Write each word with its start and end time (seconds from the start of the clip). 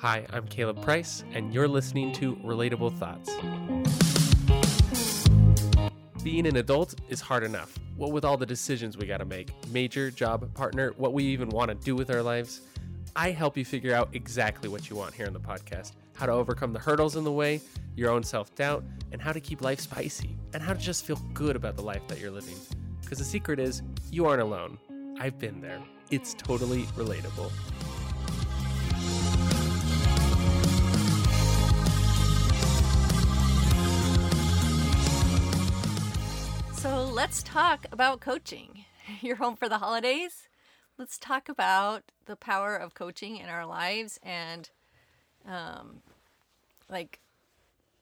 Hi, 0.00 0.24
I'm 0.32 0.46
Caleb 0.46 0.80
Price, 0.80 1.24
and 1.32 1.52
you're 1.52 1.66
listening 1.66 2.12
to 2.12 2.36
Relatable 2.36 2.96
Thoughts. 3.00 3.34
Being 6.22 6.46
an 6.46 6.54
adult 6.54 6.94
is 7.08 7.20
hard 7.20 7.42
enough. 7.42 7.76
What 7.96 8.12
with 8.12 8.24
all 8.24 8.36
the 8.36 8.46
decisions 8.46 8.96
we 8.96 9.06
gotta 9.06 9.24
make 9.24 9.52
major, 9.72 10.12
job, 10.12 10.54
partner, 10.54 10.92
what 10.98 11.14
we 11.14 11.24
even 11.24 11.48
wanna 11.48 11.74
do 11.74 11.96
with 11.96 12.12
our 12.12 12.22
lives. 12.22 12.60
I 13.16 13.32
help 13.32 13.56
you 13.56 13.64
figure 13.64 13.92
out 13.92 14.10
exactly 14.12 14.68
what 14.68 14.88
you 14.88 14.94
want 14.94 15.14
here 15.14 15.26
on 15.26 15.32
the 15.32 15.40
podcast 15.40 15.94
how 16.14 16.26
to 16.26 16.32
overcome 16.32 16.72
the 16.72 16.78
hurdles 16.78 17.16
in 17.16 17.24
the 17.24 17.32
way, 17.32 17.60
your 17.96 18.10
own 18.10 18.22
self 18.22 18.54
doubt, 18.54 18.84
and 19.10 19.20
how 19.20 19.32
to 19.32 19.40
keep 19.40 19.62
life 19.62 19.80
spicy, 19.80 20.36
and 20.54 20.62
how 20.62 20.74
to 20.74 20.78
just 20.78 21.04
feel 21.04 21.20
good 21.34 21.56
about 21.56 21.74
the 21.74 21.82
life 21.82 22.06
that 22.06 22.20
you're 22.20 22.30
living. 22.30 22.54
Because 23.00 23.18
the 23.18 23.24
secret 23.24 23.58
is, 23.58 23.82
you 24.12 24.26
aren't 24.26 24.42
alone. 24.42 24.78
I've 25.18 25.40
been 25.40 25.60
there. 25.60 25.80
It's 26.12 26.34
totally 26.34 26.84
relatable. 26.96 27.50
Let's 37.18 37.42
talk 37.42 37.84
about 37.90 38.20
coaching. 38.20 38.84
You're 39.20 39.34
home 39.34 39.56
for 39.56 39.68
the 39.68 39.78
holidays. 39.78 40.46
Let's 40.96 41.18
talk 41.18 41.48
about 41.48 42.12
the 42.26 42.36
power 42.36 42.76
of 42.76 42.94
coaching 42.94 43.38
in 43.38 43.48
our 43.48 43.66
lives 43.66 44.20
and, 44.22 44.70
um, 45.44 46.02
like 46.88 47.18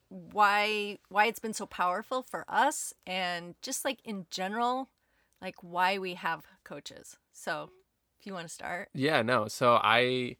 why 0.09 0.99
why 1.09 1.25
it's 1.25 1.39
been 1.39 1.53
so 1.53 1.65
powerful 1.65 2.21
for 2.21 2.45
us 2.47 2.93
and 3.07 3.55
just 3.63 3.83
like 3.83 3.97
in 4.05 4.27
general, 4.29 4.89
like 5.41 5.55
why 5.63 5.97
we 5.97 6.13
have 6.13 6.43
coaches. 6.63 7.17
So, 7.33 7.71
if 8.19 8.27
you 8.27 8.33
want 8.33 8.47
to 8.47 8.53
start. 8.53 8.89
Yeah, 8.93 9.23
no. 9.23 9.47
So 9.47 9.79
I 9.81 10.35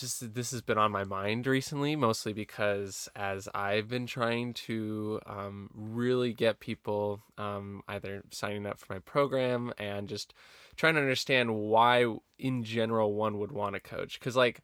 just 0.00 0.34
this 0.34 0.50
has 0.50 0.62
been 0.62 0.78
on 0.78 0.90
my 0.92 1.04
mind 1.04 1.46
recently, 1.46 1.96
mostly 1.96 2.32
because 2.32 3.08
as 3.16 3.48
I've 3.54 3.88
been 3.88 4.06
trying 4.06 4.54
to 4.54 5.20
um, 5.26 5.70
really 5.74 6.32
get 6.32 6.60
people 6.60 7.22
um, 7.38 7.82
either 7.88 8.22
signing 8.30 8.66
up 8.66 8.78
for 8.78 8.92
my 8.92 8.98
program 9.00 9.72
and 9.78 10.08
just 10.08 10.34
trying 10.76 10.94
to 10.94 11.00
understand 11.00 11.54
why, 11.54 12.06
in 12.38 12.64
general, 12.64 13.14
one 13.14 13.38
would 13.38 13.52
want 13.52 13.74
to 13.74 13.80
coach. 13.80 14.18
Because 14.18 14.36
like, 14.36 14.60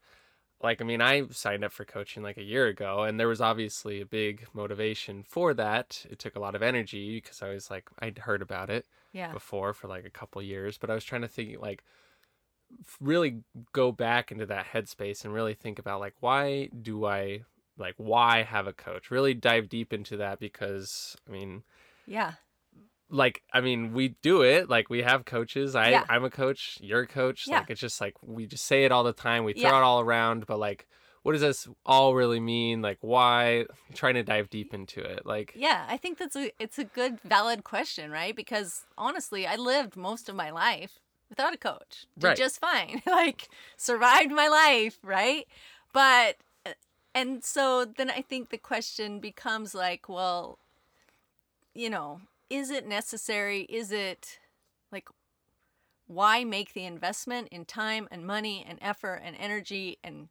like 0.63 0.81
I 0.81 0.85
mean, 0.85 1.01
I 1.01 1.27
signed 1.31 1.65
up 1.65 1.73
for 1.73 1.85
coaching 1.85 2.23
like 2.23 2.37
a 2.37 2.43
year 2.43 2.67
ago, 2.67 3.03
and 3.05 3.19
there 3.19 3.29
was 3.29 3.41
obviously 3.41 4.01
a 4.01 4.07
big 4.07 4.47
motivation 4.53 5.23
for 5.23 5.55
that. 5.55 6.05
It 6.11 6.19
took 6.19 6.37
a 6.37 6.41
lot 6.41 6.55
of 6.55 6.63
energy 6.63 7.17
because 7.21 7.43
I 7.43 7.49
was 7.51 7.71
like, 7.71 7.89
I'd 8.01 8.19
heard 8.19 8.43
about 8.43 8.71
it 8.71 8.87
Yeah. 9.13 9.33
before 9.33 9.73
for 9.73 9.89
like 9.89 10.05
a 10.05 10.11
couple 10.11 10.43
years, 10.43 10.77
but 10.79 10.91
I 10.91 10.95
was 10.95 11.05
trying 11.05 11.23
to 11.23 11.29
think 11.29 11.59
like 11.61 11.85
really 13.01 13.43
go 13.73 13.93
back 13.93 14.31
into 14.33 14.47
that 14.47 14.67
headspace 14.67 15.25
and 15.25 15.33
really 15.35 15.55
think 15.55 15.79
about 15.79 16.01
like 16.01 16.15
why 16.21 16.69
do 16.83 17.05
I 17.05 17.43
like 17.79 17.95
why 17.97 18.43
have 18.43 18.67
a 18.67 18.73
coach? 18.73 19.11
Really 19.11 19.35
dive 19.35 19.69
deep 19.69 19.93
into 19.93 20.17
that 20.19 20.39
because 20.39 21.17
I 21.29 21.33
mean 21.33 21.63
Yeah. 22.07 22.33
like 23.09 23.43
I 23.53 23.61
mean 23.61 23.93
we 23.93 24.17
do 24.23 24.43
it 24.43 24.69
like 24.69 24.89
we 24.91 25.03
have 25.03 25.25
coaches. 25.25 25.75
I 25.75 25.91
Yeah. 25.91 26.05
I'm 26.09 26.25
a 26.25 26.31
coach, 26.31 26.79
you're 26.81 27.01
a 27.01 27.07
coach. 27.07 27.47
Yeah. 27.47 27.59
Like 27.61 27.71
it's 27.71 27.81
just 27.81 28.01
like 28.01 28.15
we 28.23 28.47
just 28.47 28.65
say 28.67 28.85
it 28.85 28.93
all 28.93 29.05
the 29.05 29.13
time. 29.13 29.45
We 29.45 29.53
throw 29.53 29.71
Yeah. 29.71 29.79
it 29.79 29.83
all 29.83 30.01
around, 30.01 30.47
but 30.47 30.59
like 30.59 30.87
what 31.23 31.33
does 31.33 31.43
this 31.43 31.69
all 31.85 32.15
really 32.15 32.41
mean? 32.41 32.81
Like 32.81 32.97
why 33.03 33.61
I'm 33.61 33.95
trying 33.95 34.15
to 34.15 34.23
dive 34.23 34.49
deep 34.49 34.73
into 34.73 35.01
it. 35.01 35.27
Like 35.27 35.53
Yeah, 35.55 35.85
I 35.89 35.97
think 35.97 36.19
that's 36.19 36.37
a 36.37 36.51
it's 36.59 36.79
a 36.79 36.85
good 36.85 37.21
valid 37.21 37.65
question, 37.65 38.11
right? 38.11 38.35
Because 38.35 38.85
honestly, 38.97 39.47
I 39.47 39.57
lived 39.57 39.97
most 39.97 40.29
of 40.29 40.35
my 40.35 40.51
life 40.51 40.99
without 41.31 41.55
a 41.55 41.57
coach. 41.57 42.07
Did 42.19 42.27
Right. 42.27 42.37
just 42.37 42.61
fine. 42.61 43.01
like 43.07 43.49
survived 43.77 44.31
my 44.33 44.49
life, 44.49 44.99
right? 45.03 45.47
But 45.95 46.37
uh, 46.67 46.73
and 47.15 47.43
so 47.43 47.85
then 47.87 48.11
I 48.11 48.21
think 48.21 48.51
the 48.51 48.59
question 48.59 49.21
becomes 49.21 49.75
like, 49.75 50.09
well, 50.09 50.59
you 51.75 51.89
know, 51.89 52.21
is 52.51 52.71
it 52.71 52.87
necessary? 52.87 53.63
Is 53.63 53.93
it 53.93 54.39
like 54.93 55.09
why 56.07 56.43
make 56.45 56.75
the 56.75 56.85
investment 56.85 57.49
in 57.53 57.65
time 57.65 58.09
and 58.11 58.27
money 58.27 58.65
and 58.69 58.79
effort 58.83 59.23
and 59.25 59.37
energy 59.39 59.99
and 60.03 60.29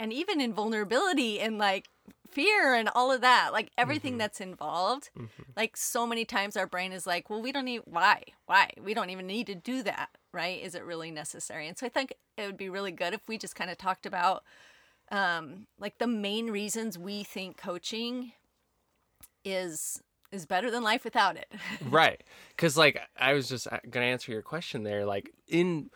and 0.00 0.12
even 0.12 0.40
in 0.40 0.52
vulnerability 0.52 1.38
and 1.38 1.58
like 1.58 1.86
fear 2.30 2.74
and 2.74 2.88
all 2.94 3.10
of 3.12 3.20
that 3.20 3.52
like 3.52 3.70
everything 3.76 4.14
Mhm. 4.14 4.18
that's 4.18 4.40
involved 4.40 5.10
mhm. 5.18 5.28
like 5.56 5.76
so 5.76 6.06
many 6.06 6.24
times 6.24 6.56
our 6.56 6.66
brain 6.66 6.92
is 6.92 7.04
like 7.06 7.28
well 7.28 7.42
we 7.42 7.52
don't 7.52 7.64
need 7.64 7.82
why? 7.84 8.22
Why? 8.46 8.70
We 8.80 8.94
don't 8.94 9.10
even 9.10 9.26
need 9.26 9.46
to 9.48 9.54
do 9.54 9.82
that 9.84 10.10
right? 10.32 10.62
Is 10.62 10.74
it 10.76 10.84
really 10.84 11.10
necessary? 11.10 11.66
And 11.68 11.76
so 11.78 11.86
i 11.86 11.88
think 11.88 12.14
it 12.38 12.46
would 12.46 12.56
be 12.56 12.68
really 12.70 12.92
good 12.92 13.14
if 13.14 13.26
we 13.28 13.36
just 13.36 13.54
kind 13.56 13.70
of 13.70 13.78
talked 13.78 14.06
about 14.06 14.42
um 15.10 15.66
like 15.78 15.98
the 15.98 16.06
main 16.06 16.50
reasons 16.50 16.96
we 16.96 17.24
think 17.24 17.56
coaching 17.56 18.32
is 19.44 20.00
is 20.32 20.46
better 20.46 20.70
than 20.70 20.84
life 20.84 21.02
without 21.04 21.36
it. 21.36 21.50
Right. 21.90 22.22
Because 22.50 22.76
like 22.76 23.00
i 23.18 23.32
was 23.32 23.48
just 23.48 23.66
uh, 23.66 23.78
gonna 23.90 24.06
answer 24.06 24.30
your 24.32 24.42
question 24.42 24.84
there 24.84 25.04
like 25.04 25.30
in 25.48 25.90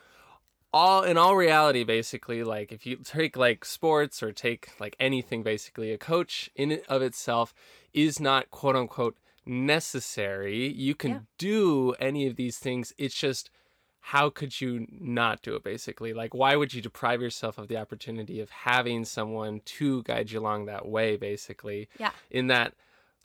all 0.75 1.03
in 1.03 1.17
all 1.17 1.37
reality 1.37 1.85
basically 1.85 2.43
like 2.43 2.69
if 2.73 2.85
you 2.85 2.97
take 2.97 3.37
like 3.37 3.63
sports 3.63 4.21
or 4.21 4.33
take 4.33 4.71
like 4.77 4.93
anything 4.99 5.41
basically 5.41 5.93
a 5.93 5.97
coach 5.97 6.49
in 6.53 6.69
and 6.69 6.81
of 6.89 7.01
itself 7.01 7.53
is 7.93 8.19
not 8.19 8.51
quote 8.51 8.75
unquote 8.75 9.15
necessary. 9.45 10.67
You 10.67 10.95
can 10.95 11.11
Yeah. 11.11 11.19
do 11.37 11.91
any 11.93 12.27
of 12.27 12.35
these 12.35 12.57
things. 12.57 12.93
It's 12.97 13.15
just 13.15 13.49
how 14.01 14.29
could 14.29 14.59
you 14.59 14.85
not 14.91 15.41
do 15.41 15.55
it 15.55 15.63
basically? 15.63 16.13
Like 16.13 16.33
why 16.33 16.55
would 16.57 16.73
you 16.73 16.81
deprive 16.81 17.21
yourself 17.21 17.57
of 17.57 17.67
the 17.69 17.77
opportunity 17.77 18.41
of 18.41 18.49
having 18.49 19.05
someone 19.05 19.61
to 19.77 20.03
guide 20.03 20.29
you 20.31 20.39
along 20.41 20.65
that 20.65 20.85
way 20.87 21.15
basically? 21.15 21.87
Yeah. 21.97 22.11
In 22.29 22.47
that 22.47 22.73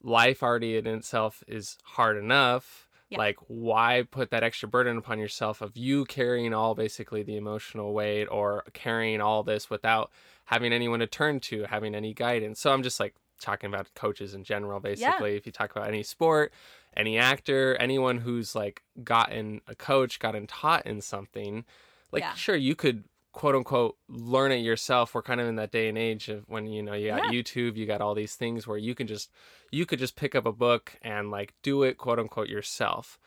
life 0.03 0.43
already 0.43 0.77
in 0.77 0.87
itself 0.87 1.43
is 1.49 1.79
hard 1.83 2.17
enough 2.17 2.87
Yeah. 3.11 3.19
like 3.19 3.37
why 3.49 4.05
put 4.11 4.31
that 4.31 4.43
extra 4.45 4.69
burden 4.69 4.97
upon 4.97 5.19
yourself 5.19 5.61
of 5.61 5.77
you 5.77 6.05
carrying 6.05 6.55
all 6.55 6.75
basically 6.75 7.23
the 7.23 7.37
emotional 7.37 7.93
weight 7.93 8.27
or 8.27 8.65
carrying 8.73 9.21
all 9.21 9.43
this 9.43 9.69
without 9.69 10.11
having 10.45 10.73
anyone 10.73 11.01
to 11.01 11.07
turn 11.07 11.41
to 11.41 11.65
having 11.65 11.95
any 11.95 12.15
guidance 12.15 12.61
so 12.61 12.73
i'm 12.73 12.83
just 12.85 13.01
like 13.01 13.15
talking 13.41 13.69
about 13.69 13.93
coaches 13.95 14.35
in 14.35 14.45
general 14.45 14.79
basically 14.81 15.35
if 15.37 15.45
you 15.47 15.51
talk 15.53 15.71
about 15.73 15.89
any 15.89 16.03
sport 16.05 16.53
any 16.97 17.19
actor 17.19 17.77
anyone 17.81 18.19
who's 18.19 18.55
like 18.55 18.83
gotten 19.03 19.61
a 19.67 19.75
coach 19.75 20.19
gotten 20.21 20.47
taught 20.47 20.87
in 20.87 21.01
something 21.01 21.65
like 22.13 22.23
Yeah. 22.23 22.35
sure 22.35 22.55
you 22.57 22.75
could 22.77 23.05
quote 23.41 23.55
unquote 23.55 23.97
learn 24.09 24.53
it 24.53 24.57
yourself 24.57 25.15
we're 25.15 25.23
kind 25.23 25.41
of 25.41 25.49
in 25.49 25.57
that 25.57 25.73
day 25.73 25.89
and 25.89 25.97
age 25.97 26.29
of 26.29 26.45
when 26.47 26.67
you 26.67 26.83
know 26.83 26.93
you 26.93 27.09
got 27.09 27.25
Yeah. 27.25 27.31
youtube 27.41 27.75
you 27.75 27.87
got 27.87 28.03
all 28.03 28.15
these 28.15 28.35
things 28.35 28.67
where 28.67 28.77
you 28.77 28.95
can 28.95 29.07
just 29.07 29.31
you 29.71 29.87
could 29.87 29.99
just 29.99 30.15
pick 30.15 30.35
up 30.35 30.45
a 30.45 30.53
book 30.53 30.99
and 31.01 31.31
like 31.31 31.55
do 31.63 31.83
it 31.83 31.97
quote 31.97 32.19
unquote 32.19 32.51
yourself 32.51 33.19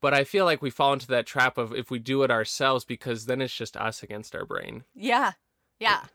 but 0.00 0.12
i 0.12 0.24
feel 0.24 0.44
like 0.44 0.60
we 0.60 0.70
fall 0.70 0.92
into 0.92 1.06
that 1.06 1.24
trap 1.24 1.56
of 1.56 1.72
if 1.72 1.88
we 1.88 2.00
do 2.00 2.24
it 2.24 2.32
ourselves 2.32 2.84
because 2.84 3.26
then 3.26 3.40
it's 3.40 3.54
just 3.54 3.76
us 3.76 4.02
against 4.02 4.34
our 4.34 4.44
brain 4.44 4.82
Yeah. 4.92 5.34
Yeah. 5.78 6.06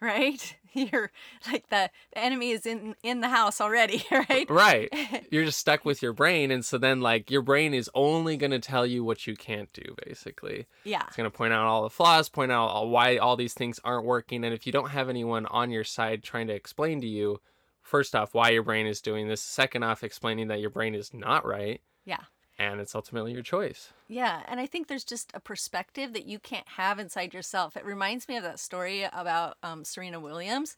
Right? 0.00 0.56
You're 0.72 1.10
like 1.50 1.68
the, 1.68 1.90
the 2.12 2.18
enemy 2.18 2.50
is 2.52 2.64
in 2.64 2.94
in 3.02 3.20
the 3.20 3.28
house 3.28 3.60
already, 3.60 4.04
right? 4.10 4.48
right 4.48 5.26
you're 5.32 5.44
just 5.44 5.58
stuck 5.58 5.84
with 5.84 6.00
your 6.00 6.12
brain 6.12 6.52
and 6.52 6.64
so 6.64 6.78
then 6.78 7.00
like 7.00 7.28
your 7.28 7.42
brain 7.42 7.74
is 7.74 7.90
only 7.92 8.36
going 8.36 8.52
to 8.52 8.60
tell 8.60 8.86
you 8.86 9.02
what 9.02 9.26
you 9.26 9.34
can't 9.34 9.72
do 9.72 9.82
basically 10.06 10.68
yeah. 10.84 11.02
It's 11.06 11.16
going 11.16 11.28
to 11.30 11.36
point 11.36 11.52
out 11.52 11.66
all 11.66 11.82
the 11.82 11.90
flaws, 11.90 12.28
point 12.28 12.52
out 12.52 12.68
all, 12.68 12.88
why 12.88 13.16
all 13.16 13.36
these 13.36 13.54
things 13.54 13.80
aren't 13.84 14.06
working. 14.06 14.44
And 14.44 14.54
if 14.54 14.66
you 14.66 14.72
don't 14.72 14.90
have 14.90 15.08
anyone 15.08 15.46
on 15.46 15.70
your 15.70 15.84
side 15.84 16.22
trying 16.22 16.46
to 16.46 16.54
explain 16.54 17.00
to 17.00 17.06
you, 17.06 17.40
first 17.82 18.14
off, 18.14 18.34
why 18.34 18.50
your 18.50 18.62
brain 18.62 18.86
is 18.86 19.00
doing 19.00 19.28
this, 19.28 19.42
second 19.42 19.82
off, 19.82 20.04
explaining 20.04 20.48
that 20.48 20.60
your 20.60 20.70
brain 20.70 20.94
is 20.94 21.12
not 21.12 21.44
right, 21.44 21.80
Yeah. 22.04 22.22
And 22.60 22.78
it's 22.80 22.94
ultimately 22.94 23.32
your 23.32 23.42
choice. 23.42 23.92
Yeah, 24.06 24.42
and 24.46 24.60
I 24.60 24.66
think 24.66 24.86
there's 24.88 25.04
just 25.04 25.30
a 25.34 25.40
perspective 25.40 26.12
that 26.12 26.26
you 26.26 26.38
can't 26.38 26.68
have 26.76 26.98
inside 26.98 27.32
yourself. 27.32 27.76
It 27.76 27.84
reminds 27.86 28.28
me 28.28 28.36
of 28.36 28.42
that 28.42 28.58
story 28.60 29.04
about 29.04 29.56
um, 29.62 29.84
Serena 29.84 30.20
Williams 30.20 30.76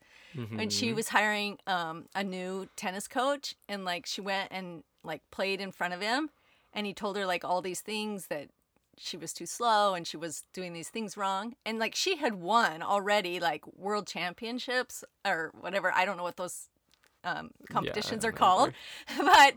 when 0.55 0.71
she 0.71 0.93
Mhm. 0.93 0.97
was 0.97 1.09
hiring 1.09 1.59
um, 1.67 2.07
a 2.15 2.23
new 2.23 2.69
tennis 2.77 3.09
coach, 3.09 3.57
and 3.69 3.85
like 3.85 4.07
she 4.07 4.21
went 4.21 4.49
and 4.53 4.85
like 5.03 5.23
played 5.31 5.61
in 5.61 5.73
front 5.73 5.93
of 5.93 6.01
him, 6.01 6.31
and 6.73 6.87
he 6.87 6.95
told 6.95 7.17
her 7.17 7.27
like 7.27 7.45
all 7.45 7.61
these 7.63 7.81
things 7.81 8.29
that 8.29 8.49
she 8.99 9.17
was 9.17 9.33
too 9.33 9.47
slow 9.47 9.95
and 9.95 10.07
she 10.07 10.19
was 10.19 10.45
doing 10.53 10.75
these 10.75 10.91
things 10.91 11.17
wrong, 11.17 11.55
and 11.67 11.79
like 11.79 11.95
she 11.97 12.17
had 12.17 12.35
won 12.35 12.83
already 12.83 13.41
like 13.41 13.67
world 13.77 14.07
championships 14.07 15.03
or 15.27 15.51
whatever. 15.59 15.91
I 15.93 16.05
don't 16.05 16.17
know 16.17 16.23
what 16.23 16.37
those 16.37 16.69
um, 17.25 17.51
competitions 17.71 18.25
are 18.25 18.31
don't 18.31 18.39
called, 18.39 18.73
but 19.19 19.55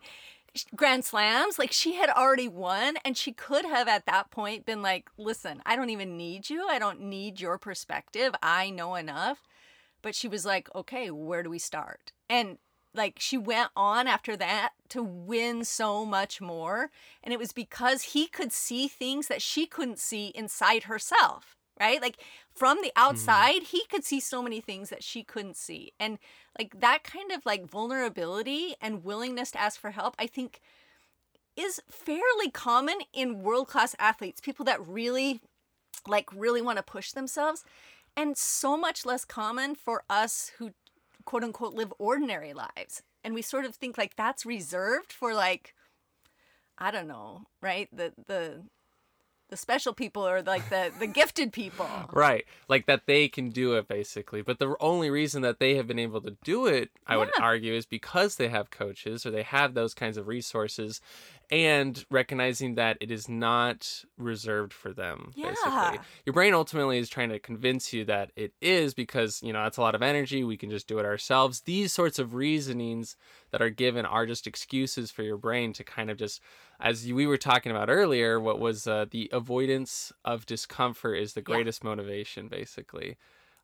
grand 0.75 1.03
slams 1.03 1.59
like 1.59 1.71
she 1.71 1.95
had 1.95 2.09
already 2.09 2.47
won 2.47 2.95
and 3.03 3.17
she 3.17 3.31
could 3.31 3.65
have 3.65 3.87
at 3.87 4.05
that 4.05 4.31
point 4.31 4.65
been 4.65 4.81
like 4.81 5.09
listen 5.17 5.61
i 5.65 5.75
don't 5.75 5.89
even 5.89 6.17
need 6.17 6.49
you. 6.49 6.67
I 6.69 6.79
don't 6.79 7.01
need 7.01 7.41
your 7.41 7.57
perspective. 7.57 8.33
I 8.41 8.69
know 8.69 8.95
enough. 8.95 9.43
But 10.01 10.15
she 10.15 10.27
was 10.27 10.45
like 10.45 10.73
okay 10.75 11.09
where 11.11 11.43
do 11.43 11.49
we 11.49 11.59
start? 11.59 12.11
And 12.29 12.57
like 12.93 13.17
she 13.19 13.37
went 13.37 13.69
on 13.75 14.07
after 14.07 14.37
that 14.37 14.73
to 14.89 15.03
win 15.03 15.65
so 15.65 16.05
much 16.05 16.39
more 16.39 16.91
and 17.23 17.33
it 17.33 17.39
was 17.39 17.51
because 17.51 18.01
he 18.13 18.27
could 18.27 18.53
see 18.53 18.87
things 18.87 19.27
that 19.27 19.41
she 19.41 19.65
couldn't 19.65 19.99
see 19.99 20.27
inside 20.35 20.83
herself 20.83 21.55
right? 21.79 22.01
Like 22.01 22.17
from 22.55 22.77
the 22.77 22.91
mm-hmm. 22.95 23.09
outside, 23.09 23.63
he 23.63 23.83
could 23.89 24.03
see 24.03 24.19
so 24.19 24.41
many 24.41 24.61
things 24.61 24.89
that 24.89 25.03
she 25.03 25.23
couldn't 25.23 25.57
see. 25.57 25.93
And 25.99 26.17
like 26.57 26.79
that 26.79 27.03
kind 27.03 27.31
of 27.31 27.45
like 27.45 27.69
vulnerability 27.69 28.75
and 28.81 29.03
willingness 29.03 29.51
to 29.51 29.61
ask 29.61 29.79
for 29.79 29.91
help, 29.91 30.15
I 30.17 30.27
think 30.27 30.61
is 31.55 31.81
fairly 31.89 32.49
common 32.51 32.97
in 33.13 33.41
world-class 33.41 33.95
athletes, 33.99 34.41
people 34.41 34.65
that 34.65 34.85
really 34.85 35.41
like 36.07 36.29
really 36.33 36.61
want 36.61 36.77
to 36.77 36.83
push 36.83 37.11
themselves 37.11 37.63
and 38.15 38.37
so 38.37 38.77
much 38.77 39.05
less 39.05 39.25
common 39.25 39.75
for 39.75 40.03
us 40.09 40.51
who 40.57 40.71
quote 41.25 41.43
unquote 41.43 41.73
live 41.73 41.93
ordinary 41.97 42.53
lives. 42.53 43.01
And 43.23 43.33
we 43.33 43.41
sort 43.41 43.65
of 43.65 43.75
think 43.75 43.97
like 43.97 44.15
that's 44.15 44.45
reserved 44.45 45.11
for 45.11 45.33
like 45.33 45.73
I 46.77 46.91
don't 46.91 47.07
know, 47.07 47.43
right? 47.61 47.87
The 47.91 48.13
the 48.27 48.63
the 49.49 49.57
special 49.57 49.93
people 49.93 50.27
or 50.27 50.41
like 50.41 50.69
the 50.69 50.91
the 50.99 51.07
gifted 51.07 51.53
people. 51.53 51.87
Right. 52.11 52.45
Like 52.67 52.85
that 52.85 53.05
they 53.05 53.27
can 53.27 53.49
do 53.49 53.73
it 53.75 53.87
basically. 53.87 54.41
But 54.41 54.59
the 54.59 54.75
only 54.79 55.09
reason 55.09 55.41
that 55.43 55.59
they 55.59 55.75
have 55.75 55.87
been 55.87 55.99
able 55.99 56.21
to 56.21 56.35
do 56.43 56.65
it, 56.65 56.89
I 57.05 57.17
would 57.17 57.29
argue, 57.39 57.73
is 57.73 57.85
because 57.85 58.35
they 58.37 58.47
have 58.47 58.71
coaches 58.71 59.25
or 59.25 59.31
they 59.31 59.43
have 59.43 59.73
those 59.73 59.93
kinds 59.93 60.17
of 60.17 60.27
resources 60.27 61.01
and 61.51 62.05
recognizing 62.09 62.73
that 62.75 62.97
it 63.01 63.11
is 63.11 63.29
not 63.29 64.03
reserved 64.17 64.73
for 64.73 64.93
them 64.93 65.31
Yeah. 65.35 65.49
basically. 65.49 65.99
Your 66.25 66.33
brain 66.33 66.53
ultimately 66.53 66.97
is 66.97 67.09
trying 67.09 67.29
to 67.29 67.37
convince 67.39 67.93
you 67.93 68.03
that 68.05 68.31
it 68.35 68.53
is 68.61 68.93
because, 68.95 69.43
you 69.43 69.53
know, 69.53 69.61
that's 69.63 69.77
a 69.77 69.81
lot 69.81 69.93
of 69.93 70.01
energy, 70.01 70.43
we 70.43 70.57
can 70.57 70.71
just 70.71 70.87
do 70.87 70.97
it 70.97 71.05
ourselves. 71.05 71.61
These 71.61 71.93
sorts 71.93 72.17
of 72.17 72.33
reasonings 72.33 73.15
that 73.51 73.61
are 73.61 73.69
given 73.69 74.05
are 74.05 74.25
just 74.25 74.47
excuses 74.47 75.11
for 75.11 75.21
your 75.21 75.37
brain 75.37 75.71
to 75.73 75.83
kind 75.83 76.09
of 76.09 76.17
just 76.17 76.41
as 76.79 77.11
we 77.11 77.25
were 77.27 77.37
talking 77.37 77.71
about 77.71 77.89
earlier, 77.89 78.39
what 78.39 78.59
was 78.59 78.87
uh, 78.87 79.05
the 79.09 79.29
avoidance 79.33 80.11
of 80.23 80.45
discomfort 80.45 81.17
is 81.17 81.33
the 81.33 81.41
Yeah. 81.45 81.55
greatest 81.55 81.83
motivation, 81.83 82.47
basically. 82.47 83.17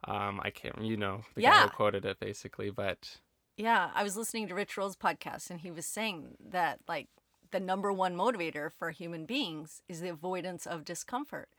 Um, 0.06 0.40
I 0.44 0.50
can't, 0.50 0.82
you 0.84 0.98
know, 0.98 1.24
the 1.36 1.42
guy 1.42 1.52
Yeah. 1.52 1.64
who 1.64 1.70
quoted 1.70 2.06
it 2.06 2.20
basically, 2.20 2.70
but 2.72 3.20
Yeah, 3.58 3.92
I 3.94 4.04
was 4.04 4.18
listening 4.18 4.48
to 4.48 4.56
Rich 4.56 4.78
Roll's 4.78 4.96
podcast 4.96 5.50
and 5.50 5.60
he 5.60 5.72
was 5.72 5.86
saying 5.86 6.36
that 6.50 6.80
like 6.88 7.08
the 7.52 7.60
number 7.60 7.92
one 7.92 8.16
motivator 8.16 8.72
for 8.72 8.92
human 8.92 9.26
beings 9.26 9.82
is 9.90 10.02
the 10.02 10.10
avoidance 10.10 10.66
of 10.66 10.86
discomfort. 10.86 11.50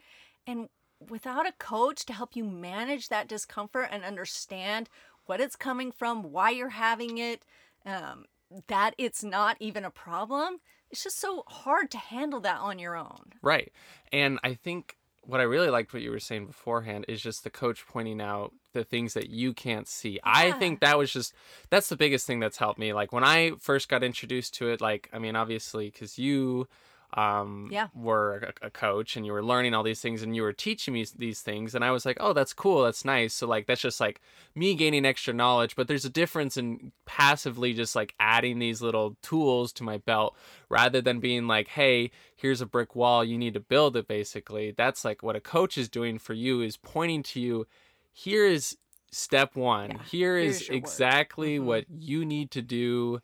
And 0.47 0.69
without 1.09 1.47
a 1.47 1.53
coach 1.53 2.05
to 2.07 2.13
help 2.13 2.35
you 2.35 2.45
manage 2.45 3.09
that 3.09 3.29
discomfort 3.29 3.89
and 3.91 4.05
understand 4.05 4.89
what 5.27 5.41
it's 5.41 5.57
coming 5.57 5.93
from, 5.93 6.33
why 6.33 6.51
you're 6.51 6.71
having 6.71 7.19
it, 7.19 7.45
um, 7.87 8.25
that 8.69 8.95
it's 8.99 9.23
not 9.23 9.57
even 9.61 9.85
a 9.85 9.91
problem, 9.91 10.61
it's 10.93 11.03
just 11.03 11.19
so 11.19 11.43
hard 11.49 11.91
to 11.91 11.99
handle 11.99 12.41
that 12.41 12.61
on 12.61 12.79
your 12.79 12.97
own. 12.97 13.33
right. 13.41 13.73
And 14.13 14.39
I 14.45 14.55
think 14.55 14.97
what 15.25 15.41
I 15.41 15.45
really 15.45 15.71
liked 15.71 15.93
what 15.93 16.03
you 16.03 16.11
were 16.11 16.21
saying 16.21 16.47
beforehand 16.47 17.05
is 17.09 17.23
just 17.23 17.45
the 17.45 17.51
coach 17.51 17.87
pointing 17.87 18.21
out 18.21 18.53
the 18.73 18.85
things 18.85 19.15
that 19.15 19.31
you 19.31 19.55
can't 19.55 19.87
see. 19.87 20.19
I 20.25 20.53
think 20.53 20.81
that 20.81 20.99
was 20.99 21.13
just 21.13 21.33
that's 21.71 21.89
the 21.89 21.97
biggest 21.97 22.27
thing 22.27 22.41
that's 22.41 22.59
helped 22.59 22.79
me. 22.79 22.93
Like 22.93 23.13
when 23.13 23.25
I 23.25 23.53
first 23.59 23.89
got 23.89 24.03
introduced 24.03 24.55
to 24.55 24.69
it, 24.69 24.81
like 24.81 25.09
I 25.13 25.19
mean, 25.19 25.37
obviously, 25.37 25.91
because 25.91 26.19
you 26.19 26.69
um 27.15 27.69
Yeah. 27.71 27.89
were 27.95 28.53
a, 28.63 28.67
a 28.67 28.71
coach 28.71 29.17
and 29.17 29.27
you 29.27 29.33
were 29.33 29.45
learning 29.45 29.75
all 29.75 29.83
these 29.83 30.01
things 30.01 30.23
and 30.23 30.35
you 30.35 30.43
were 30.43 30.53
teaching 30.53 30.95
me 30.95 31.05
these 31.17 31.41
things. 31.43 31.75
And 31.75 31.85
i 31.85 31.91
was 31.91 32.07
like 32.07 32.17
oh 32.21 32.33
that's 32.33 32.53
cool. 32.55 32.85
That's 32.85 33.05
nice. 33.05 33.35
So 33.35 33.47
like 33.47 33.67
that's 33.67 33.81
just 33.83 34.01
like 34.01 34.21
me 34.55 34.75
gaining 34.75 35.05
extra 35.05 35.35
knowledge. 35.35 35.77
But 35.77 35.89
there's 35.89 36.05
a 36.05 36.11
difference 36.11 36.57
in 36.57 36.93
passively 37.05 37.75
just 37.75 37.95
like 37.95 38.15
adding 38.19 38.59
these 38.59 38.81
little 38.81 39.17
tools 39.23 39.73
to 39.75 39.83
my 39.83 39.99
belt 39.99 40.35
rather 40.69 41.01
than 41.03 41.21
being 41.21 41.47
like 41.47 41.69
hey 41.69 42.11
here's 42.37 42.61
a 42.61 42.67
brick 42.67 42.97
wall. 42.97 43.25
You 43.25 43.37
need 43.37 43.55
to 43.55 43.61
build 43.61 43.97
it 43.97 44.09
basically. 44.09 44.71
That's 44.71 45.05
like 45.05 45.23
what 45.23 45.37
a 45.37 45.41
coach 45.41 45.77
is 45.77 45.89
doing 45.89 46.19
for 46.19 46.33
you 46.33 46.63
is 46.63 46.77
pointing 46.77 47.23
to 47.25 47.41
you 47.41 47.67
here 48.13 48.47
is 48.47 48.77
step 49.11 49.55
one. 49.57 49.91
Yeah, 49.91 50.03
here 50.11 50.37
is 50.39 50.57
here's 50.61 50.69
your 50.69 50.77
work. 50.79 50.83
exactly 50.85 51.59
Mhm. 51.59 51.65
what 51.65 51.85
you 51.91 52.25
need 52.25 52.51
to 52.53 52.63
do 52.63 53.21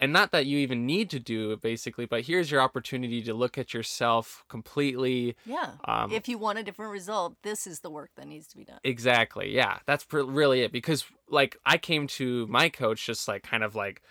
and 0.00 0.12
not 0.12 0.30
that 0.32 0.46
you 0.46 0.58
even 0.58 0.84
need 0.86 1.08
to 1.10 1.18
do 1.18 1.52
it 1.52 1.60
basically 1.60 2.06
but 2.06 2.22
here's 2.22 2.50
your 2.50 2.60
opportunity 2.60 3.22
to 3.22 3.32
look 3.34 3.56
at 3.58 3.72
yourself 3.74 4.44
completely 4.48 5.36
Yeah. 5.44 5.72
um 5.84 6.12
if 6.12 6.28
you 6.28 6.38
want 6.38 6.58
a 6.58 6.62
different 6.62 6.92
result, 6.92 7.36
this 7.42 7.66
is 7.66 7.80
the 7.80 7.90
work 7.90 8.10
that 8.16 8.26
needs 8.26 8.46
to 8.48 8.56
be 8.56 8.64
done. 8.64 8.78
exactly 8.84 9.54
yeah 9.54 9.78
that's 9.86 10.04
pr- 10.04 10.20
really 10.22 10.60
it 10.62 10.72
because 10.72 11.04
like 11.28 11.56
i 11.64 11.76
came 11.78 12.06
to 12.08 12.46
my 12.48 12.68
coach 12.68 13.04
just 13.06 13.26
like 13.28 13.42
kind 13.42 13.62
of 13.64 13.74
like 13.74 14.02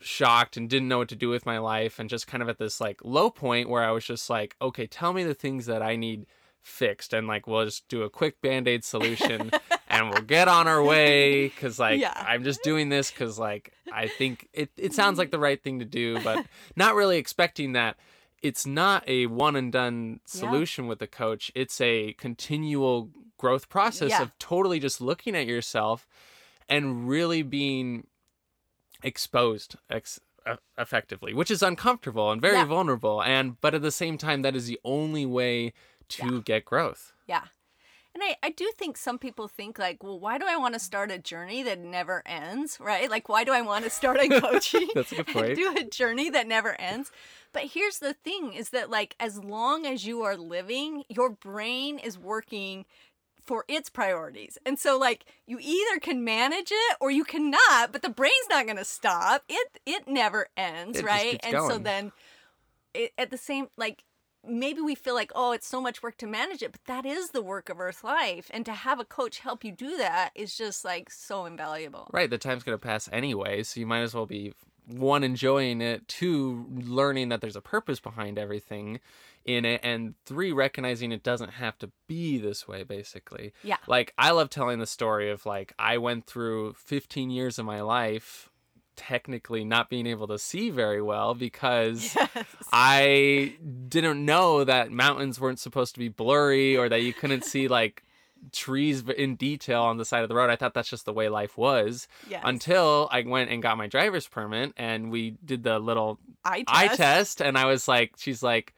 shocked 0.00 0.56
and 0.56 0.70
didn't 0.70 0.86
know 0.88 0.98
what 0.98 1.08
to 1.08 1.16
do 1.16 1.28
with 1.28 1.44
my 1.44 1.58
life 1.58 1.98
and 1.98 2.08
just 2.08 2.26
kind 2.28 2.42
of 2.42 2.48
at 2.48 2.58
this 2.58 2.80
like 2.80 3.00
low 3.04 3.30
point 3.30 3.68
where 3.68 3.82
i 3.82 3.90
was 3.90 4.04
just 4.04 4.30
like 4.30 4.54
okay 4.62 4.86
tell 4.86 5.12
me 5.12 5.24
the 5.24 5.34
things 5.34 5.66
that 5.66 5.82
i 5.82 5.96
need 5.96 6.24
fixed 6.62 7.12
and 7.12 7.26
like 7.26 7.46
we'll 7.46 7.64
just 7.64 7.88
do 7.88 8.02
a 8.02 8.10
quick 8.10 8.40
band-aid 8.40 8.84
solution 8.84 9.50
and 9.98 10.10
we'll 10.10 10.22
get 10.22 10.48
on 10.48 10.66
our 10.68 10.82
way 10.82 11.48
because 11.54 11.78
like 11.78 12.00
Yeah. 12.00 12.12
i'm 12.26 12.44
just 12.44 12.62
doing 12.62 12.88
this 12.88 13.10
because 13.10 13.38
like 13.38 13.72
i 13.92 14.06
think 14.06 14.48
it, 14.52 14.70
it 14.76 14.92
sounds 14.94 15.18
like 15.18 15.30
the 15.30 15.38
right 15.38 15.62
thing 15.62 15.78
to 15.80 15.84
do 15.84 16.18
but 16.22 16.46
not 16.76 16.94
really 16.94 17.18
expecting 17.18 17.72
that 17.72 17.96
it's 18.42 18.64
not 18.66 19.02
a 19.08 19.26
one 19.26 19.56
and 19.56 19.72
done 19.72 20.20
Yeah. 20.32 20.40
solution 20.40 20.86
with 20.86 20.98
the 21.00 21.06
coach 21.06 21.50
it's 21.54 21.80
a 21.80 22.12
continual 22.14 23.10
growth 23.36 23.68
process 23.68 24.10
Yeah. 24.10 24.22
of 24.22 24.38
totally 24.38 24.78
just 24.80 25.00
looking 25.00 25.34
at 25.36 25.46
yourself 25.46 26.06
and 26.68 27.08
really 27.08 27.42
being 27.42 28.06
exposed 29.02 29.76
ex- 29.90 30.20
effectively 30.78 31.34
which 31.34 31.50
is 31.50 31.62
uncomfortable 31.62 32.30
and 32.32 32.40
very 32.40 32.56
Yeah. 32.56 32.64
vulnerable 32.64 33.22
and 33.22 33.60
but 33.60 33.74
at 33.74 33.82
the 33.82 33.90
same 33.92 34.16
time 34.18 34.42
that 34.42 34.56
is 34.56 34.66
the 34.66 34.80
only 34.84 35.26
way 35.26 35.72
to 36.08 36.40
get 36.42 36.64
growth 36.64 37.12
Yeah. 37.26 37.44
And 38.20 38.34
I, 38.42 38.48
I 38.48 38.50
do 38.50 38.68
think 38.76 38.96
some 38.96 39.16
people 39.16 39.46
think 39.46 39.78
like, 39.78 40.02
well, 40.02 40.18
why 40.18 40.38
do 40.38 40.46
I 40.48 40.56
want 40.56 40.74
to 40.74 40.80
start 40.80 41.12
a 41.12 41.18
journey 41.18 41.62
that 41.62 41.78
never 41.78 42.24
ends, 42.26 42.76
right? 42.80 43.08
Like, 43.08 43.28
why 43.28 43.44
do 43.44 43.52
I 43.52 43.60
want 43.60 43.84
to 43.84 43.90
start 43.90 44.18
on 44.18 44.40
coaching 44.40 44.88
That's 44.94 45.12
a 45.12 45.16
good 45.16 45.28
point. 45.28 45.54
do 45.56 45.76
a 45.78 45.84
journey 45.84 46.28
that 46.30 46.48
never 46.48 46.74
ends? 46.80 47.12
But 47.52 47.66
here's 47.66 48.00
the 48.00 48.14
thing 48.14 48.54
is 48.54 48.70
that 48.70 48.90
like 48.90 49.14
as 49.20 49.38
long 49.44 49.86
as 49.86 50.04
you 50.04 50.22
are 50.22 50.36
living, 50.36 51.04
your 51.08 51.30
brain 51.30 52.00
is 52.00 52.18
working 52.18 52.86
for 53.44 53.64
its 53.68 53.88
priorities. 53.88 54.58
And 54.66 54.80
so 54.80 54.98
like 54.98 55.24
you 55.46 55.58
either 55.60 56.00
can 56.00 56.24
manage 56.24 56.72
it 56.72 56.96
or 57.00 57.12
you 57.12 57.22
cannot, 57.22 57.92
but 57.92 58.02
the 58.02 58.08
brain's 58.08 58.34
not 58.50 58.64
going 58.64 58.78
to 58.78 58.84
stop. 58.84 59.44
It 59.48 59.78
it 59.86 60.08
never 60.08 60.48
ends, 60.56 60.98
It 60.98 61.04
right? 61.04 61.38
and 61.44 61.52
so 61.52 61.78
then 61.78 62.10
it, 62.94 63.12
at 63.16 63.30
the 63.30 63.38
same 63.38 63.68
like 63.76 64.02
maybe 64.46 64.80
we 64.80 64.94
feel 64.94 65.14
like 65.14 65.32
oh 65.34 65.52
it's 65.52 65.66
so 65.66 65.80
much 65.80 66.02
work 66.02 66.16
to 66.16 66.26
manage 66.26 66.62
it 66.62 66.72
but 66.72 66.84
that 66.84 67.04
is 67.04 67.30
the 67.30 67.42
work 67.42 67.68
of 67.68 67.80
earth 67.80 68.04
life 68.04 68.50
and 68.52 68.64
to 68.64 68.72
have 68.72 69.00
a 69.00 69.04
coach 69.04 69.40
help 69.40 69.64
you 69.64 69.72
do 69.72 69.96
that 69.96 70.30
is 70.34 70.56
just 70.56 70.84
like 70.84 71.10
so 71.10 71.44
invaluable. 71.44 72.08
Right 72.12 72.30
the 72.30 72.38
time's 72.38 72.62
going 72.62 72.78
to 72.78 72.86
pass 72.86 73.08
anyway 73.12 73.62
so 73.62 73.80
you 73.80 73.86
might 73.86 74.00
as 74.00 74.14
well 74.14 74.26
be 74.26 74.52
one 74.86 75.22
enjoying 75.22 75.80
it 75.80 76.08
two 76.08 76.66
learning 76.70 77.28
that 77.28 77.40
there's 77.40 77.56
a 77.56 77.60
purpose 77.60 78.00
behind 78.00 78.38
everything 78.38 79.00
in 79.44 79.64
it 79.64 79.80
and 79.82 80.14
three 80.24 80.52
recognizing 80.52 81.12
it 81.12 81.22
doesn't 81.22 81.50
have 81.50 81.78
to 81.78 81.90
be 82.06 82.38
this 82.38 82.66
way 82.66 82.82
basically. 82.82 83.52
Yeah. 83.62 83.76
Like 83.86 84.14
i 84.18 84.30
love 84.30 84.50
telling 84.50 84.78
the 84.78 84.86
story 84.86 85.30
of 85.30 85.44
like 85.46 85.72
i 85.78 85.98
went 85.98 86.26
through 86.26 86.74
15 86.74 87.30
years 87.30 87.58
of 87.58 87.66
my 87.66 87.80
life 87.80 88.50
technically 88.98 89.64
not 89.64 89.88
being 89.88 90.06
able 90.06 90.26
to 90.26 90.38
see 90.38 90.68
very 90.68 91.00
well 91.00 91.34
because 91.34 92.14
yes. 92.16 92.44
I 92.72 93.54
didn't 93.88 94.24
know 94.24 94.64
that 94.64 94.90
mountains 94.90 95.40
weren't 95.40 95.60
supposed 95.60 95.94
to 95.94 96.00
be 96.00 96.08
blurry 96.08 96.76
or 96.76 96.88
that 96.88 97.02
you 97.02 97.14
couldn't 97.14 97.44
see 97.44 97.68
like 97.78 98.02
trees 98.52 99.02
in 99.16 99.36
detail 99.36 99.82
on 99.82 99.96
the 99.96 100.04
side 100.04 100.22
of 100.22 100.28
the 100.28 100.34
road. 100.34 100.50
I 100.50 100.56
thought 100.56 100.74
that's 100.74 100.90
just 100.90 101.04
the 101.04 101.12
way 101.12 101.28
life 101.28 101.56
was 101.56 102.08
yes. 102.28 102.42
until 102.44 103.08
I 103.10 103.22
went 103.22 103.50
and 103.50 103.62
got 103.62 103.78
my 103.78 103.86
driver's 103.86 104.26
permit 104.26 104.74
and 104.76 105.10
we 105.10 105.36
did 105.44 105.62
the 105.62 105.78
little 105.78 106.18
eye 106.44 106.64
test. 106.64 106.68
eye 106.68 106.96
test 106.96 107.40
and 107.40 107.56
I 107.56 107.66
was 107.66 107.86
like 107.88 108.14
she's 108.16 108.42
like 108.42 108.74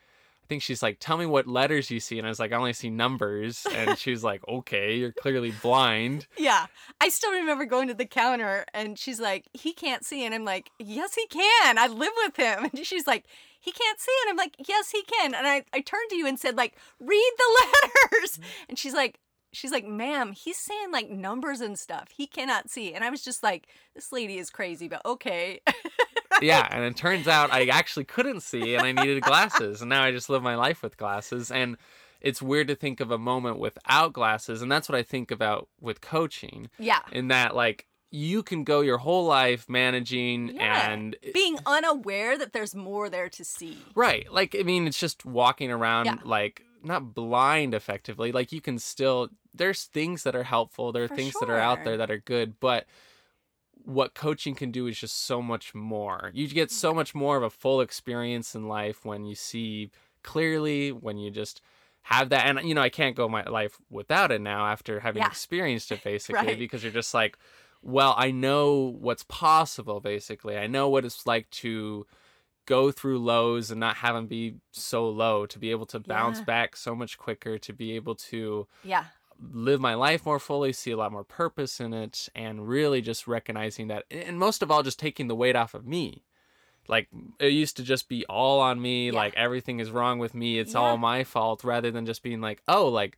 think 0.50 0.62
she's 0.62 0.82
like 0.82 0.96
tell 0.98 1.16
me 1.16 1.26
what 1.26 1.46
letters 1.46 1.92
you 1.92 2.00
see 2.00 2.18
and 2.18 2.26
I 2.26 2.28
was 2.28 2.40
like 2.40 2.50
I 2.50 2.56
only 2.56 2.72
see 2.72 2.90
numbers 2.90 3.64
and 3.72 3.96
she 3.96 4.10
was 4.10 4.24
like 4.24 4.42
okay 4.48 4.96
you're 4.96 5.12
clearly 5.12 5.52
blind. 5.62 6.26
yeah 6.36 6.66
i 7.00 7.08
still 7.08 7.30
remember 7.30 7.64
going 7.64 7.86
to 7.86 7.94
the 7.94 8.04
counter 8.04 8.64
and 8.74 8.98
she's 8.98 9.20
like 9.20 9.46
he 9.52 9.72
can't 9.72 10.04
see 10.04 10.24
and 10.26 10.34
i'm 10.34 10.44
like 10.44 10.70
yes 10.80 11.14
he 11.14 11.24
can 11.28 11.78
i 11.78 11.86
live 11.86 12.10
with 12.24 12.34
him 12.34 12.64
and 12.64 12.84
she's 12.84 13.06
like 13.06 13.26
he 13.60 13.70
can't 13.70 14.00
see 14.00 14.12
and 14.24 14.30
i'm 14.30 14.36
like 14.36 14.56
yes 14.68 14.90
he 14.90 15.02
can 15.02 15.36
and 15.36 15.46
i, 15.46 15.62
I 15.72 15.82
turned 15.82 16.10
to 16.10 16.16
you 16.16 16.26
and 16.26 16.36
said 16.36 16.56
like 16.56 16.76
read 16.98 17.32
the 17.38 17.88
letters 18.12 18.40
and 18.68 18.76
she's 18.76 18.94
like 18.94 19.20
she's 19.52 19.70
like 19.72 19.86
ma'am 19.86 20.32
he's 20.32 20.56
saying 20.58 20.90
like 20.92 21.10
numbers 21.10 21.60
and 21.60 21.78
stuff 21.78 22.08
he 22.16 22.26
cannot 22.26 22.70
see 22.70 22.94
and 22.94 23.02
i 23.04 23.10
was 23.10 23.22
just 23.22 23.42
like 23.42 23.66
this 23.94 24.12
lady 24.12 24.38
is 24.38 24.50
crazy 24.50 24.86
but 24.88 25.04
okay 25.04 25.60
yeah, 26.40 26.66
and 26.70 26.84
it 26.84 26.96
turns 26.96 27.28
out 27.28 27.52
I 27.52 27.66
actually 27.66 28.04
couldn't 28.04 28.40
see 28.40 28.74
and 28.74 28.86
I 28.86 28.92
needed 28.92 29.22
glasses, 29.22 29.82
and 29.82 29.90
now 29.90 30.02
I 30.02 30.10
just 30.10 30.30
live 30.30 30.42
my 30.42 30.54
life 30.54 30.82
with 30.82 30.96
glasses. 30.96 31.50
And 31.50 31.76
it's 32.22 32.40
weird 32.40 32.68
to 32.68 32.74
think 32.74 33.00
of 33.00 33.10
a 33.10 33.18
moment 33.18 33.58
without 33.58 34.12
glasses, 34.14 34.62
and 34.62 34.70
that's 34.72 34.88
what 34.88 34.96
I 34.96 35.02
think 35.02 35.30
about 35.30 35.68
with 35.80 36.00
coaching, 36.00 36.70
yeah 36.78 37.00
in 37.12 37.28
that 37.28 37.54
like 37.54 37.86
you 38.10 38.42
can 38.42 38.64
go 38.64 38.80
your 38.80 38.98
whole 38.98 39.26
life 39.26 39.68
managing 39.68 40.48
Yeah. 40.54 40.90
and 40.90 41.14
being 41.34 41.58
unaware 41.66 42.38
that 42.38 42.52
there's 42.52 42.74
more 42.74 43.10
there 43.10 43.28
to 43.28 43.44
see 43.44 43.78
right, 43.94 44.30
like 44.32 44.56
I 44.58 44.62
mean, 44.62 44.86
it's 44.86 44.98
just 44.98 45.24
walking 45.26 45.70
around 45.70 46.06
Yeah. 46.06 46.16
like 46.24 46.64
not 46.82 47.14
blind 47.14 47.74
effectively. 47.74 48.32
Like 48.32 48.52
you 48.52 48.60
can 48.60 48.78
still 48.78 49.28
there's 49.54 49.84
things 49.84 50.22
that 50.22 50.36
are 50.36 50.44
helpful. 50.44 50.92
There 50.92 51.04
are 51.04 51.08
For 51.08 51.16
things 51.16 51.34
that 51.38 51.50
are 51.50 51.58
out 51.58 51.84
there 51.84 51.96
that 51.96 52.10
are 52.10 52.18
good, 52.18 52.60
but 52.60 52.86
what 53.84 54.14
coaching 54.14 54.54
can 54.54 54.70
do 54.70 54.86
is 54.86 54.98
just 54.98 55.22
so 55.24 55.40
much 55.40 55.74
more. 55.74 56.30
You 56.34 56.46
get 56.48 56.70
so 56.70 56.92
much 56.92 57.14
more 57.14 57.36
of 57.36 57.42
a 57.42 57.50
full 57.50 57.80
experience 57.80 58.54
in 58.54 58.68
life 58.68 59.04
when 59.04 59.24
you 59.24 59.34
see 59.34 59.90
clearly, 60.22 60.92
when 60.92 61.16
you 61.16 61.30
just 61.30 61.60
have 62.02 62.28
that 62.30 62.46
and 62.46 62.66
you 62.68 62.74
know, 62.74 62.82
I 62.82 62.88
can't 62.90 63.16
go 63.16 63.28
my 63.28 63.42
life 63.44 63.78
without 63.90 64.30
it 64.32 64.40
now 64.40 64.66
after 64.66 65.00
having 65.00 65.22
Yeah. 65.22 65.28
experienced 65.28 65.92
it 65.92 66.02
basically 66.04 66.48
Right. 66.48 66.58
because 66.58 66.82
you're 66.82 66.92
just 66.92 67.14
like 67.14 67.36
well, 67.82 68.14
I 68.18 68.30
know 68.30 68.94
what's 69.00 69.22
possible 69.24 70.00
basically. 70.00 70.58
I 70.58 70.66
know 70.66 70.90
what 70.90 71.06
it's 71.06 71.26
like 71.26 71.48
to 71.50 72.06
go 72.76 72.90
through 72.92 73.18
lows 73.18 73.70
and 73.70 73.80
not 73.80 73.96
have 73.96 74.14
them 74.14 74.26
be 74.26 74.54
so 74.72 75.08
low 75.08 75.44
to 75.46 75.58
be 75.58 75.70
able 75.70 75.86
to 75.86 75.98
bounce 75.98 76.38
Yeah. 76.38 76.44
back 76.44 76.76
so 76.76 76.94
much 76.94 77.18
quicker 77.18 77.58
to 77.58 77.72
be 77.72 77.88
able 77.96 78.14
to 78.30 78.66
Yeah. 78.84 79.04
live 79.68 79.80
my 79.80 79.94
life 79.94 80.24
more 80.24 80.38
fully 80.38 80.72
see 80.72 80.90
a 80.92 80.96
lot 80.96 81.10
more 81.12 81.24
purpose 81.24 81.80
in 81.80 81.92
it 81.92 82.28
and 82.34 82.68
really 82.68 83.00
just 83.00 83.26
recognizing 83.26 83.88
that 83.88 84.04
and 84.10 84.38
most 84.38 84.62
of 84.62 84.70
all 84.70 84.82
just 84.82 84.98
taking 84.98 85.26
the 85.28 85.34
weight 85.42 85.56
off 85.56 85.74
of 85.74 85.84
me 85.86 86.24
like 86.88 87.08
it 87.38 87.52
used 87.52 87.76
to 87.78 87.82
just 87.82 88.08
be 88.08 88.24
all 88.26 88.60
on 88.60 88.80
me 88.80 89.06
Yeah. 89.10 89.16
like 89.22 89.34
everything 89.34 89.80
is 89.80 89.90
wrong 89.90 90.18
with 90.18 90.34
me 90.34 90.58
it's 90.58 90.74
Yeah. 90.74 90.80
all 90.80 90.96
my 90.96 91.24
fault 91.24 91.64
rather 91.64 91.90
than 91.90 92.04
just 92.06 92.22
being 92.22 92.40
like 92.40 92.62
oh 92.68 92.86
like 92.88 93.16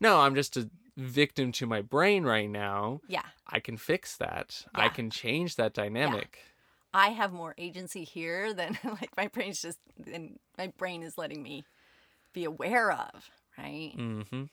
no 0.00 0.20
i'm 0.20 0.34
just 0.34 0.56
a 0.56 0.70
victim 0.96 1.52
to 1.52 1.66
my 1.66 1.80
brain 1.80 2.22
right 2.24 2.50
now 2.50 3.00
Yeah. 3.08 3.22
i 3.46 3.58
can 3.58 3.76
fix 3.78 4.16
that 4.18 4.66
i 4.74 4.88
can 4.90 5.08
change 5.10 5.56
that 5.56 5.72
dynamic 5.72 6.38
I 6.94 7.10
have 7.10 7.32
more 7.32 7.54
agency 7.58 8.04
here 8.04 8.52
than 8.52 8.78
like 8.84 9.16
my 9.16 9.28
brain's 9.28 9.62
just 9.62 9.78
and 10.12 10.38
my 10.58 10.68
brain 10.78 11.02
is 11.02 11.18
letting 11.18 11.42
me 11.42 11.64
be 12.32 12.44
aware 12.44 12.92
of, 12.92 13.30
right? 13.58 13.94
mm-hmm 13.96 14.44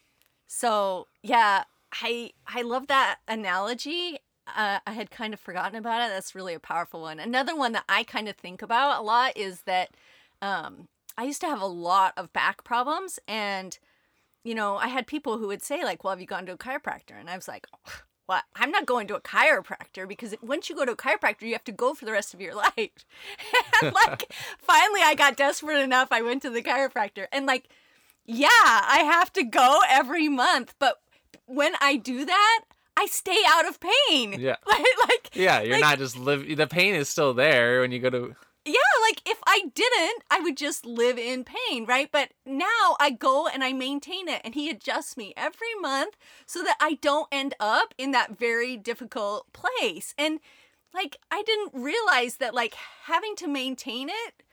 So 0.48 1.08
yeah, 1.24 1.63
I 2.01 2.31
I 2.48 2.62
love 2.62 2.88
that 2.88 3.19
analogy. 3.27 4.19
Uh, 4.48 4.79
I 4.88 4.93
had 4.93 5.12
kind 5.12 5.34
of 5.34 5.39
forgotten 5.39 5.77
about 5.77 6.01
it. 6.01 6.10
That's 6.10 6.34
really 6.34 6.55
a 6.55 6.60
powerful 6.60 7.01
one. 7.01 7.19
Another 7.19 7.55
one 7.55 7.72
that 7.74 7.84
I 7.88 8.03
kind 8.03 8.27
of 8.27 8.36
think 8.36 8.62
about 8.63 9.00
a 9.00 9.03
lot 9.03 9.38
is 9.38 9.62
that 9.62 9.91
um, 10.41 10.88
I 11.17 11.24
used 11.25 11.41
to 11.41 11.48
have 11.48 11.62
a 11.62 11.67
lot 11.67 12.13
of 12.17 12.34
back 12.34 12.63
problems, 12.63 13.19
and 13.27 13.77
you 14.43 14.55
know, 14.55 14.77
I 14.77 14.88
had 14.88 15.05
people 15.08 15.38
who 15.38 15.48
would 15.48 15.62
say 15.62 15.84
like, 15.84 16.03
"Well, 16.03 16.12
have 16.12 16.22
you 16.22 16.27
gone 16.27 16.46
to 16.48 16.53
a 16.53 16.58
chiropractor?" 16.58 17.19
And 17.19 17.29
I 17.29 17.36
was 17.36 17.48
like, 17.48 17.67
"What? 18.29 18.43
I'm 18.55 18.69
not 18.69 18.86
going 18.86 19.07
to 19.07 19.15
a 19.15 19.21
chiropractor 19.21 20.07
because 20.07 20.36
once 20.41 20.69
you 20.69 20.75
go 20.75 20.86
to 20.86 20.91
a 20.91 20.95
chiropractor, 20.95 21.41
you 21.41 21.53
have 21.53 21.63
to 21.63 21.71
go 21.71 21.93
for 21.95 22.05
the 22.05 22.12
rest 22.12 22.33
of 22.33 22.39
your 22.41 22.53
life." 22.65 23.05
and 23.81 23.93
like, 23.93 24.31
finally, 24.59 25.01
I 25.03 25.15
got 25.15 25.36
desperate 25.36 25.79
enough. 25.81 26.09
I 26.12 26.21
went 26.21 26.43
to 26.43 26.50
the 26.50 26.62
chiropractor, 26.62 27.25
and 27.31 27.45
like, 27.45 27.67
yeah, 28.25 28.48
I 28.51 29.00
have 29.03 29.33
to 29.33 29.43
go 29.43 29.79
every 29.89 30.29
month, 30.29 30.75
but 30.77 31.01
when 31.48 31.74
I 31.81 31.95
do 31.95 32.25
that, 32.25 32.62
I 32.95 33.07
stay 33.07 33.38
out 33.48 33.67
of 33.67 33.79
pain. 33.79 34.39
Yeah. 34.39 34.57
Like, 34.67 34.86
like 35.07 35.29
yeah 35.33 35.62
you're 35.62 35.74
Like- 35.74 35.81
not 35.81 35.98
just 35.98 36.15
live 36.17 36.55
the 36.55 36.67
pain 36.67 36.93
is 36.95 37.09
still 37.09 37.33
there 37.33 37.81
when 37.81 37.91
you 37.91 38.00
go 38.00 38.09
to 38.12 38.36
yeah, 38.69 39.07
like 39.07 39.21
if 39.25 39.39
I 39.45 39.63
didn't, 39.73 40.23
I 40.29 40.39
would 40.39 40.57
just 40.57 40.85
live 40.85 41.17
in 41.17 41.43
pain, 41.43 41.85
right? 41.85 42.09
But 42.11 42.31
now 42.45 42.95
I 42.99 43.09
go 43.09 43.47
and 43.47 43.63
I 43.63 43.73
maintain 43.73 44.27
it, 44.27 44.41
and 44.43 44.53
he 44.53 44.69
adjusts 44.69 45.17
me 45.17 45.33
every 45.35 45.73
month 45.81 46.15
so 46.45 46.63
that 46.63 46.77
I 46.79 46.95
don't 46.95 47.27
end 47.31 47.53
up 47.59 47.93
in 47.97 48.11
that 48.11 48.38
very 48.38 48.77
difficult 48.77 49.51
place. 49.53 50.13
And 50.17 50.39
like, 50.93 51.17
I 51.29 51.43
didn't 51.43 51.71
realize 51.73 52.38
that 52.38 52.53
like 52.53 52.75
having 53.05 53.35
to 53.38 53.47
maintain 53.47 54.09
it 54.09 54.43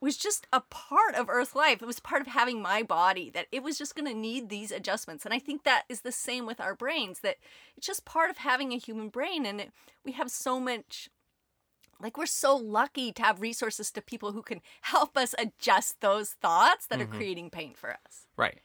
was 0.00 0.16
just 0.16 0.46
a 0.52 0.60
part 0.60 1.14
of 1.14 1.28
Earth 1.28 1.54
life. 1.54 1.82
It 1.82 1.86
was 1.86 2.00
part 2.00 2.22
of 2.22 2.28
having 2.28 2.62
my 2.62 2.82
body, 2.82 3.30
that 3.30 3.48
it 3.52 3.62
was 3.62 3.76
just 3.76 3.94
going 3.94 4.06
to 4.06 4.18
need 4.18 4.48
these 4.48 4.72
adjustments. 4.72 5.24
And 5.26 5.34
I 5.34 5.38
think 5.38 5.64
that 5.64 5.84
is 5.88 6.00
the 6.00 6.12
same 6.12 6.46
with 6.46 6.60
our 6.60 6.74
brains, 6.74 7.20
that 7.20 7.36
it's 7.76 7.86
just 7.86 8.06
part 8.06 8.30
of 8.30 8.38
having 8.38 8.72
a 8.72 8.78
human 8.78 9.10
brain. 9.10 9.44
And 9.44 9.60
it, 9.60 9.72
we 10.04 10.12
have 10.12 10.30
so 10.30 10.58
much 10.58 11.10
like 12.02 12.16
we're 12.16 12.26
so 12.26 12.56
lucky 12.56 13.12
to 13.12 13.22
have 13.22 13.40
resources 13.40 13.90
to 13.92 14.00
people 14.02 14.32
who 14.32 14.42
can 14.42 14.60
help 14.82 15.16
us 15.16 15.34
adjust 15.38 16.00
those 16.00 16.30
thoughts 16.30 16.86
that 16.86 16.98
Mhm. 16.98 17.02
are 17.02 17.06
creating 17.16 17.50
pain 17.50 17.74
for 17.74 17.90
us. 17.90 18.26
Right. 18.36 18.60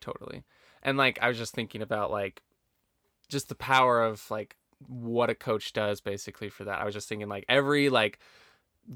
Totally. 0.00 0.44
And 0.82 0.96
like 0.96 1.18
I 1.20 1.28
was 1.28 1.38
just 1.38 1.54
thinking 1.54 1.82
about 1.82 2.10
like 2.10 2.42
just 3.28 3.48
the 3.48 3.54
power 3.56 4.02
of 4.02 4.30
like 4.30 4.56
what 4.86 5.30
a 5.30 5.34
coach 5.34 5.72
does 5.72 6.00
basically 6.00 6.48
for 6.48 6.64
that. 6.64 6.80
I 6.80 6.84
was 6.84 6.94
just 6.94 7.08
thinking 7.08 7.28
like 7.28 7.44
every 7.48 7.88
like 7.88 8.18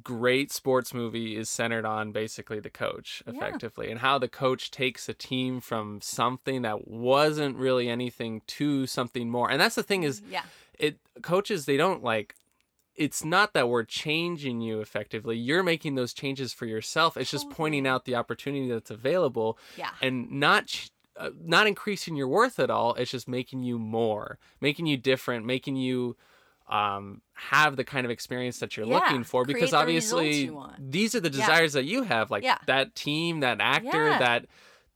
great 0.04 0.52
sports 0.52 0.94
movie 0.94 1.36
is 1.36 1.48
centered 1.50 1.84
on 1.84 2.12
basically 2.12 2.60
the 2.60 2.70
coach 2.70 3.22
Yeah. 3.26 3.32
effectively 3.32 3.90
and 3.90 3.98
how 4.00 4.18
the 4.18 4.28
coach 4.28 4.70
takes 4.70 5.08
a 5.08 5.14
team 5.14 5.60
from 5.60 6.00
something 6.00 6.62
that 6.62 6.86
wasn't 6.86 7.56
really 7.56 7.88
anything 7.88 8.42
to 8.58 8.86
something 8.86 9.28
more. 9.28 9.50
And 9.50 9.60
that's 9.60 9.74
the 9.74 9.82
thing 9.82 10.04
is 10.04 10.22
Yeah. 10.28 10.44
it 10.78 11.00
coaches 11.22 11.64
they 11.66 11.76
don't 11.76 12.04
like 12.04 12.36
it's 12.96 13.24
not 13.24 13.54
that 13.54 13.68
we're 13.68 13.84
changing 13.84 14.60
you 14.60 14.80
effectively. 14.80 15.36
You're 15.36 15.62
making 15.62 15.94
those 15.94 16.12
changes 16.12 16.52
for 16.52 16.66
yourself. 16.66 17.16
It's 17.16 17.30
just 17.30 17.48
pointing 17.50 17.86
out 17.86 18.04
the 18.04 18.14
opportunity 18.16 18.68
that's 18.68 18.90
available 18.90 19.58
Yeah. 19.76 19.90
and 20.02 20.30
not 20.32 20.66
ch- 20.66 20.90
uh, 21.16 21.30
not 21.42 21.66
increasing 21.66 22.16
your 22.16 22.28
worth 22.28 22.58
at 22.58 22.70
all 22.70 22.94
it's 22.94 23.10
just 23.10 23.28
making 23.28 23.62
you 23.62 23.78
more 23.78 24.38
making 24.60 24.86
you 24.86 24.96
different 24.96 25.44
making 25.44 25.76
you 25.76 26.16
um 26.68 27.20
have 27.34 27.76
the 27.76 27.84
kind 27.84 28.04
of 28.06 28.10
experience 28.10 28.60
that 28.60 28.74
you're 28.76 28.86
Yeah, 28.86 28.94
looking 29.00 29.24
for 29.24 29.44
because 29.44 29.72
the 29.72 29.76
obviously 29.76 30.50
these 30.78 31.14
are 31.14 31.20
the 31.20 31.28
Yeah. 31.28 31.36
desires 31.40 31.72
that 31.74 31.84
you 31.84 32.04
have 32.04 32.30
like 32.30 32.44
Yeah. 32.44 32.58
that 32.66 32.94
team 32.94 33.40
that 33.40 33.60
actor 33.60 34.08
Yeah. 34.10 34.18
that 34.18 34.46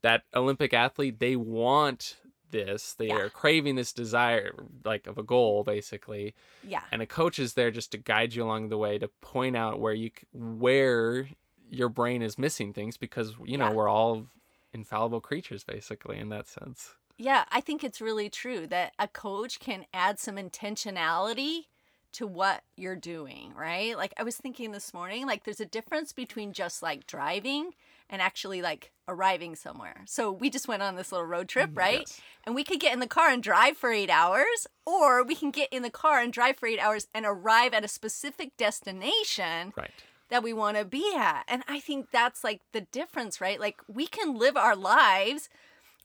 that 0.02 0.22
olympic 0.34 0.72
athlete 0.72 1.18
they 1.18 1.36
want 1.36 2.16
this 2.54 2.94
they 2.94 3.08
Yeah. 3.08 3.16
are 3.16 3.28
craving 3.28 3.74
this 3.74 3.92
desire 3.92 4.54
like 4.84 5.06
of 5.06 5.18
a 5.18 5.22
goal 5.22 5.64
basically 5.64 6.34
Yeah. 6.62 6.82
and 6.92 7.02
a 7.02 7.06
coach 7.06 7.38
is 7.38 7.54
there 7.54 7.70
just 7.70 7.90
to 7.92 7.98
guide 7.98 8.34
you 8.34 8.44
along 8.44 8.68
the 8.68 8.78
way 8.78 8.98
to 8.98 9.08
point 9.08 9.56
out 9.56 9.80
where 9.80 9.92
you 9.92 10.10
where 10.32 11.28
your 11.70 11.88
brain 11.88 12.22
is 12.22 12.38
missing 12.38 12.72
things 12.72 12.96
because 12.96 13.34
you 13.44 13.58
know 13.58 13.68
Yeah. 13.68 13.74
we're 13.74 13.88
all 13.88 14.26
infallible 14.72 15.20
creatures 15.20 15.64
basically 15.64 16.18
in 16.18 16.28
that 16.30 16.46
sense 16.48 16.94
Yeah, 17.16 17.44
I 17.52 17.60
think 17.60 17.84
it's 17.84 18.00
really 18.00 18.28
true 18.28 18.66
that 18.68 18.92
a 18.98 19.06
coach 19.06 19.60
can 19.60 19.86
add 19.94 20.18
some 20.18 20.36
intentionality 20.36 21.66
to 22.14 22.26
what 22.26 22.62
you're 22.76 22.96
doing, 22.96 23.52
right? 23.56 23.96
Like 23.96 24.14
I 24.16 24.22
was 24.22 24.36
thinking 24.36 24.72
this 24.72 24.94
morning, 24.94 25.26
like 25.26 25.44
there's 25.44 25.60
a 25.60 25.66
difference 25.66 26.12
between 26.12 26.52
just 26.52 26.82
like 26.82 27.06
driving 27.06 27.72
and 28.10 28.20
actually 28.20 28.62
like 28.62 28.92
arriving 29.08 29.56
somewhere. 29.56 30.02
So 30.06 30.30
we 30.30 30.50
just 30.50 30.68
went 30.68 30.82
on 30.82 30.96
this 30.96 31.12
little 31.12 31.26
road 31.26 31.48
trip, 31.48 31.70
mm, 31.70 31.78
right? 31.78 32.00
Yes. 32.00 32.20
And 32.44 32.54
we 32.54 32.64
could 32.64 32.80
get 32.80 32.92
in 32.92 33.00
the 33.00 33.06
car 33.06 33.30
and 33.30 33.42
drive 33.42 33.76
for 33.76 33.90
8 33.90 34.10
hours, 34.10 34.66
or 34.86 35.24
we 35.24 35.34
can 35.34 35.50
get 35.50 35.72
in 35.72 35.82
the 35.82 35.90
car 35.90 36.20
and 36.20 36.32
drive 36.32 36.56
for 36.56 36.66
8 36.66 36.78
hours 36.78 37.06
and 37.14 37.24
arrive 37.26 37.74
at 37.74 37.84
a 37.84 37.88
specific 37.88 38.56
destination 38.56 39.72
right 39.76 39.90
that 40.30 40.42
we 40.42 40.52
want 40.52 40.76
to 40.76 40.84
be 40.84 41.12
at. 41.16 41.44
And 41.48 41.62
I 41.68 41.80
think 41.80 42.10
that's 42.10 42.42
like 42.42 42.60
the 42.72 42.80
difference, 42.80 43.40
right? 43.40 43.60
Like 43.60 43.80
we 43.86 44.06
can 44.06 44.36
live 44.36 44.56
our 44.56 44.74
lives 44.74 45.48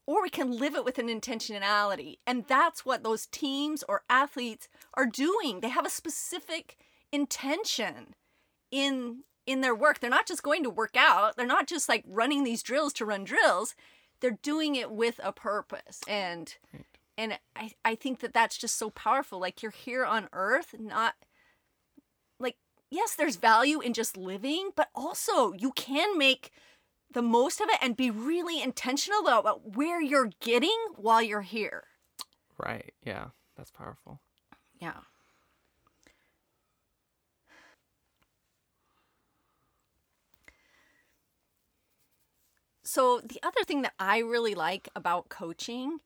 or 0.10 0.24
we 0.24 0.30
can 0.32 0.50
live 0.50 0.74
it 0.74 0.84
with 0.84 0.98
an 0.98 1.08
intentionality. 1.08 2.18
And 2.26 2.44
that's 2.48 2.84
what 2.84 3.04
those 3.04 3.28
teams 3.28 3.84
or 3.88 4.02
athletes 4.10 4.68
are 4.96 5.06
doing. 5.06 5.60
They 5.60 5.70
have 5.70 5.86
a 5.86 5.90
specific 5.90 6.78
intention 7.12 8.16
in 8.72 9.20
in 9.46 9.62
their 9.62 9.76
work. 9.76 10.00
They're 10.00 10.10
not 10.10 10.26
just 10.26 10.42
going 10.42 10.64
to 10.64 10.70
work 10.72 10.96
out. 10.98 11.38
They're 11.38 11.46
not 11.46 11.68
just 11.68 11.88
like 11.88 12.04
running 12.08 12.44
these 12.44 12.64
drills 12.64 12.92
to 12.94 13.06
run 13.06 13.24
drills. 13.24 13.76
They're 14.20 14.40
doing 14.42 14.76
it 14.76 14.90
with 14.90 15.20
a 15.24 15.32
purpose. 15.32 16.02
And 16.08 16.56
Right. 16.74 16.86
and 17.16 17.40
I 17.56 17.72
I 17.86 17.94
think 17.94 18.22
that 18.22 18.34
that's 18.34 18.58
just 18.58 18.78
so 18.78 18.90
powerful. 18.90 19.40
Like 19.40 19.62
you're 19.62 19.72
here 19.72 20.06
on 20.06 20.28
earth 20.34 20.74
not 20.80 21.14
like 22.40 22.56
yes, 22.90 23.14
there's 23.14 23.36
value 23.36 23.80
in 23.80 23.94
just 23.94 24.18
living, 24.18 24.72
but 24.76 24.90
also 24.96 25.54
you 25.54 25.72
can 25.74 26.18
make 26.18 26.50
the 27.12 27.22
most 27.22 27.60
of 27.60 27.68
it 27.70 27.80
and 27.82 27.98
be 27.98 28.12
really 28.12 28.62
intentional 28.62 29.28
about 29.28 29.76
where 29.76 30.02
you're 30.02 30.30
getting 30.42 30.78
while 30.96 31.22
you're 31.22 31.42
here. 31.42 31.84
right 32.58 32.94
yeah 33.04 33.28
that's 33.56 33.72
powerful 33.72 34.22
Yeah. 34.80 35.02
So, 42.84 43.22
the 43.24 43.40
other 43.44 43.64
thing 43.68 43.84
that 43.84 43.94
I 44.00 44.18
really 44.20 44.56
like 44.56 44.90
about 44.96 45.30
coaching 45.30 46.00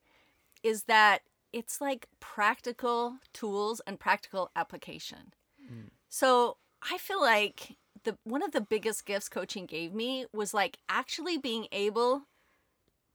is 0.64 0.84
that 0.84 1.22
it's 1.54 1.80
like 1.80 2.08
practical 2.20 3.20
tools 3.32 3.80
and 3.88 3.98
practical 4.00 4.52
application. 4.56 5.34
Mm. 5.72 5.92
So, 6.10 6.58
I 6.92 6.98
feel 6.98 7.22
like 7.22 7.78
the 8.04 8.18
one 8.24 8.44
of 8.44 8.52
the 8.52 8.62
biggest 8.62 9.06
gifts 9.06 9.30
coaching 9.30 9.66
gave 9.66 9.94
me 9.94 10.26
was 10.34 10.54
like 10.54 10.78
actually 10.90 11.38
being 11.38 11.68
able 11.72 12.24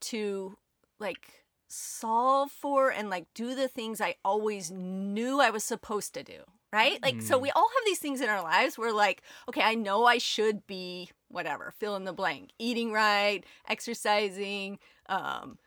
to 0.00 0.57
like 1.00 1.45
solve 1.68 2.50
for 2.50 2.90
and 2.90 3.11
like 3.11 3.26
do 3.35 3.54
the 3.54 3.68
things 3.68 4.00
I 4.00 4.14
always 4.25 4.71
knew 4.71 5.40
I 5.40 5.50
was 5.50 5.64
supposed 5.64 6.14
to 6.14 6.23
do, 6.23 6.40
right? 6.73 7.02
Like 7.02 7.21
so 7.21 7.38
Mm. 7.38 7.42
we 7.42 7.50
all 7.50 7.68
have 7.68 7.85
these 7.85 7.99
things 7.99 8.21
in 8.21 8.28
our 8.28 8.42
lives 8.42 8.78
where 8.78 8.92
like, 8.92 9.23
okay, 9.49 9.62
I 9.62 9.75
know 9.75 10.04
I 10.07 10.18
should 10.18 10.66
be 10.66 11.11
whatever, 11.28 11.73
fill 11.78 11.95
in 11.97 12.04
the 12.04 12.12
blank, 12.12 12.50
eating 12.59 12.92
right, 12.92 13.45
exercising, 13.68 14.78
um, 15.09 15.59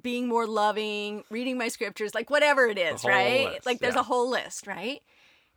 being 0.00 0.28
more 0.28 0.46
loving, 0.46 1.24
reading 1.30 1.58
my 1.58 1.68
scriptures, 1.68 2.14
like 2.14 2.30
whatever 2.30 2.66
it 2.66 2.78
is, 2.78 3.04
right? 3.04 3.52
list, 3.52 3.66
like 3.66 3.80
there's 3.80 3.94
yeah. 3.94 4.00
a 4.00 4.04
whole 4.04 4.30
list, 4.30 4.66
right? 4.66 5.02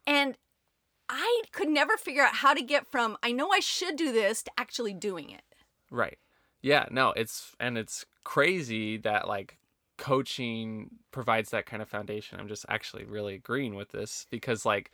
And 0.08 0.36
I 1.10 1.42
could 1.52 1.70
never 1.70 1.98
figure 1.98 2.24
out 2.24 2.36
how 2.36 2.54
to 2.54 2.62
get 2.62 2.88
from 2.88 3.18
I 3.22 3.32
know 3.32 3.50
I 3.52 3.60
should 3.60 3.96
do 3.96 4.12
this 4.12 4.44
to 4.44 4.52
actually 4.58 4.94
doing 4.94 5.30
it. 5.30 5.44
Right. 5.92 6.18
Yeah, 6.62 6.86
no, 6.90 7.12
it's 7.16 7.56
and 7.60 7.78
it's 7.78 8.06
crazy 8.24 8.98
that 8.98 9.28
like 9.28 9.58
coaching 9.98 10.90
provides 11.12 11.50
that 11.52 11.66
kind 11.66 11.82
of 11.82 11.90
foundation. 11.90 12.40
I'm 12.40 12.48
just 12.48 12.66
actually 12.70 13.06
really 13.06 13.36
agreeing 13.36 13.76
with 13.76 13.92
this 13.92 14.26
because 14.30 14.66
like 14.66 14.92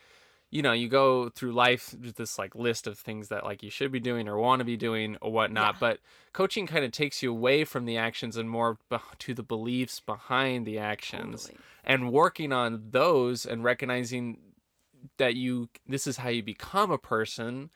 you 0.54 0.62
know, 0.62 0.74
you 0.74 0.90
go 0.90 1.30
through 1.30 1.54
life 1.54 1.96
with 2.04 2.18
this 2.18 2.38
like 2.38 2.54
list 2.56 2.86
of 2.86 3.00
things 3.00 3.30
that 3.30 3.46
like 3.46 3.64
you 3.64 3.70
should 3.70 3.90
be 3.90 4.02
doing 4.02 4.28
or 4.28 4.38
want 4.38 4.60
to 4.60 4.66
be 4.66 4.76
doing 4.76 5.16
or 5.22 5.32
whatnot, 5.32 5.76
Yeah. 5.76 5.80
but 5.80 6.00
coaching 6.34 6.68
kind 6.68 6.84
of 6.84 6.92
takes 6.92 7.24
you 7.24 7.32
away 7.32 7.64
from 7.64 7.86
the 7.86 7.96
actions 7.96 8.36
and 8.36 8.50
more 8.50 8.78
beh- 8.92 9.00
to 9.20 9.34
the 9.34 9.44
beliefs 9.44 10.02
behind 10.02 10.66
the 10.66 10.78
actions 10.78 11.44
Totally. 11.44 11.60
and 11.86 12.12
working 12.12 12.52
on 12.52 12.84
those 12.90 13.46
and 13.46 13.64
recognizing 13.64 14.40
that 15.18 15.36
you 15.36 15.70
this 15.88 16.08
is 16.08 16.18
how 16.18 16.30
you 16.30 16.44
become 16.44 16.92
a 16.92 16.98
person 16.98 17.70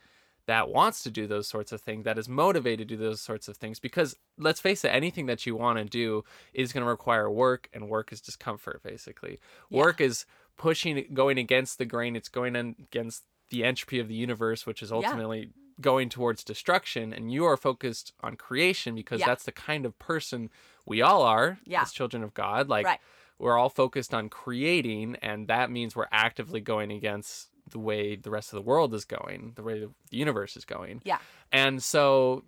that 0.48 0.70
wants 0.70 1.02
to 1.02 1.10
do 1.10 1.26
those 1.26 1.48
sorts 1.48 1.72
of 1.72 1.82
things 1.82 2.04
that 2.06 2.20
is 2.20 2.30
motivated 2.30 2.88
to 2.88 2.96
do 2.96 3.02
those 3.04 3.20
sorts 3.22 3.48
of 3.48 3.58
things 3.58 3.80
because 3.80 4.16
let's 4.38 4.60
face 4.62 4.86
it 4.86 4.90
anything 4.90 5.26
that 5.26 5.46
you 5.46 5.56
want 5.56 5.80
to 5.80 5.86
do 5.86 6.24
is 6.54 6.72
going 6.72 6.84
to 6.84 6.90
require 6.90 7.30
work 7.32 7.68
and 7.74 7.90
work 7.90 8.12
is 8.14 8.22
discomfort 8.22 8.82
basically 8.84 9.40
Yeah. 9.70 9.80
work 9.82 10.00
is 10.02 10.26
pushing 10.56 11.04
going 11.14 11.38
against 11.40 11.78
the 11.80 11.86
grain 11.86 12.16
it's 12.16 12.30
going 12.30 12.56
against 12.56 13.24
the 13.50 13.64
entropy 13.64 14.00
of 14.00 14.08
the 14.08 14.16
universe 14.16 14.66
which 14.68 14.84
is 14.84 14.92
Yeah. 14.92 14.98
ultimately 14.98 15.50
going 15.82 16.10
towards 16.10 16.44
destruction 16.44 17.12
and 17.12 17.32
you 17.34 17.44
are 17.46 17.58
focused 17.58 18.14
on 18.22 18.36
creation 18.36 18.96
because 18.96 19.20
Yeah. 19.22 19.26
that's 19.26 19.44
the 19.46 19.52
kind 19.52 19.86
of 19.86 19.98
person 20.00 20.50
we 20.86 21.02
all 21.02 21.24
are 21.24 21.58
Yeah. 21.66 21.82
as 21.82 21.92
children 21.92 22.24
of 22.24 22.34
god 22.36 22.70
like 22.70 22.86
Right. 22.86 23.00
We're 23.40 23.58
all 23.58 23.70
focused 23.70 24.14
on 24.14 24.30
creating 24.30 25.16
and 25.22 25.48
that 25.48 25.70
means 25.70 25.96
we're 25.96 26.08
actively 26.12 26.62
going 26.62 26.92
against 26.92 27.50
the 27.70 27.80
way 27.80 28.16
the 28.16 28.30
rest 28.30 28.54
of 28.54 28.58
the 28.58 28.62
world 28.62 28.94
is 28.94 29.06
going 29.06 29.52
the 29.56 29.64
way 29.64 29.80
the 29.80 29.90
universe 30.12 30.56
is 30.56 30.66
going 30.66 31.02
Yeah. 31.04 31.18
and 31.52 31.82
so 31.84 32.44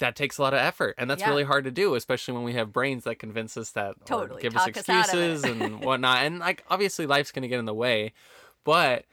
that 0.00 0.14
takes 0.14 0.38
a 0.38 0.42
lot 0.42 0.52
of 0.54 0.60
effort 0.60 0.94
and 0.98 1.10
that's 1.10 1.22
Yeah. 1.22 1.30
really 1.30 1.44
hard 1.44 1.64
to 1.64 1.70
do 1.70 1.94
especially 1.94 2.34
when 2.34 2.44
we 2.44 2.52
have 2.54 2.72
brains 2.72 3.04
that 3.04 3.16
convince 3.18 3.56
us 3.56 3.70
that 3.70 3.94
Totally. 4.04 4.42
give 4.42 4.52
Talk 4.52 4.68
us 4.76 4.76
us 4.78 4.88
out 4.88 5.08
of 5.12 5.18
it. 5.20 5.32
excuses 5.32 5.44
and 5.44 5.80
whatnot 5.84 6.18
and 6.24 6.38
like 6.38 6.62
obviously 6.70 7.06
life's 7.06 7.32
going 7.32 7.42
to 7.42 7.48
get 7.48 7.58
in 7.58 7.64
the 7.64 7.74
way 7.74 8.12
but 8.64 9.04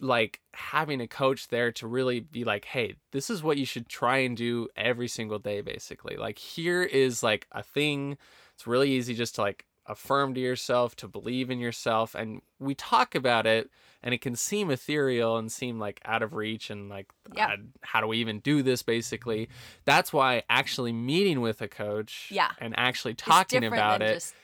like 0.00 0.40
having 0.54 1.00
a 1.00 1.06
coach 1.06 1.48
there 1.48 1.70
to 1.72 1.86
really 1.86 2.20
be 2.20 2.44
like 2.44 2.64
hey 2.66 2.94
this 3.12 3.28
is 3.30 3.42
what 3.42 3.56
you 3.58 3.64
should 3.66 3.88
try 3.88 4.18
and 4.18 4.36
do 4.36 4.68
every 4.76 5.08
single 5.08 5.38
day 5.38 5.60
basically 5.60 6.16
like 6.16 6.38
here 6.38 6.82
is 6.82 7.22
like 7.22 7.46
a 7.52 7.62
thing 7.62 8.16
it's 8.54 8.66
really 8.66 8.90
easy 8.90 9.14
just 9.14 9.34
to 9.36 9.40
like 9.42 9.64
affirm 9.86 10.34
to 10.34 10.40
yourself 10.40 10.96
to 10.96 11.06
believe 11.08 11.50
in 11.50 11.58
yourself 11.58 12.14
and 12.14 12.40
we 12.58 12.74
talk 12.74 13.14
about 13.14 13.46
it 13.46 13.68
and 14.02 14.14
it 14.14 14.20
can 14.20 14.34
seem 14.36 14.70
ethereal 14.70 15.36
and 15.36 15.50
seem 15.52 15.78
like 15.78 16.00
out 16.04 16.22
of 16.22 16.32
reach 16.34 16.70
and 16.70 16.88
like 16.88 17.06
Yeah. 17.34 17.48
uh, 17.48 17.56
how 17.82 18.00
do 18.00 18.06
we 18.06 18.18
even 18.18 18.38
do 18.40 18.62
this 18.62 18.82
basically 18.82 19.48
that's 19.84 20.12
why 20.12 20.42
actually 20.48 20.92
meeting 20.92 21.40
with 21.42 21.60
a 21.60 21.68
coach 21.68 22.28
Yeah. 22.30 22.50
and 22.60 22.74
actually 22.78 23.14
talking 23.14 23.64
about 23.64 24.00
it 24.02 24.14
just- 24.14 24.34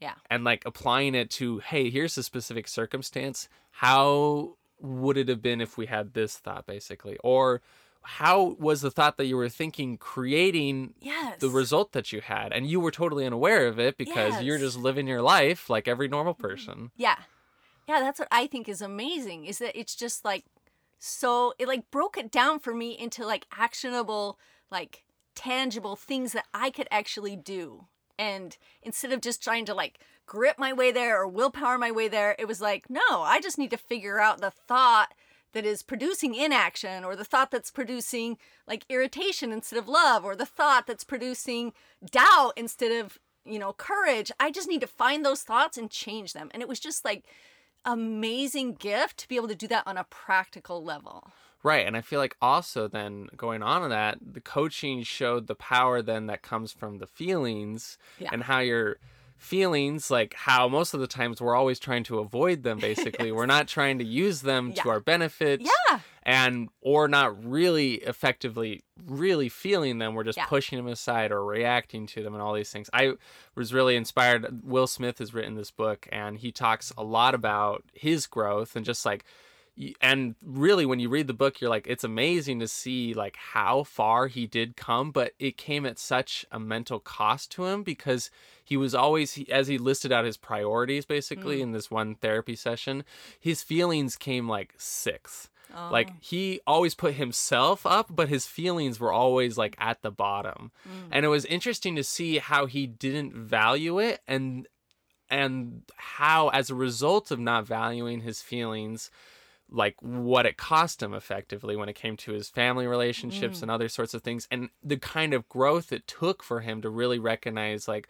yeah. 0.00 0.14
and 0.30 0.42
like 0.44 0.64
applying 0.66 1.14
it 1.14 1.30
to 1.30 1.58
hey 1.58 1.90
here's 1.90 2.18
a 2.18 2.22
specific 2.22 2.66
circumstance 2.66 3.48
how 3.70 4.56
would 4.80 5.16
it 5.16 5.28
have 5.28 5.42
been 5.42 5.60
if 5.60 5.76
we 5.76 5.86
had 5.86 6.14
this 6.14 6.36
thought 6.38 6.66
basically 6.66 7.16
or 7.22 7.60
how 8.02 8.56
was 8.58 8.80
the 8.80 8.90
thought 8.90 9.16
that 9.16 9.26
you 9.26 9.36
were 9.36 9.48
thinking 9.48 9.98
creating 9.98 10.94
Yes. 11.00 11.40
the 11.40 11.50
result 11.50 11.92
that 11.92 12.12
you 12.12 12.20
had 12.20 12.52
and 12.52 12.66
you 12.66 12.80
were 12.80 12.90
totally 12.90 13.26
unaware 13.26 13.66
of 13.66 13.78
it 13.78 13.98
because 13.98 14.42
you're 14.42 14.58
just 14.58 14.78
living 14.78 15.06
your 15.06 15.22
life 15.22 15.68
like 15.68 15.86
every 15.86 16.08
normal 16.08 16.34
mm-hmm. 16.34 16.48
person 16.48 16.90
Yeah. 16.96 17.16
Yeah, 17.86 18.00
that's 18.00 18.18
what 18.18 18.28
I 18.30 18.46
think 18.46 18.68
is 18.68 18.82
amazing 18.82 19.46
is 19.46 19.58
that 19.58 19.78
it's 19.78 19.94
just 19.94 20.24
like 20.24 20.44
so 20.98 21.54
it 21.58 21.68
like 21.68 21.90
broke 21.90 22.18
it 22.18 22.30
down 22.30 22.58
for 22.58 22.74
me 22.74 22.98
into 22.98 23.24
like 23.24 23.46
actionable 23.56 24.38
like 24.70 25.04
tangible 25.34 25.94
things 25.94 26.32
that 26.32 26.46
I 26.52 26.70
could 26.70 26.88
actually 26.90 27.36
do. 27.36 27.86
And 28.18 28.56
instead 28.82 29.12
of 29.12 29.20
just 29.20 29.42
trying 29.42 29.64
to 29.66 29.74
like 29.74 30.00
grip 30.26 30.58
my 30.58 30.72
way 30.72 30.90
there 30.90 31.20
or 31.20 31.28
willpower 31.28 31.78
my 31.78 31.92
way 31.92 32.08
there, 32.08 32.34
it 32.40 32.48
was 32.48 32.60
like, 32.60 32.90
no, 32.90 33.00
I 33.08 33.40
just 33.40 33.56
need 33.56 33.70
to 33.70 33.76
figure 33.76 34.18
out 34.18 34.40
the 34.40 34.50
thought 34.50 35.14
that 35.52 35.64
is 35.64 35.82
producing 35.82 36.34
inaction 36.34 37.04
or 37.04 37.16
the 37.16 37.24
thought 37.24 37.50
that's 37.50 37.70
producing 37.70 38.36
like 38.66 38.84
irritation 38.88 39.52
instead 39.52 39.78
of 39.78 39.88
love 39.88 40.24
or 40.24 40.36
the 40.36 40.46
thought 40.46 40.86
that's 40.86 41.04
producing 41.04 41.72
doubt 42.10 42.52
instead 42.56 42.92
of 43.04 43.18
you 43.44 43.58
know 43.58 43.72
courage. 43.72 44.30
I 44.38 44.50
just 44.50 44.68
need 44.68 44.80
to 44.82 44.86
find 44.86 45.24
those 45.24 45.42
thoughts 45.42 45.78
and 45.78 45.90
change 45.90 46.32
them. 46.34 46.50
And 46.52 46.62
it 46.62 46.68
was 46.68 46.80
just 46.80 47.04
like 47.04 47.24
amazing 47.84 48.74
gift 48.74 49.18
to 49.18 49.28
be 49.28 49.36
able 49.36 49.48
to 49.48 49.54
do 49.54 49.66
that 49.68 49.86
on 49.86 49.96
a 49.96 50.04
practical 50.04 50.82
level. 50.84 51.30
Right 51.64 51.86
and 51.86 51.96
i 51.96 52.00
feel 52.02 52.20
like 52.20 52.36
also 52.40 52.86
then 52.86 53.28
going 53.36 53.62
on 53.64 53.82
to 53.82 53.88
that 53.88 54.18
the 54.20 54.40
coaching 54.40 55.02
showed 55.02 55.48
the 55.48 55.56
power 55.56 56.02
then 56.02 56.26
that 56.26 56.40
comes 56.42 56.72
from 56.72 56.98
the 56.98 57.06
feelings 57.06 57.98
Yeah. 58.20 58.28
and 58.32 58.44
how 58.44 58.60
your 58.60 58.98
feelings 59.38 60.10
like 60.10 60.34
how 60.34 60.68
most 60.68 60.92
of 60.94 61.00
the 61.00 61.06
times 61.06 61.40
we're 61.40 61.54
always 61.54 61.78
trying 61.78 62.02
to 62.04 62.18
avoid 62.18 62.62
them 62.64 62.78
basically. 62.78 63.32
We're 63.32 63.46
not 63.46 63.68
trying 63.68 63.98
to 63.98 64.04
use 64.04 64.42
them 64.42 64.72
Yeah. 64.74 64.82
to 64.82 64.88
our 64.90 65.00
benefit 65.00 65.60
yeah. 65.62 66.00
and 66.24 66.68
or 66.80 67.08
not 67.08 67.42
really 67.48 67.94
effectively 67.94 68.82
really 69.06 69.48
feeling 69.48 69.98
them. 69.98 70.14
We're 70.14 70.24
just 70.24 70.38
Yeah. 70.38 70.46
pushing 70.46 70.76
them 70.76 70.88
aside 70.88 71.30
or 71.30 71.44
reacting 71.44 72.06
to 72.08 72.22
them 72.22 72.34
and 72.34 72.42
all 72.42 72.52
these 72.52 72.70
things. 72.70 72.90
I 72.92 73.12
was 73.54 73.72
really 73.72 73.94
inspired. 73.96 74.60
Will 74.64 74.88
smith 74.88 75.18
has 75.20 75.32
written 75.32 75.54
this 75.54 75.70
book 75.70 76.08
and 76.10 76.38
he 76.38 76.50
talks 76.50 76.92
a 76.98 77.04
lot 77.04 77.34
about 77.34 77.84
his 77.94 78.26
growth 78.26 78.74
and 78.74 78.84
just 78.84 79.06
like 79.06 79.24
and 80.00 80.34
really 80.44 80.84
when 80.84 80.98
you 81.00 81.08
read 81.08 81.26
the 81.26 81.32
book 81.32 81.60
you're 81.60 81.70
like 81.70 81.86
it's 81.86 82.02
amazing 82.04 82.58
to 82.60 82.66
see 82.68 83.14
like 83.14 83.36
how 83.36 83.82
far 83.84 84.26
he 84.26 84.46
did 84.46 84.76
come 84.76 85.10
but 85.10 85.32
it 85.38 85.56
came 85.56 85.86
at 85.86 85.98
such 85.98 86.44
a 86.50 86.58
mental 86.58 86.98
cost 86.98 87.50
to 87.52 87.64
him 87.66 87.82
because 87.82 88.30
he 88.64 88.76
was 88.76 88.94
always 88.94 89.38
as 89.50 89.68
he 89.68 89.78
listed 89.78 90.10
out 90.12 90.24
his 90.24 90.36
priorities 90.36 91.04
basically 91.06 91.60
in 91.60 91.72
this 91.72 91.90
one 91.90 92.14
therapy 92.16 92.56
session 92.56 93.04
his 93.38 93.62
feelings 93.62 94.16
came 94.16 94.48
like 94.48 94.74
sixth 94.78 95.48
Oh. 95.76 95.90
like 95.92 96.10
he 96.22 96.60
always 96.66 96.94
put 96.94 97.12
himself 97.14 97.84
up 97.84 98.06
but 98.08 98.30
his 98.30 98.46
feelings 98.46 98.98
were 98.98 99.12
always 99.12 99.58
like 99.58 99.76
at 99.78 100.00
the 100.00 100.10
bottom 100.10 100.70
Mm. 100.88 101.08
and 101.12 101.24
it 101.26 101.28
was 101.28 101.44
interesting 101.44 101.94
to 101.96 102.02
see 102.02 102.38
how 102.38 102.64
he 102.64 102.86
didn't 102.86 103.34
value 103.34 103.98
it 103.98 104.20
and 104.26 104.66
and 105.30 105.82
how 105.96 106.48
as 106.48 106.70
a 106.70 106.74
result 106.74 107.30
of 107.30 107.38
not 107.38 107.66
valuing 107.66 108.22
his 108.22 108.40
feelings 108.40 109.10
like 109.70 109.96
what 110.00 110.46
it 110.46 110.56
cost 110.56 111.02
him 111.02 111.12
effectively 111.12 111.76
when 111.76 111.88
it 111.88 111.94
came 111.94 112.16
to 112.16 112.32
his 112.32 112.48
family 112.48 112.86
relationships 112.86 113.58
Mm. 113.58 113.62
and 113.62 113.70
other 113.70 113.88
sorts 113.88 114.14
of 114.14 114.22
things 114.22 114.48
and 114.50 114.70
the 114.82 114.96
kind 114.96 115.34
of 115.34 115.48
growth 115.48 115.92
it 115.92 116.06
took 116.06 116.42
for 116.42 116.60
him 116.60 116.80
to 116.82 116.88
really 116.88 117.18
recognize 117.18 117.86
like 117.86 118.08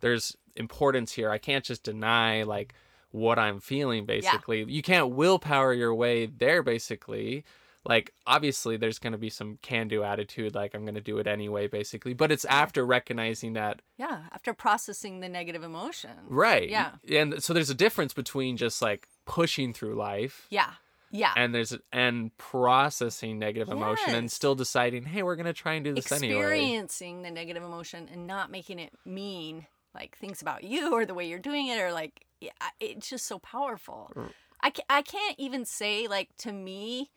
there's 0.00 0.36
importance 0.56 1.12
here. 1.12 1.30
I 1.30 1.38
can't 1.38 1.64
just 1.64 1.82
deny 1.82 2.42
like 2.42 2.74
what 3.10 3.38
i'm 3.38 3.58
feeling 3.58 4.04
basically. 4.04 4.64
You 4.64 4.82
can't 4.82 5.10
willpower 5.10 5.72
your 5.72 5.94
way 5.94 6.26
there 6.26 6.62
basically. 6.62 7.44
Like 7.86 8.12
obviously 8.26 8.76
there's 8.76 8.98
going 8.98 9.12
to 9.12 9.18
be 9.18 9.30
some 9.30 9.58
can 9.62 9.88
do 9.88 10.02
attitude 10.04 10.54
like 10.54 10.74
i'm 10.74 10.82
going 10.84 10.94
to 10.96 11.00
do 11.00 11.16
it 11.18 11.26
anyway 11.26 11.68
basically 11.68 12.12
but 12.12 12.30
it's 12.30 12.44
after 12.44 12.84
recognizing 12.84 13.54
that 13.54 13.80
yeah 13.96 14.24
after 14.30 14.52
processing 14.52 15.20
the 15.20 15.28
negative 15.28 15.62
emotion. 15.64 16.10
Right. 16.28 16.68
Yeah. 16.68 16.90
and 17.10 17.42
so 17.42 17.54
there's 17.54 17.70
a 17.70 17.74
difference 17.74 18.12
between 18.12 18.58
just 18.58 18.82
like 18.82 19.08
pushing 19.24 19.72
through 19.72 19.94
life 19.94 20.46
yeah 20.50 20.72
yeah. 21.10 21.32
and 21.36 21.54
there's 21.54 21.76
and 21.92 22.36
processing 22.36 23.38
negative 23.38 23.68
emotion 23.68 24.14
and 24.14 24.30
still 24.30 24.54
deciding 24.54 25.04
hey 25.04 25.22
we're 25.22 25.36
going 25.36 25.46
to 25.46 25.52
try 25.52 25.74
and 25.74 25.84
do 25.84 25.94
this 25.94 26.10
anyway. 26.12 26.34
Experiencing 26.34 27.22
the 27.22 27.30
negative 27.30 27.62
emotion 27.62 28.08
and 28.12 28.26
not 28.26 28.50
making 28.50 28.78
it 28.78 28.92
mean 29.04 29.66
like 29.94 30.16
things 30.16 30.42
about 30.42 30.64
you 30.64 30.92
or 30.92 31.06
the 31.06 31.14
way 31.14 31.28
you're 31.28 31.38
doing 31.38 31.68
it 31.68 31.78
or 31.80 31.92
like 31.92 32.24
yeah, 32.40 32.50
it's 32.78 33.08
just 33.08 33.26
so 33.26 33.40
powerful. 33.40 34.12
Mm. 34.14 34.30
I, 34.60 34.70
ca- 34.70 34.84
I 34.88 35.02
can't 35.02 35.34
even 35.38 35.64
say 35.64 36.06
like 36.06 36.36
to 36.38 36.52
me 36.52 37.10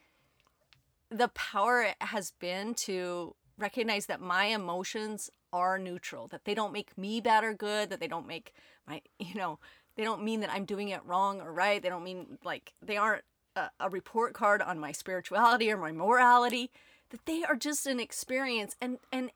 the 1.10 1.28
power 1.30 1.84
it 1.84 1.96
has 2.00 2.32
been 2.40 2.74
to 2.74 3.36
recognize 3.58 4.06
that 4.08 4.22
my 4.22 4.46
emotions 4.46 5.30
are 5.54 5.78
neutral 5.78 6.28
that 6.30 6.46
they 6.46 6.54
don't 6.54 6.72
make 6.72 6.98
me 6.98 7.20
bad 7.20 7.44
or 7.44 7.54
good 7.54 7.90
that 7.90 8.00
they 8.00 8.08
don't 8.08 8.26
make 8.26 8.54
my 8.88 9.02
you 9.20 9.36
know 9.36 9.60
they 9.96 10.04
don't 10.04 10.24
mean 10.24 10.40
that 10.40 10.50
i'm 10.50 10.64
doing 10.64 10.90
it 10.90 11.02
wrong 11.06 11.42
or 11.42 11.52
right. 11.52 11.82
They 11.84 11.90
don't 11.90 12.04
mean 12.04 12.38
like 12.44 12.74
they 12.82 12.98
aren't 12.98 13.24
a, 13.56 13.70
a 13.80 13.90
report 13.90 14.34
card 14.34 14.62
on 14.62 14.80
my 14.80 14.92
spirituality 14.92 15.72
or 15.72 15.78
my 15.78 15.92
morality 15.92 16.72
that 17.10 17.26
they 17.26 17.44
are 17.44 17.56
just 17.56 17.86
an 17.86 18.00
experience. 18.00 18.76
And 18.82 18.98
and 19.12 19.32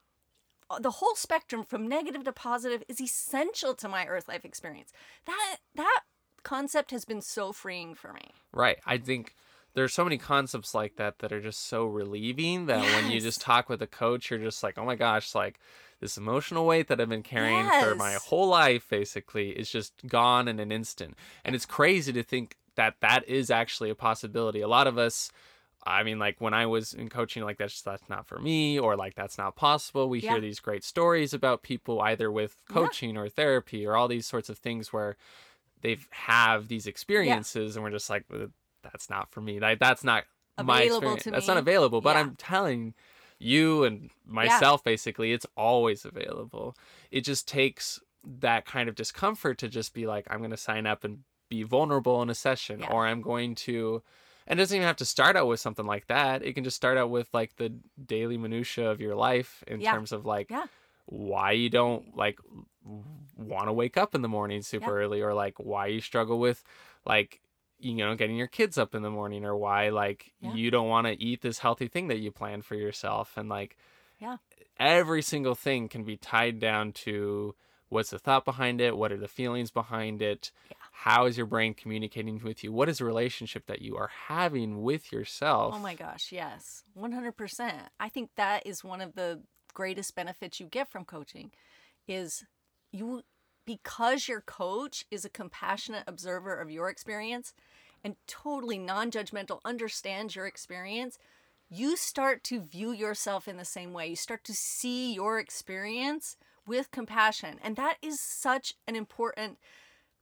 uh, 0.70 0.80
the 0.80 0.92
whole 0.92 1.16
spectrum 1.16 1.64
from 1.64 1.88
negative 1.88 2.24
to 2.24 2.32
positive 2.32 2.84
is 2.88 3.00
essential 3.00 3.76
to 3.76 3.88
my 3.88 4.06
earth 4.08 4.28
life 4.28 4.46
experience. 4.46 4.92
That 5.26 5.58
that 5.76 6.02
concept 6.44 6.92
has 6.92 7.06
been 7.06 7.22
so 7.22 7.52
freeing 7.52 7.96
for 7.96 8.14
me. 8.14 8.32
Right. 8.54 8.78
I 8.86 8.98
think 8.98 9.36
there's 9.74 9.94
so 9.94 10.06
many 10.06 10.18
concepts 10.18 10.74
like 10.74 10.96
that 10.96 11.20
that 11.20 11.34
are 11.34 11.42
just 11.42 11.68
so 11.68 11.86
relieving 11.86 12.68
that 12.68 12.82
when 12.82 13.12
you 13.12 13.20
just 13.20 13.42
talk 13.42 13.68
with 13.68 13.82
a 13.82 13.88
coach, 13.88 14.30
you're 14.30 14.40
just 14.40 14.64
like, 14.64 14.78
oh 14.78 14.86
my 14.86 14.96
gosh, 14.96 15.36
like 15.36 15.60
this 16.00 16.18
emotional 16.18 16.66
weight 16.66 16.88
that 16.88 17.02
I've 17.02 17.10
been 17.10 17.24
carrying 17.24 17.68
for 17.82 17.94
my 17.96 18.14
whole 18.14 18.48
life 18.48 18.88
basically 18.90 19.50
is 19.50 19.70
just 19.70 19.94
gone 20.08 20.48
in 20.48 20.60
an 20.60 20.72
instant. 20.72 21.18
And 21.44 21.56
it's 21.56 21.66
crazy 21.66 22.14
to 22.14 22.24
think 22.24 22.56
that 22.76 22.96
that 23.02 23.28
is 23.28 23.50
actually 23.50 23.90
a 23.90 23.96
possibility. 23.96 24.62
A 24.62 24.68
lot 24.68 24.88
of 24.88 24.98
us, 24.98 25.32
I 25.86 26.04
mean, 26.04 26.20
like 26.20 26.40
when 26.42 26.54
I 26.54 26.66
was 26.66 26.94
in 26.94 27.10
coaching, 27.10 27.44
like 27.44 27.58
that's 27.58 27.82
that's 27.82 28.08
not 28.10 28.28
for 28.28 28.40
me, 28.40 28.80
or 28.80 28.96
like 28.96 29.16
that's 29.16 29.38
not 29.38 29.56
possible. 29.56 30.10
We 30.10 30.20
Yeah. 30.20 30.32
hear 30.34 30.42
these 30.42 30.60
great 30.60 30.84
stories 30.84 31.34
about 31.34 31.64
people 31.64 32.02
either 32.02 32.32
with 32.32 32.56
Yeah. 32.70 32.74
coaching 32.74 33.18
or 33.18 33.30
therapy 33.30 33.86
or 33.86 33.96
all 33.96 34.08
these 34.08 34.26
sorts 34.28 34.50
of 34.50 34.58
things 34.58 34.92
where 34.94 35.16
they've 35.82 36.08
have 36.12 36.68
these 36.68 36.88
experiences, 36.88 37.76
and 37.76 37.84
we're 37.84 37.92
just 37.92 38.10
like, 38.10 38.26
"Uh, 38.34 38.48
that's 38.82 39.10
not 39.10 39.32
for 39.32 39.42
me. 39.42 39.60
Like 39.60 39.80
that's 39.80 40.04
not 40.04 40.26
my 40.64 40.84
experience. 40.84 41.24
That's 41.26 41.48
not 41.48 41.58
available. 41.58 42.02
But 42.02 42.16
Yeah. 42.16 42.22
I'm 42.22 42.36
telling 42.36 42.94
you 43.38 43.84
and 43.84 44.10
myself, 44.26 44.84
basically, 44.84 45.34
it's 45.34 45.46
always 45.58 46.06
available. 46.06 46.76
It 47.12 47.22
just 47.22 47.48
takes 47.48 48.00
that 48.24 48.66
kind 48.66 48.88
of 48.90 48.96
discomfort 48.96 49.58
to 49.60 49.68
just 49.68 49.94
be 49.94 50.08
like, 50.08 50.26
I'm 50.30 50.40
going 50.40 50.52
to 50.52 50.58
sign 50.58 50.88
up 50.88 51.04
and 51.04 51.24
be 51.50 51.64
vulnerable 51.64 52.22
in 52.22 52.30
a 52.30 52.36
session, 52.36 52.80
Yeah. 52.82 52.92
or 52.92 53.06
I'm 53.06 53.22
going 53.22 53.56
to. 53.56 54.02
And 54.48 54.60
it 54.60 54.62
doesn't 54.62 54.76
even 54.76 54.88
have 54.88 54.98
to 54.98 55.06
start 55.06 55.36
out 55.36 55.48
with 55.48 55.60
something 55.60 55.86
like 55.86 56.08
that. 56.08 56.44
It 56.44 56.54
can 56.54 56.64
just 56.64 56.76
start 56.76 56.98
out 56.98 57.10
with 57.10 57.28
like 57.34 57.56
the 57.56 57.74
daily 58.06 58.38
minutia 58.38 58.90
of 58.92 59.02
your 59.02 59.16
life 59.16 59.64
in 59.68 59.82
Yeah. 59.82 59.94
terms 59.94 60.12
of 60.12 60.26
like 60.26 60.52
Yeah. 60.52 60.66
why 61.08 61.52
you 61.52 61.70
don't 61.70 62.16
like 62.16 62.40
want 63.36 63.68
to 63.68 63.74
wake 63.74 63.98
up 63.98 64.14
in 64.16 64.22
the 64.22 64.28
morning 64.28 64.62
super 64.62 65.02
early 65.02 65.22
or 65.22 65.34
like 65.34 65.56
why 65.58 65.88
you 65.88 66.00
struggle 66.02 66.40
with 66.40 66.64
like 67.06 67.42
you 67.80 67.94
know 67.96 68.16
getting 68.16 68.36
your 68.38 68.48
kids 68.48 68.78
up 68.78 68.96
in 68.96 69.02
the 69.02 69.10
morning 69.10 69.44
or 69.46 69.56
why 69.56 69.90
like 69.90 70.32
you 70.40 70.72
don't 70.72 70.88
want 70.88 71.06
to 71.08 71.22
eat 71.22 71.42
this 71.42 71.60
healthy 71.60 71.88
thing 71.88 72.08
that 72.08 72.20
you 72.20 72.32
plan 72.32 72.62
for 72.62 72.76
yourself 72.76 73.36
and 73.38 73.50
like 73.50 73.76
Yeah. 74.20 74.38
every 74.80 75.22
single 75.22 75.56
thing 75.56 75.90
can 75.90 76.04
be 76.04 76.16
tied 76.18 76.60
down 76.60 76.92
to 76.94 77.54
what's 77.90 78.12
the 78.12 78.20
thought 78.20 78.46
behind 78.46 78.80
it 78.80 78.96
what 78.98 79.12
are 79.12 79.18
the 79.18 79.28
feelings 79.28 79.72
behind 79.72 80.22
it 80.22 80.52
Yeah. 80.70 80.78
How 80.98 81.26
is 81.26 81.38
your 81.38 81.46
brain 81.46 81.74
communicating 81.74 82.42
with 82.44 82.64
you 82.64 82.72
what 82.72 82.90
is 82.90 83.00
the 83.00 83.06
relationship 83.06 83.66
that 83.68 83.82
you 83.82 83.96
are 83.96 84.10
having 84.28 84.82
with 84.82 85.14
oh 85.14 85.18
yourself 85.18 85.76
Oh 85.76 85.80
my 85.80 85.94
gosh, 85.94 86.32
yes. 86.32 86.84
100%. 86.98 87.74
I 88.00 88.10
think 88.10 88.30
that 88.36 88.66
is 88.66 88.84
one 88.84 89.02
of 89.02 89.16
the 89.16 89.42
greatest 89.74 90.16
benefits 90.16 90.60
you 90.60 90.68
get 90.68 90.90
from 90.90 91.06
coaching 91.06 91.52
is 92.08 92.46
you 92.92 93.24
because 93.66 94.28
your 94.28 94.42
coach 94.42 95.06
is 95.12 95.26
a 95.26 95.30
compassionate 95.30 96.04
observer 96.08 96.56
of 96.56 96.70
your 96.70 96.88
experience 96.88 97.54
and 98.04 98.16
totally 98.28 98.78
non-judgmental 98.78 99.60
understands 99.66 100.36
your 100.36 100.46
experience, 100.46 101.18
you 101.70 101.98
start 101.98 102.44
to 102.46 102.62
view 102.62 102.92
yourself 102.92 103.48
in 103.48 103.58
the 103.58 103.66
same 103.66 103.92
way. 103.92 104.08
You 104.08 104.16
start 104.16 104.44
to 104.46 104.54
see 104.54 105.14
your 105.14 105.40
experience 105.40 106.38
with 106.68 106.92
compassion. 106.92 107.60
And 107.64 107.76
that 107.76 107.98
is 108.04 108.20
such 108.20 108.76
an 108.88 108.96
important 108.96 109.58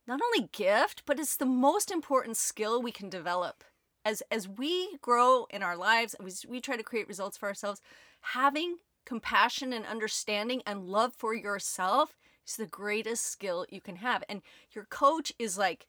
not 0.08 0.22
only 0.22 0.50
gift, 0.52 1.04
but 1.06 1.20
it's 1.20 1.38
the 1.38 1.46
most 1.46 1.92
important 1.92 2.38
skill 2.38 2.82
we 2.82 2.92
can 2.92 3.10
develop. 3.10 3.64
As 4.06 4.22
as 4.30 4.48
we 4.50 4.98
grow 4.98 5.48
in 5.50 5.64
our 5.64 5.78
lives 5.78 6.14
as 6.16 6.46
we 6.46 6.60
try 6.60 6.76
to 6.76 6.84
create 6.84 7.08
results 7.08 7.38
for 7.38 7.48
ourselves 7.48 7.82
having 8.22 8.78
compassion 9.06 9.72
and 9.74 9.86
understanding 9.86 10.62
and 10.66 10.88
love 10.88 11.14
for 11.14 11.34
yourself 11.34 12.18
is 12.46 12.58
the 12.58 12.66
greatest 12.66 13.26
skill 13.26 13.66
you 13.70 13.82
can 13.82 13.98
have. 13.98 14.24
And 14.28 14.42
your 14.72 14.86
coach 14.86 15.32
is 15.40 15.58
like 15.58 15.88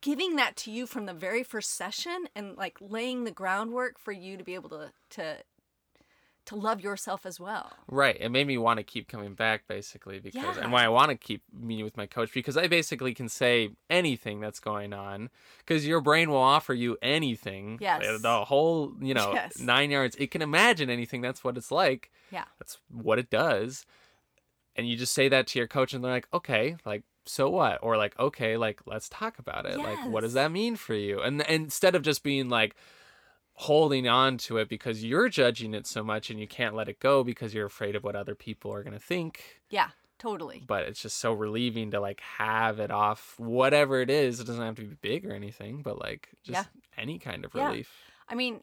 giving 0.00 0.36
that 0.36 0.56
to 0.56 0.70
you 0.70 0.86
from 0.86 1.06
the 1.06 1.14
very 1.14 1.42
first 1.42 1.72
session 1.72 2.28
and 2.34 2.56
like 2.56 2.78
laying 2.80 3.24
the 3.24 3.30
groundwork 3.30 3.98
for 3.98 4.12
you 4.12 4.36
to 4.36 4.44
be 4.44 4.54
able 4.54 4.70
to 4.70 4.92
to 5.10 5.38
to 6.46 6.56
love 6.56 6.80
yourself 6.80 7.26
as 7.26 7.38
well 7.38 7.72
Right. 7.88 8.16
It 8.18 8.30
made 8.30 8.46
me 8.46 8.58
want 8.58 8.78
to 8.78 8.82
keep 8.82 9.08
coming 9.08 9.34
back 9.34 9.66
basically 9.68 10.18
because 10.18 10.56
Yeah. 10.56 10.62
and 10.62 10.72
why 10.72 10.84
I 10.84 10.88
want 10.88 11.10
to 11.10 11.16
keep 11.16 11.42
meeting 11.52 11.84
with 11.84 11.96
my 11.96 12.06
coach 12.06 12.32
because 12.32 12.56
I 12.56 12.66
basically 12.66 13.14
can 13.14 13.28
say 13.28 13.70
anything 13.90 14.40
that's 14.40 14.60
going 14.60 14.92
on 14.92 15.30
because 15.58 15.86
your 15.86 16.00
brain 16.00 16.30
will 16.30 16.36
offer 16.38 16.74
you 16.74 16.96
anything. 17.02 17.78
Yes. 17.80 18.20
The 18.22 18.44
whole, 18.44 18.94
you 19.00 19.14
know, 19.14 19.32
Yes. 19.34 19.58
9 19.58 19.90
yards. 19.90 20.16
It 20.16 20.30
can 20.30 20.42
imagine 20.42 20.88
anything. 20.90 21.20
That's 21.20 21.42
what 21.44 21.56
it's 21.56 21.70
like. 21.70 22.10
yeah 22.30 22.44
That's 22.58 22.78
what 22.90 23.18
it 23.18 23.30
does. 23.30 23.86
And 24.74 24.88
you 24.88 24.96
just 24.96 25.14
say 25.14 25.28
that 25.28 25.46
to 25.48 25.58
your 25.58 25.68
coach 25.68 25.94
and 25.94 26.04
they're 26.04 26.12
like, 26.12 26.28
"Okay, 26.34 26.76
like 26.84 27.02
so 27.24 27.48
what?" 27.48 27.78
Or 27.82 27.96
like, 27.96 28.18
"Okay, 28.18 28.56
like 28.56 28.80
let's 28.86 29.08
talk 29.08 29.38
about 29.38 29.64
it. 29.66 29.78
Like 29.78 29.98
what 30.10 30.20
does 30.20 30.34
that 30.34 30.52
mean 30.52 30.76
for 30.76 30.94
you?" 30.94 31.20
And, 31.22 31.40
and 31.48 31.64
instead 31.64 31.94
of 31.94 32.02
just 32.02 32.22
being 32.22 32.48
like 32.48 32.76
holding 33.58 34.06
on 34.06 34.36
to 34.36 34.58
it 34.58 34.68
because 34.68 35.02
you're 35.04 35.28
judging 35.28 35.74
it 35.74 35.86
so 35.86 36.04
much 36.04 36.30
and 36.30 36.38
you 36.38 36.46
can't 36.46 36.74
let 36.74 36.88
it 36.88 37.00
go 37.00 37.24
because 37.24 37.54
you're 37.54 37.66
afraid 37.66 37.96
of 37.96 38.04
what 38.04 38.14
other 38.14 38.34
people 38.34 38.72
are 38.72 38.82
going 38.82 38.92
to 38.92 38.98
think 38.98 39.60
yeah 39.70 39.88
totally 40.18 40.62
but 40.66 40.84
it's 40.84 41.00
just 41.00 41.18
so 41.18 41.32
relieving 41.32 41.90
to 41.90 42.00
like 42.00 42.20
have 42.20 42.78
it 42.80 42.90
off 42.90 43.34
whatever 43.38 44.00
it 44.00 44.10
is 44.10 44.40
it 44.40 44.46
doesn't 44.46 44.62
have 44.62 44.74
to 44.74 44.82
be 44.82 44.96
big 45.00 45.26
or 45.26 45.32
anything 45.32 45.82
but 45.82 45.98
like 45.98 46.28
just 46.42 46.68
any 46.96 47.18
kind 47.18 47.44
of 47.44 47.54
relief. 47.54 47.90
Yeah. 48.06 48.32
I 48.32 48.34
mean, 48.36 48.60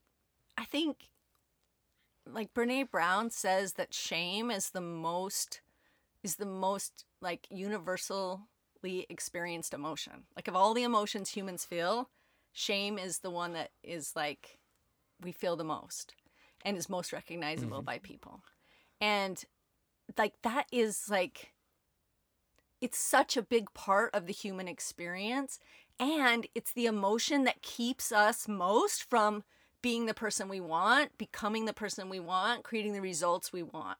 I 0.58 0.65
think 0.65 1.10
like 2.32 2.53
Brene 2.53 2.89
Brown 2.89 3.29
says 3.29 3.73
that 3.73 3.93
shame 3.93 4.49
is 4.49 4.69
the 4.69 4.82
most 4.82 5.62
is 6.23 6.38
the 6.38 6.45
most 6.45 7.06
like 7.21 7.47
universally 7.49 8.39
experienced 9.10 9.73
emotion. 9.73 10.23
Like 10.36 10.47
of 10.47 10.56
all 10.56 10.73
the 10.73 10.84
emotions 10.84 11.29
humans 11.29 11.65
feel, 11.65 12.10
shame 12.53 12.97
is 12.97 13.19
the 13.19 13.32
one 13.32 13.53
that 13.53 13.71
is 13.84 14.13
like 14.15 14.60
we 15.24 15.32
feel 15.32 15.56
the 15.56 15.64
most 15.64 16.14
and 16.64 16.78
is 16.78 16.90
most 16.90 17.14
recognizable 17.14 17.78
mm-hmm. 17.78 17.86
by 17.86 18.00
people. 18.00 18.42
And 19.02 19.44
like 20.18 20.34
that 20.44 20.68
is 20.72 21.06
like 21.10 21.54
it's 22.82 22.98
such 22.98 23.38
a 23.38 23.42
big 23.42 23.74
part 23.74 24.14
of 24.14 24.26
the 24.28 24.34
human 24.34 24.68
experience 24.68 25.60
and 26.00 26.48
it's 26.54 26.74
the 26.74 26.86
emotion 26.86 27.44
that 27.46 27.62
keeps 27.62 28.12
us 28.12 28.48
most 28.48 29.10
from 29.10 29.44
being 29.82 30.06
the 30.06 30.14
person 30.14 30.50
we 30.50 30.60
want, 30.60 31.18
becoming 31.18 31.66
the 31.66 31.74
person 31.74 32.10
we 32.10 32.20
want, 32.20 32.64
creating 32.64 32.94
the 32.94 33.02
results 33.02 33.54
we 33.54 33.64
want. 33.64 33.98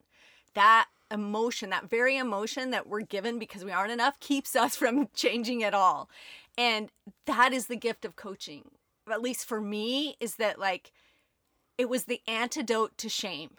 That 0.54 0.88
emotion, 1.12 1.70
that 1.70 1.90
very 1.90 2.18
emotion 2.18 2.72
that 2.72 2.88
we're 2.88 3.02
given 3.02 3.38
because 3.38 3.64
we 3.64 3.72
aren't 3.72 3.92
enough, 3.92 4.20
keeps 4.20 4.56
us 4.56 4.76
from 4.76 5.10
changing 5.16 5.64
at 5.64 5.74
all. 5.74 6.10
And 6.58 6.90
that 7.26 7.54
is 7.54 7.68
the 7.68 7.76
gift 7.76 8.06
of 8.06 8.16
coaching, 8.16 8.72
at 9.12 9.22
least 9.22 9.46
for 9.46 9.62
me, 9.62 10.16
is 10.20 10.36
that 10.36 10.60
like 10.60 10.92
it 11.78 11.90
was 11.90 12.06
the 12.06 12.22
antidote 12.28 12.98
to 13.00 13.10
shame. 13.10 13.52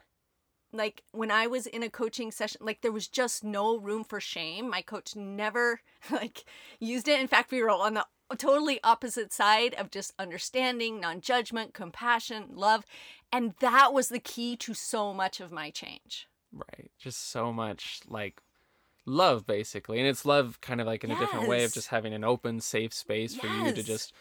Like 0.73 1.05
when 1.13 1.31
I 1.31 1.47
was 1.47 1.67
in 1.67 1.83
a 1.83 1.91
coaching 1.91 2.33
session, 2.33 2.61
like 2.65 2.81
there 2.81 2.93
was 2.93 3.07
just 3.07 3.45
no 3.45 3.79
room 3.79 4.03
for 4.03 4.21
shame. 4.21 4.69
My 4.69 4.83
coach 4.83 5.15
never 5.15 5.81
like 6.11 6.45
used 6.81 7.07
it. 7.09 7.21
In 7.21 7.29
fact, 7.29 7.53
we 7.53 7.63
were 7.63 7.71
on 7.71 7.95
the 7.95 8.07
totally 8.37 8.81
opposite 8.83 9.33
side 9.33 9.75
of 9.75 9.91
just 9.91 10.13
understanding, 10.19 10.99
non-judgment, 11.01 11.75
compassion, 11.75 12.47
love, 12.55 12.85
and 13.33 13.55
that 13.61 13.93
was 13.93 14.09
the 14.09 14.19
key 14.19 14.57
to 14.57 14.75
so 14.75 15.15
much 15.15 15.41
of 15.41 15.53
my 15.53 15.71
change. 15.71 16.29
right 16.53 16.91
just 16.99 17.31
so 17.31 17.53
much 17.53 18.01
like 18.09 18.41
love 19.07 19.47
basically 19.47 19.99
and 19.99 20.09
it's 20.09 20.25
love 20.25 20.61
kind 20.61 20.81
of 20.81 20.87
like 20.87 21.05
in 21.05 21.11
a 21.11 21.19
different 21.19 21.47
way 21.49 21.65
of 21.65 21.73
just 21.73 21.89
having 21.89 22.15
an 22.15 22.25
open 22.25 22.61
safe 22.61 22.95
space 22.95 23.35
for 23.35 23.47
you 23.47 23.73
to 23.73 23.83
just 23.83 24.15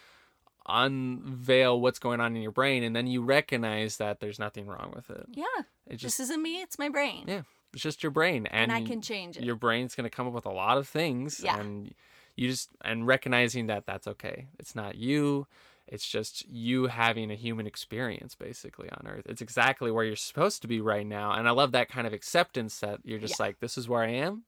unveil 0.66 1.80
what's 1.80 1.98
going 1.98 2.20
on 2.20 2.34
in 2.36 2.42
your 2.42 2.50
brain 2.52 2.82
and 2.82 2.94
then 2.94 3.06
you 3.06 3.22
recognize 3.22 3.96
that 3.98 4.20
there's 4.20 4.38
nothing 4.38 4.66
wrong 4.66 4.92
with 4.94 5.10
it 5.10 5.26
Yeah, 5.32 5.44
it 5.86 5.96
just 5.96 6.18
this 6.18 6.20
isn't 6.28 6.42
me; 6.42 6.62
it's 6.62 6.78
my 6.78 6.88
brain, 6.88 7.24
yeah 7.26 7.42
it's 7.72 7.82
just 7.82 8.02
your 8.02 8.12
brain 8.12 8.46
and, 8.46 8.70
and 8.70 8.72
I 8.72 8.86
can 8.86 9.00
change 9.02 9.36
it. 9.36 9.42
your 9.44 9.56
brain's 9.56 9.94
going 9.96 10.04
to 10.08 10.16
come 10.16 10.26
up 10.28 10.32
with 10.32 10.46
a 10.46 10.52
lot 10.52 10.78
of 10.78 10.86
things 10.88 11.40
Yeah. 11.42 11.58
and 11.58 11.92
you 12.36 12.48
just 12.48 12.70
and 12.82 13.06
recognizing 13.06 13.66
that 13.66 13.84
that's 13.86 14.06
okay 14.06 14.46
it's 14.58 14.74
not 14.74 14.94
you 14.96 15.46
it's 15.86 16.08
just 16.08 16.48
you 16.48 16.86
having 16.86 17.30
a 17.30 17.34
human 17.34 17.66
experience 17.66 18.34
basically 18.34 18.88
on 18.90 19.06
earth 19.06 19.26
it's 19.26 19.42
exactly 19.42 19.90
where 19.90 20.04
you're 20.04 20.16
supposed 20.16 20.62
to 20.62 20.68
be 20.68 20.80
right 20.80 21.06
now 21.06 21.32
and 21.32 21.46
i 21.46 21.50
love 21.50 21.72
that 21.72 21.88
kind 21.88 22.06
of 22.06 22.12
acceptance 22.12 22.78
that 22.80 23.00
you're 23.04 23.18
just 23.18 23.38
Yeah. 23.38 23.46
like 23.46 23.60
this 23.60 23.76
is 23.76 23.88
where 23.88 24.02
i 24.02 24.08
am 24.08 24.44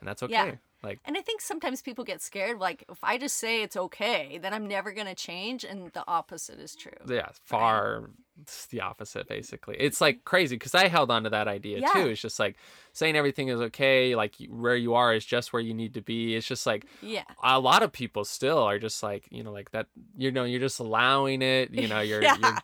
and 0.00 0.08
that's 0.08 0.22
okay 0.22 0.32
Yeah. 0.32 0.54
Like 0.82 0.98
And 1.04 1.16
I 1.16 1.20
think 1.22 1.40
sometimes 1.40 1.82
people 1.82 2.04
get 2.04 2.20
scared, 2.22 2.58
like 2.58 2.84
if 2.90 2.98
I 3.02 3.18
just 3.18 3.36
say 3.36 3.62
it's 3.62 3.76
okay, 3.76 4.38
then 4.42 4.52
I'm 4.54 4.66
never 4.66 4.92
gonna 4.92 5.14
change, 5.14 5.64
and 5.64 5.92
the 5.92 6.04
opposite 6.08 6.58
is 6.60 6.74
true. 6.74 6.92
yeah 7.08 7.28
far 7.44 8.10
it's 8.40 8.66
the 8.66 8.80
opposite 8.80 9.28
basically 9.28 9.76
it's 9.78 10.00
like 10.00 10.24
crazy 10.24 10.56
because 10.56 10.74
i 10.74 10.88
held 10.88 11.10
on 11.10 11.24
to 11.24 11.28
that 11.30 11.46
idea 11.46 11.78
Yeah. 11.80 11.88
too 11.92 12.08
it's 12.08 12.22
just 12.22 12.38
like 12.38 12.56
saying 12.94 13.14
everything 13.14 13.48
is 13.48 13.60
okay 13.60 14.14
like 14.16 14.34
where 14.48 14.76
you 14.76 14.94
are 14.94 15.12
is 15.12 15.26
just 15.26 15.52
where 15.52 15.60
you 15.60 15.74
need 15.74 15.92
to 15.94 16.00
be 16.00 16.36
it's 16.36 16.46
just 16.46 16.64
like 16.64 16.86
Yeah, 17.02 17.24
a 17.42 17.60
lot 17.60 17.82
of 17.82 17.92
people 17.92 18.24
still 18.24 18.56
are 18.58 18.78
just 18.78 19.02
like 19.02 19.26
you 19.30 19.42
know 19.42 19.52
like 19.52 19.72
that 19.72 19.88
you 20.16 20.30
know 20.32 20.44
you're 20.44 20.60
just 20.60 20.80
allowing 20.80 21.42
it 21.42 21.74
you 21.74 21.86
know 21.86 22.00
you're 22.08 22.22
yeah. 22.22 22.36
you're, 22.40 22.56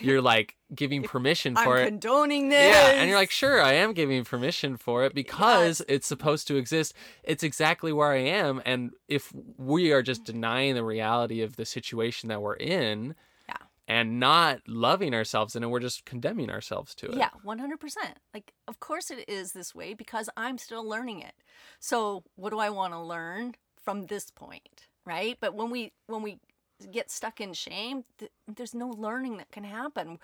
you're 0.00 0.22
like 0.22 0.56
giving 0.74 1.02
permission 1.02 1.54
for 1.54 1.78
I'm 1.78 1.82
it 1.82 1.88
condoning 1.90 2.48
this. 2.48 2.74
yeah 2.74 3.00
and 3.00 3.08
you're 3.08 3.18
like 3.18 3.30
sure 3.30 3.62
i 3.62 3.74
am 3.74 3.92
giving 3.92 4.24
permission 4.24 4.76
for 4.76 5.04
it 5.04 5.14
because 5.14 5.82
it's 5.88 6.06
supposed 6.06 6.48
to 6.48 6.56
exist 6.56 6.94
it's 7.22 7.42
exactly 7.42 7.92
where 7.92 8.10
i 8.10 8.18
am 8.18 8.60
and 8.64 8.90
if 9.08 9.32
we 9.56 9.92
are 9.92 10.02
just 10.02 10.22
mm-hmm. 10.22 10.32
denying 10.32 10.74
the 10.74 10.84
reality 10.84 11.42
of 11.42 11.56
the 11.56 11.64
situation 11.64 12.28
that 12.28 12.42
we're 12.42 12.54
in 12.54 13.14
Yeah. 13.48 13.56
and 13.88 14.18
not 14.20 14.60
loving 14.66 15.14
ourselves 15.14 15.54
in 15.56 15.62
it. 15.62 15.68
We're 15.68 15.80
just 15.80 16.04
condemning 16.04 16.50
ourselves 16.50 16.94
to 16.96 17.06
it. 17.10 17.16
Yeah, 17.16 17.30
100%. 17.44 17.96
Like, 18.32 18.52
of 18.66 18.80
course 18.80 19.10
it 19.10 19.28
is 19.28 19.52
this 19.52 19.74
way 19.74 19.94
because 19.94 20.28
I'm 20.36 20.58
still 20.58 20.86
learning 20.86 21.20
it. 21.20 21.34
So, 21.80 22.24
what 22.36 22.50
do 22.50 22.58
I 22.58 22.70
want 22.70 22.92
to 22.94 23.00
learn 23.00 23.54
from 23.82 24.06
this 24.06 24.30
point? 24.30 24.86
Right. 25.04 25.36
But 25.40 25.54
when 25.54 25.70
we, 25.70 25.92
when 26.06 26.22
we, 26.22 26.38
get 26.92 27.10
stuck 27.10 27.40
in 27.40 27.52
shame 27.52 28.04
th- 28.18 28.30
there's 28.48 28.74
no 28.74 28.88
learning 28.88 29.36
that 29.36 29.50
can 29.50 29.64
happen 29.64 30.18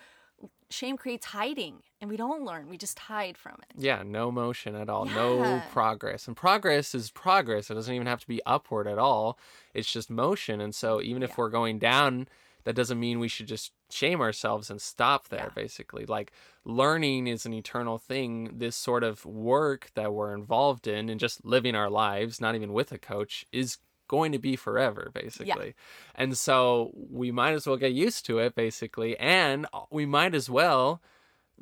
shame 0.71 0.97
creates 0.97 1.27
hiding 1.27 1.83
and 2.01 2.09
we 2.11 2.17
don't 2.17 2.45
learn 2.45 2.69
we 2.69 2.79
just 2.79 2.99
hide 2.99 3.37
from 3.37 3.57
it 3.63 3.73
Yeah, 3.77 4.03
no 4.05 4.31
motion 4.33 4.75
at 4.75 4.89
all, 4.89 5.05
no 5.05 5.63
progress. 5.71 6.27
And 6.27 6.37
progress 6.37 6.95
is 6.95 7.11
progress. 7.11 7.71
It 7.71 7.75
doesn't 7.75 7.95
even 7.95 8.07
have 8.07 8.21
to 8.21 8.27
be 8.29 8.41
upward 8.47 8.87
at 8.87 8.99
all. 8.99 9.39
It's 9.75 9.91
just 9.93 10.09
motion. 10.11 10.61
And 10.61 10.75
so 10.75 11.01
even 11.03 11.23
if 11.23 11.31
Yeah. 11.31 11.35
we're 11.39 11.51
going 11.51 11.79
down, 11.79 12.27
that 12.65 12.75
doesn't 12.75 12.99
mean 13.01 13.21
we 13.21 13.29
should 13.29 13.49
just 13.49 13.73
shame 13.91 14.21
ourselves 14.21 14.71
and 14.71 14.81
stop 14.81 15.29
there, 15.29 15.49
Yeah. 15.49 15.63
basically. 15.63 16.07
Like 16.07 16.33
learning 16.65 17.27
is 17.27 17.45
an 17.45 17.53
eternal 17.53 17.99
thing. 17.99 18.59
This 18.59 18.77
sort 18.77 19.03
of 19.05 19.27
work 19.27 19.91
that 19.95 20.13
we're 20.15 20.35
involved 20.35 20.87
in 20.87 21.09
and 21.11 21.21
just 21.21 21.45
living 21.45 21.75
our 21.75 21.91
lives, 21.91 22.41
not 22.41 22.55
even 22.55 22.73
with 22.73 22.93
a 22.93 22.99
coach, 22.99 23.45
is 23.53 23.79
going 24.17 24.33
to 24.33 24.39
be 24.39 24.57
forever, 24.57 25.11
basically. 25.15 25.75
And 26.17 26.37
so 26.37 26.91
we 26.95 27.31
might 27.31 27.55
as 27.55 27.65
well 27.67 27.77
get 27.77 27.93
used 27.93 28.27
to 28.27 28.39
it, 28.41 28.55
basically. 28.57 29.17
And 29.19 29.67
we 29.91 30.05
might 30.05 30.35
as 30.35 30.51
well 30.51 31.01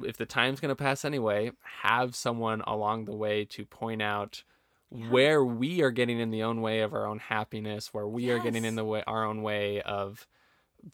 if 0.03 0.17
the 0.17 0.27
time's 0.27 0.61
going 0.61 0.71
to 0.71 0.77
pass 0.77 1.05
anyway, 1.05 1.51
have 1.83 2.15
someone 2.15 2.63
along 2.67 3.05
the 3.05 3.17
way 3.17 3.45
to 3.45 3.67
point 3.67 4.01
out 4.01 4.45
Yeah. 4.91 5.11
where 5.11 5.45
we 5.45 5.83
are 5.83 5.91
getting 5.91 6.19
in 6.21 6.31
the 6.31 6.43
own 6.43 6.63
way 6.63 6.81
of 6.81 6.95
our 6.95 7.05
own 7.05 7.19
happiness, 7.19 7.93
where 7.93 8.07
we 8.07 8.31
are 8.31 8.39
getting 8.39 8.65
in 8.65 8.77
the 8.77 8.85
way 8.85 9.03
our 9.07 9.25
own 9.25 9.43
way 9.43 9.83
of 9.83 10.27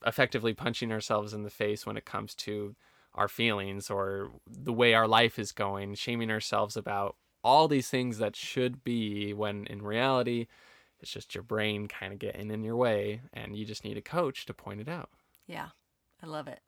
effectively 0.05 0.55
punching 0.55 0.91
ourselves 0.91 1.33
in 1.35 1.43
the 1.45 1.51
face 1.51 1.87
when 1.87 1.97
it 1.97 2.05
comes 2.05 2.35
to 2.35 2.75
our 3.15 3.29
feelings 3.29 3.91
or 3.91 4.31
the 4.51 4.73
way 4.73 4.95
our 4.95 5.07
life 5.07 5.39
is 5.39 5.53
going, 5.53 5.95
shaming 5.95 6.31
ourselves 6.31 6.77
about 6.77 7.15
all 7.45 7.69
these 7.69 7.89
things 7.91 8.17
that 8.19 8.35
should 8.35 8.83
be 8.83 9.33
when 9.35 9.67
in 9.67 9.83
reality 9.83 10.47
it's 11.05 11.13
just 11.13 11.35
your 11.35 11.43
brain 11.45 11.87
kind 11.87 12.15
of 12.15 12.19
getting 12.19 12.51
in 12.51 12.65
your 12.65 12.77
way 12.77 13.21
and 13.35 13.55
you 13.55 13.67
just 13.67 13.85
need 13.85 13.99
a 13.99 14.03
coach 14.03 14.47
to 14.47 14.55
point 14.55 14.81
it 14.81 14.89
out. 14.89 15.11
Yeah, 15.47 15.69
I 16.23 16.27
love 16.27 16.49
it. 16.49 16.61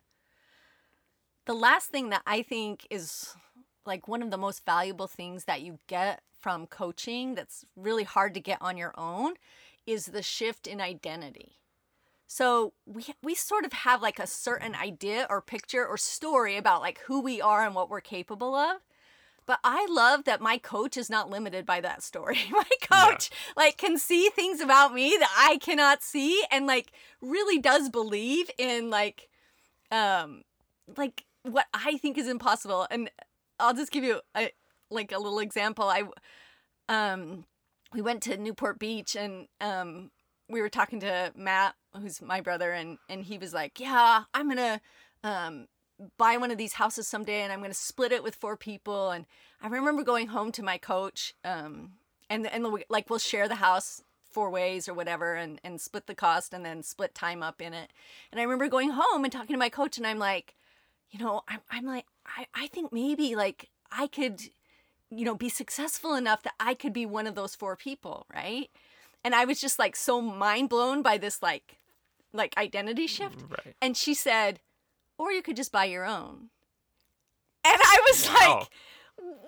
The 1.47 1.55
last 1.55 1.89
thing 1.89 2.11
that 2.11 2.21
I 2.27 2.43
think 2.43 2.87
is 2.91 3.35
like 3.87 4.07
one 4.07 4.21
of 4.21 4.31
the 4.31 4.37
most 4.37 4.67
valuable 4.67 5.07
things 5.07 5.45
that 5.45 5.63
you 5.63 5.79
get 5.87 6.21
from 6.39 6.67
coaching 6.67 7.35
that's 7.35 7.65
really 7.77 8.05
hard 8.05 8.35
to 8.35 8.41
get 8.41 8.61
on 8.61 8.77
your 8.77 8.93
own 8.99 9.37
is 9.87 10.05
the 10.05 10.23
shift 10.23 10.67
in 10.67 10.83
identity. 10.83 11.53
So 12.27 12.75
we 12.85 13.07
we 13.23 13.35
sort 13.35 13.65
of 13.65 13.73
have 13.73 14.03
like 14.03 14.19
a 14.19 14.27
certain 14.27 14.75
idea 14.75 15.27
or 15.31 15.41
picture 15.41 15.87
or 15.87 15.97
story 15.97 16.59
about 16.59 16.83
like 16.83 16.99
who 17.07 17.23
we 17.23 17.41
are 17.41 17.65
and 17.65 17.75
what 17.75 17.89
we're 17.89 18.03
capable 18.03 18.55
of. 18.55 18.83
But 19.47 19.61
I 19.63 19.87
love 19.89 20.25
that 20.25 20.41
my 20.41 20.59
coach 20.59 20.97
is 20.97 21.09
not 21.09 21.31
limited 21.31 21.65
by 21.65 21.81
that 21.81 22.03
story. 22.03 22.39
My 22.51 22.65
coach 22.81 23.31
like 23.57 23.77
can 23.77 23.97
see 23.97 24.29
things 24.29 24.61
about 24.61 24.93
me 24.93 25.17
that 25.19 25.49
I 25.49 25.59
cannot 25.59 26.03
see 26.03 26.45
and 26.51 26.67
like 26.67 26.93
really 27.21 27.59
does 27.59 27.89
believe 27.89 28.51
in 28.59 28.91
like 28.91 29.29
um 29.93 30.43
like 30.97 31.25
what 31.43 31.67
I 31.73 31.97
think 31.99 32.19
is 32.19 32.29
impossible. 32.29 32.87
And 32.91 33.09
I'll 33.61 33.75
just 33.75 33.93
give 33.93 34.05
you 34.05 34.21
a 34.37 34.51
like 34.91 35.13
a 35.13 35.19
little 35.19 35.39
example. 35.39 35.85
I 35.89 36.03
um 36.89 37.45
we 37.93 38.03
went 38.03 38.23
to 38.25 38.37
Newport 38.37 38.79
Beach 38.81 39.15
and 39.17 39.47
um 39.61 40.11
we 40.49 40.61
were 40.61 40.69
talking 40.69 41.01
to 41.01 41.33
Matt, 41.37 41.75
who's 42.01 42.21
my 42.23 42.41
brother, 42.41 42.73
and 42.73 42.99
and 43.09 43.25
he 43.25 43.39
was 43.39 43.53
like, 43.53 43.81
"Yeah, 43.81 44.25
I'm 44.35 44.49
gonna 44.49 44.81
um 45.25 45.67
buy 46.19 46.37
one 46.37 46.51
of 46.51 46.59
these 46.59 46.75
houses 46.75 47.09
someday, 47.09 47.43
and 47.43 47.53
I'm 47.53 47.61
gonna 47.61 47.75
split 47.75 48.13
it 48.13 48.23
with 48.23 48.35
four 48.35 48.57
people." 48.57 49.11
And 49.11 49.27
I 49.61 49.69
remember 49.69 50.03
going 50.03 50.29
home 50.29 50.53
to 50.53 50.63
my 50.63 50.79
coach, 50.79 51.35
um, 51.45 51.93
and 52.31 52.47
and 52.47 52.67
like 52.89 53.11
we'll 53.11 53.19
share 53.19 53.49
the 53.49 53.57
house 53.57 54.03
four 54.31 54.51
ways 54.51 54.89
or 54.89 54.95
whatever, 54.95 55.35
and 55.35 55.61
and 55.65 55.81
split 55.81 56.07
the 56.07 56.15
cost, 56.15 56.53
and 56.55 56.65
then 56.65 56.83
split 56.83 57.15
time 57.15 57.43
up 57.43 57.61
in 57.61 57.75
it. 57.75 57.93
And 58.31 58.41
I 58.41 58.45
remember 58.45 58.69
going 58.69 58.91
home 58.91 59.25
and 59.25 59.33
talking 59.33 59.55
to 59.55 59.59
my 59.59 59.71
coach, 59.71 59.99
and 59.99 60.07
I'm 60.07 60.19
like, 60.19 60.55
you 61.11 61.19
know, 61.19 61.43
I'm 61.49 61.61
I'm 61.71 61.85
like, 61.85 62.07
I 62.27 62.47
I 62.55 62.67
think 62.69 62.93
maybe 62.93 63.37
like 63.37 63.71
I 63.91 64.07
could 64.07 64.43
you 65.11 65.25
know, 65.25 65.35
be 65.35 65.49
successful 65.49 66.15
enough 66.15 66.43
that 66.43 66.55
I 66.59 66.75
could 66.75 66.93
be 66.93 67.07
one 67.07 67.27
of 67.27 67.35
those 67.35 67.55
four 67.55 67.77
people, 67.77 68.27
right? 68.35 68.71
And 69.25 69.35
I 69.35 69.45
was 69.45 69.61
just 69.61 69.79
like 69.79 69.97
so 69.97 70.21
mind 70.21 70.69
blown 70.69 71.03
by 71.03 71.19
this 71.19 71.43
like 71.43 71.79
like 72.33 72.57
identity 72.57 73.07
shift. 73.07 73.45
Right. 73.49 73.75
And 73.81 73.97
she 73.97 74.15
said, 74.15 74.61
"Or 75.19 75.33
you 75.33 75.43
could 75.43 75.57
just 75.57 75.73
buy 75.73 75.87
your 75.87 76.05
own." 76.05 76.51
And 77.65 77.81
I 77.83 77.99
was 78.09 78.29
Wow. 78.29 78.59
like, 78.59 78.71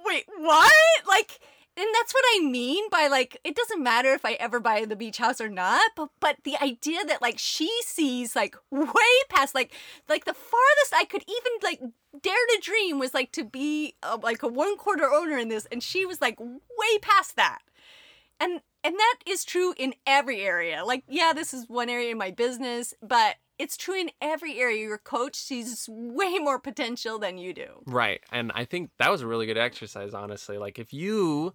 "Wait, 0.05 0.25
what?" 0.39 0.73
Like 1.07 1.41
and 1.79 1.87
that's 1.95 2.13
what 2.13 2.25
I 2.35 2.41
mean 2.41 2.91
by 2.91 3.07
like 3.07 3.37
it 3.45 3.55
doesn't 3.55 3.81
matter 3.81 4.13
if 4.13 4.25
I 4.25 4.33
ever 4.33 4.59
buy 4.59 4.85
the 4.85 4.97
beach 4.97 5.19
house 5.19 5.41
or 5.41 5.49
not, 5.49 5.93
but 5.95 6.09
but 6.19 6.39
the 6.43 6.57
idea 6.61 7.05
that 7.05 7.23
like 7.23 7.39
she 7.39 7.71
sees 7.85 8.35
like 8.35 8.57
way 8.73 9.15
past 9.29 9.55
like 9.55 9.73
like 10.09 10.25
the 10.25 10.35
farthest 10.35 10.93
I 10.93 11.05
could 11.05 11.23
even 11.29 11.53
like 11.63 11.81
dare 12.21 12.35
to 12.35 12.61
dream 12.61 12.99
was 12.99 13.15
like 13.15 13.31
to 13.33 13.45
be 13.45 13.95
uh, 14.03 14.19
like 14.21 14.43
a 14.43 14.49
one 14.49 14.77
quarter 14.77 15.09
owner 15.09 15.39
in 15.39 15.51
this 15.51 15.69
and 15.71 15.81
she 15.81 16.05
was 16.05 16.21
like 16.21 16.41
way 16.41 16.99
past 17.01 17.37
that. 17.37 17.61
And 18.41 18.61
and 18.85 18.95
that 18.95 19.17
is 19.27 19.45
true 19.45 19.75
in 19.77 19.95
every 20.07 20.41
area. 20.43 20.85
Like 20.85 21.05
yeah, 21.09 21.33
this 21.33 21.53
is 21.55 21.69
one 21.69 21.89
area 21.89 22.11
in 22.11 22.19
my 22.19 22.31
business, 22.31 22.95
but 23.03 23.37
it's 23.59 23.77
true 23.77 24.01
in 24.01 24.11
every 24.21 24.59
area. 24.61 24.83
Your 24.87 24.99
coach 24.99 25.35
sees 25.37 25.89
way 25.91 26.39
more 26.39 26.61
potential 26.61 27.19
than 27.19 27.39
you 27.39 27.53
do. 27.53 27.83
Right. 27.87 28.21
And 28.31 28.53
I 28.55 28.65
think 28.65 28.91
that 28.99 29.11
was 29.11 29.21
a 29.23 29.27
really 29.27 29.47
good 29.47 29.59
exercise, 29.59 30.15
honestly. 30.15 30.59
Like, 30.59 30.79
if 30.79 30.93
you 30.95 31.55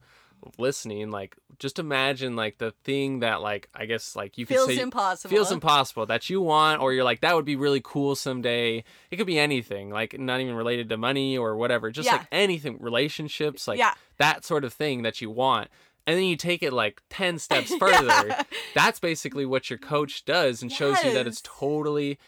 listening, 0.57 1.11
like, 1.11 1.37
just 1.59 1.79
imagine, 1.79 2.35
like, 2.35 2.57
the 2.57 2.71
thing 2.83 3.19
that, 3.21 3.41
like, 3.41 3.69
I 3.73 3.85
guess, 3.85 4.17
like, 4.17 4.37
you 4.37 4.45
could 4.45 4.55
Feels 4.57 4.67
say 4.75 4.79
impossible. 4.81 5.29
feels 5.33 5.49
impossible 5.53 6.05
that 6.07 6.29
you 6.29 6.41
want, 6.41 6.81
or 6.81 6.91
you're 6.91 7.05
like, 7.05 7.21
that 7.21 7.33
would 7.37 7.45
be 7.45 7.55
really 7.55 7.79
cool 7.81 8.15
someday. 8.15 8.83
It 9.09 9.15
could 9.15 9.25
be 9.27 9.39
anything, 9.39 9.89
like, 9.89 10.19
not 10.19 10.41
even 10.41 10.55
related 10.55 10.89
to 10.89 10.97
money 10.97 11.37
or 11.37 11.55
whatever, 11.55 11.89
just 11.89 12.07
Yeah. 12.07 12.17
like 12.17 12.27
anything, 12.33 12.75
relationships, 12.81 13.65
like, 13.65 13.79
Yeah. 13.79 13.93
that 14.17 14.43
sort 14.43 14.65
of 14.65 14.73
thing 14.73 15.03
that 15.03 15.21
you 15.21 15.29
want. 15.29 15.69
And 16.05 16.17
then 16.17 16.25
you 16.25 16.35
take 16.35 16.61
it 16.63 16.73
like 16.73 17.01
10 17.09 17.39
steps 17.39 17.73
further. 17.75 18.35
That's 18.75 18.99
basically 18.99 19.45
what 19.45 19.69
your 19.69 19.79
coach 19.79 20.25
does 20.25 20.61
and 20.61 20.71
shows 20.71 21.03
you 21.03 21.13
that 21.13 21.27
it's 21.27 21.41
totally 21.43 22.19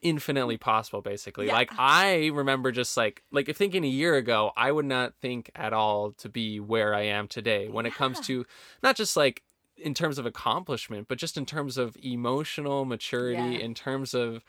infinitely 0.00 0.56
possible 0.56 1.02
basically 1.02 1.46
Yeah. 1.48 1.54
like 1.54 1.72
i 1.76 2.28
remember 2.32 2.70
just 2.70 2.96
like 2.96 3.24
like 3.32 3.48
if 3.48 3.56
thinking 3.56 3.82
a 3.82 3.88
year 3.88 4.14
ago 4.14 4.52
i 4.56 4.70
would 4.70 4.84
not 4.84 5.12
think 5.20 5.50
at 5.56 5.72
all 5.72 6.12
to 6.18 6.28
be 6.28 6.60
where 6.60 6.94
i 6.94 7.00
am 7.02 7.26
today 7.26 7.66
when 7.66 7.84
it 7.84 7.94
comes 7.94 8.20
to 8.20 8.46
not 8.80 8.94
just 8.94 9.16
like 9.16 9.42
in 9.76 9.94
terms 9.94 10.16
of 10.16 10.24
accomplishment 10.24 11.08
but 11.08 11.18
just 11.18 11.36
in 11.36 11.44
terms 11.44 11.76
of 11.76 11.96
emotional 12.00 12.84
maturity 12.84 13.42
Yeah. 13.56 13.58
in 13.58 13.74
terms 13.74 14.14
of 14.14 14.44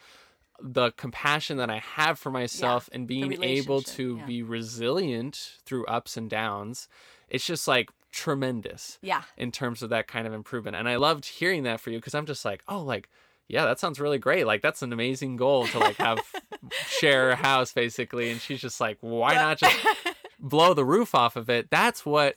the 0.61 0.91
compassion 0.91 1.57
that 1.57 1.71
i 1.71 1.79
have 1.79 2.19
for 2.19 2.29
myself 2.29 2.87
and 2.91 3.07
being 3.07 3.41
able 3.43 3.81
to 3.81 4.17
yeah. 4.17 4.25
be 4.27 4.43
resilient 4.43 5.53
through 5.65 5.83
ups 5.87 6.15
and 6.15 6.29
downs 6.29 6.87
it's 7.27 7.45
just 7.47 7.67
like 7.67 7.89
tremendous 8.11 8.97
yeah. 9.01 9.23
in 9.37 9.51
terms 9.51 9.81
of 9.81 9.89
that 9.89 10.07
kind 10.07 10.27
of 10.27 10.33
improvement. 10.33 10.75
And 10.75 10.87
I 10.89 10.95
loved 10.95 11.25
hearing 11.25 11.63
that 11.63 11.79
for 11.79 11.91
you 11.91 11.97
because 11.97 12.15
I'm 12.15 12.25
just 12.25 12.45
like, 12.45 12.63
oh, 12.67 12.81
like, 12.81 13.09
yeah, 13.47 13.65
that 13.65 13.79
sounds 13.79 13.99
really 13.99 14.17
great. 14.17 14.45
Like, 14.45 14.61
that's 14.61 14.81
an 14.81 14.93
amazing 14.93 15.35
goal 15.35 15.67
to 15.67 15.79
like 15.79 15.97
have 15.97 16.19
share 16.87 17.31
a 17.31 17.35
house 17.35 17.73
basically. 17.73 18.29
And 18.29 18.39
she's 18.39 18.61
just 18.61 18.79
like, 18.79 18.97
why 19.01 19.33
not 19.35 19.57
just 19.57 19.77
blow 20.39 20.73
the 20.73 20.85
roof 20.85 21.15
off 21.15 21.35
of 21.35 21.49
it? 21.49 21.69
That's 21.69 22.05
what 22.05 22.35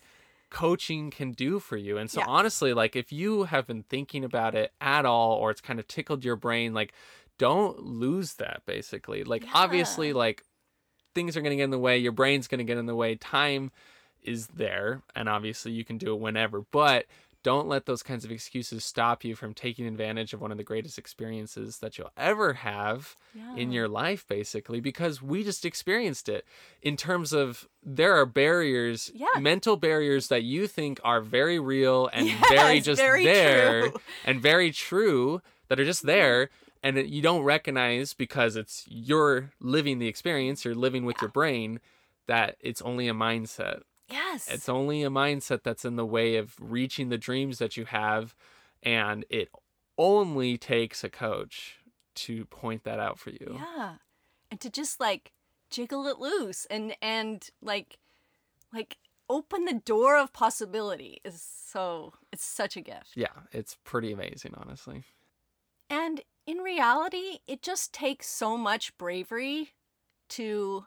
coaching 0.51 1.11
can 1.11 1.33
do 1.33 1.59
for 1.59 1.77
you. 1.77 1.97
And 1.99 2.11
so, 2.11 2.21
Yeah. 2.21 2.27
honestly, 2.29 2.75
like, 2.75 2.97
if 2.97 3.13
you 3.13 3.45
have 3.45 3.67
been 3.67 3.83
thinking 3.85 4.25
about 4.25 4.55
it 4.55 4.73
at 4.81 5.05
all 5.05 5.33
or 5.33 5.51
it's 5.51 5.61
kind 5.61 5.79
of 5.79 5.87
tickled 5.89 6.25
your 6.25 6.37
brain, 6.37 6.75
like, 6.75 6.93
don't 7.39 7.83
lose 7.83 8.35
that 8.35 8.63
basically. 8.67 9.25
Like, 9.25 9.45
obviously, 9.55 10.13
like, 10.13 10.45
things 11.15 11.37
are 11.37 11.41
going 11.41 11.51
to 11.51 11.57
get 11.57 11.65
in 11.65 11.71
the 11.71 11.79
way, 11.79 11.99
your 11.99 12.13
brain's 12.13 12.49
going 12.49 12.59
to 12.59 12.65
get 12.65 12.79
in 12.79 12.87
the 12.87 12.95
way, 12.95 13.17
time 13.17 13.71
is 14.23 14.49
there 14.49 15.03
and 15.15 15.29
obviously 15.29 15.73
you 15.73 15.85
can 15.85 15.99
do 15.99 16.13
it 16.15 16.21
whenever 16.21 16.63
but 16.71 17.07
don't 17.45 17.67
let 17.67 17.87
those 17.87 18.05
kinds 18.05 18.25
of 18.25 18.31
excuses 18.31 18.85
stop 18.85 19.25
you 19.25 19.35
from 19.35 19.53
taking 19.53 19.85
advantage 19.85 20.33
of 20.33 20.41
one 20.41 20.53
of 20.53 20.59
the 20.59 20.63
greatest 20.63 20.97
experiences 20.97 21.79
that 21.79 21.99
you'll 21.99 22.13
ever 22.17 22.53
have 22.53 23.17
in 23.57 23.73
your 23.73 23.89
life 23.89 24.25
basically 24.29 24.79
because 24.81 25.21
we 25.21 25.43
just 25.43 25.65
experienced 25.65 26.29
it 26.29 26.47
in 26.83 26.97
terms 26.97 27.33
of 27.33 27.67
there 27.83 28.15
are 28.15 28.27
barriers 28.27 29.11
Yeah. 29.15 29.41
mental 29.41 29.77
barriers 29.77 30.29
that 30.29 30.45
you 30.45 30.69
think 30.69 31.01
are 31.03 31.21
very 31.21 31.59
real 31.59 32.09
and 32.13 32.31
very 32.49 32.81
just 32.81 33.01
very 33.01 33.25
there 33.25 33.89
true. 33.91 34.01
and 34.25 34.41
very 34.41 34.71
true 34.71 35.43
that 35.69 35.81
are 35.81 35.85
just 35.85 36.05
there 36.05 36.49
and 36.85 36.97
that 36.97 37.09
you 37.09 37.23
don't 37.23 37.43
recognize 37.43 38.15
because 38.15 38.55
it's 38.55 38.85
you're 38.89 39.51
living 39.61 39.99
the 39.99 40.07
experience 40.09 40.65
you're 40.65 40.75
living 40.77 41.05
with 41.05 41.17
your 41.21 41.31
brain 41.31 41.81
that 42.29 42.57
it's 42.61 42.83
only 42.83 43.09
a 43.09 43.15
mindset 43.15 43.81
Yes. 44.12 44.48
it's 44.51 44.68
only 44.68 45.03
a 45.03 45.11
mindset 45.11 45.62
that's 45.62 45.85
in 45.85 45.96
the 45.96 46.07
way 46.07 46.37
of 46.37 46.55
reaching 46.61 47.09
the 47.09 47.18
dreams 47.18 47.59
that 47.59 47.77
you 47.77 47.85
have. 47.87 48.35
And 48.83 49.25
it 49.31 49.48
only 49.98 50.57
takes 50.59 51.05
a 51.05 51.09
coach 51.09 51.79
to 52.14 52.44
point 52.46 52.85
that 52.85 52.98
out 52.98 53.18
for 53.18 53.31
you. 53.31 53.57
Yeah. 53.59 53.94
And 54.51 54.61
to 54.61 54.70
just 54.70 55.01
like 55.01 55.33
jiggle 55.70 56.07
it 56.07 56.18
loose 56.18 56.66
and 56.66 56.94
and 57.01 57.48
like 57.62 57.98
like 58.72 58.98
open 59.31 59.64
the 59.64 59.72
door 59.72 60.18
of 60.18 60.33
possibility 60.33 61.20
is 61.25 61.40
so 61.42 62.12
it's 62.33 62.44
such 62.44 62.77
a 62.77 62.81
gift. 62.81 63.12
Yeah, 63.14 63.29
it's 63.53 63.79
pretty 63.85 64.12
amazing, 64.12 64.55
honestly. 64.57 65.05
And 65.88 66.22
in 66.46 66.59
reality, 66.59 67.38
it 67.46 67.62
just 67.62 67.92
takes 67.92 68.29
so 68.29 68.57
much 68.57 68.96
bravery 68.98 69.70
to 70.31 70.87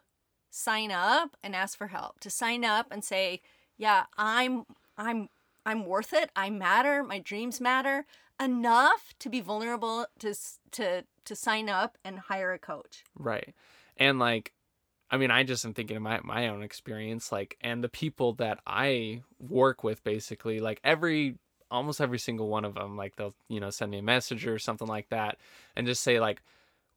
sign 0.55 0.89
up 0.89 1.35
and 1.43 1.53
ask 1.53 1.77
for 1.77 1.87
help, 1.87 2.19
to 2.21 2.29
sign 2.29 2.63
up 2.63 2.87
and 2.89 3.03
say, 3.03 3.41
"Yeah, 3.77 4.05
I'm 4.17 4.65
I'm 4.97 5.29
I'm 5.65 5.85
worth 5.85 6.13
it. 6.13 6.31
I 6.35 6.49
matter. 6.49 7.03
My 7.03 7.19
dreams 7.19 7.59
matter 7.59 8.05
enough 8.41 9.13
to 9.19 9.29
be 9.29 9.41
vulnerable 9.41 10.07
to 10.19 10.33
to 10.71 11.03
to 11.25 11.35
sign 11.35 11.69
up 11.69 11.97
and 12.03 12.19
hire 12.19 12.53
a 12.53 12.59
coach." 12.59 13.03
Right. 13.17 13.53
And 13.97 14.17
like 14.17 14.53
I 15.11 15.17
mean, 15.17 15.29
I 15.29 15.43
just 15.43 15.65
am 15.65 15.73
thinking 15.73 15.97
of 15.97 16.03
my 16.03 16.21
my 16.23 16.47
own 16.47 16.63
experience, 16.63 17.31
like 17.31 17.57
and 17.61 17.83
the 17.83 17.89
people 17.89 18.33
that 18.35 18.59
I 18.65 19.23
work 19.39 19.83
with 19.83 20.03
basically, 20.03 20.59
like 20.59 20.79
every 20.83 21.35
almost 21.69 21.99
every 21.99 22.19
single 22.19 22.47
one 22.47 22.63
of 22.63 22.75
them, 22.75 22.95
like 22.95 23.17
they'll, 23.17 23.35
you 23.49 23.59
know, 23.59 23.69
send 23.71 23.91
me 23.91 23.97
a 23.97 24.03
message 24.03 24.47
or 24.47 24.57
something 24.57 24.87
like 24.87 25.09
that 25.09 25.37
and 25.75 25.85
just 25.85 26.01
say 26.01 26.19
like 26.19 26.41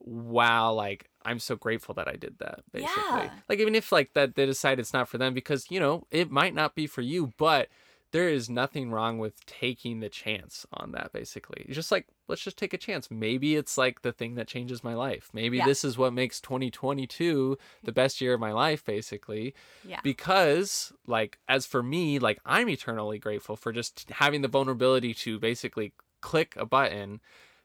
wow, 0.01 0.73
like 0.73 1.09
I'm 1.25 1.39
so 1.39 1.57
grateful 1.57 1.95
that 1.95 2.09
I 2.09 2.17
did 2.17 2.39
that 2.39 2.61
basically. 2.73 3.03
Yeah. 3.03 3.31
Like 3.49 3.59
even 3.59 3.75
if 3.75 3.93
like 3.93 4.15
that 4.15 4.35
they 4.35 4.47
decide 4.47 4.79
it's 4.79 4.93
not 4.93 5.09
for 5.09 5.19
them 5.19 5.35
because, 5.35 5.71
you 5.71 5.81
know, 5.81 6.07
it 6.11 6.31
might 6.31 6.55
not 6.55 6.75
be 6.75 6.87
for 6.87 7.03
you, 7.03 7.33
but 7.37 7.69
there 8.11 8.29
is 8.31 8.49
nothing 8.49 8.91
wrong 8.91 9.19
with 9.19 9.45
taking 9.45 10.01
the 10.01 10.09
chance 10.09 10.65
on 10.73 10.93
that 10.93 11.13
basically 11.13 11.65
It's 11.67 11.75
just 11.75 11.93
like 11.93 12.07
let's 12.27 12.41
just 12.43 12.57
take 12.57 12.73
a 12.73 12.79
chance 12.79 13.11
maybe 13.11 13.55
it's 13.55 13.77
like 13.77 14.01
the 14.01 14.13
thing 14.13 14.35
that 14.37 14.49
changes 14.49 14.83
my 14.83 14.95
life 14.95 15.29
maybe 15.35 15.59
Yeah. 15.59 15.67
this 15.67 15.85
is 15.85 15.99
what 15.99 16.15
makes 16.15 16.41
2022 16.41 17.59
the 17.85 17.93
best 17.93 18.23
year 18.23 18.33
of 18.33 18.41
my 18.41 18.53
life 18.53 18.83
basically 18.83 19.55
Yeah. 19.85 20.01
because 20.03 20.91
like 21.07 21.39
as 21.51 21.67
for 21.67 21.83
me 21.83 22.19
like 22.19 22.39
i'm 22.47 22.71
eternally 22.71 23.19
grateful 23.19 23.57
for 23.57 23.73
just 23.73 24.09
having 24.11 24.41
the 24.41 24.49
vulnerability 24.49 25.13
to 25.13 25.39
basically 25.39 25.93
click 26.23 26.55
a 26.57 26.65
button 26.65 27.21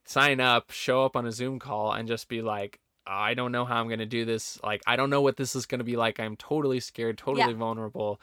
sign 0.06 0.40
up 0.40 0.72
show 0.72 1.06
up 1.06 1.16
on 1.16 1.26
a 1.26 1.32
zoom 1.32 1.60
call 1.60 1.92
and 1.92 2.08
just 2.08 2.28
be 2.28 2.42
like 2.42 2.80
i 3.08 3.34
don't 3.34 3.52
know 3.52 3.66
how 3.66 3.80
i'm 3.80 3.88
going 3.88 4.00
to 4.00 4.06
do 4.06 4.26
this 4.26 4.60
like 4.64 4.82
i 4.88 4.96
don't 4.96 5.10
know 5.10 5.22
what 5.22 5.38
this 5.38 5.56
is 5.56 5.66
going 5.66 5.80
to 5.80 5.86
be 5.86 5.96
like 5.96 6.20
i'm 6.20 6.36
totally 6.36 6.80
scared 6.80 7.18
totally 7.18 7.54
vulnerable 7.54 8.20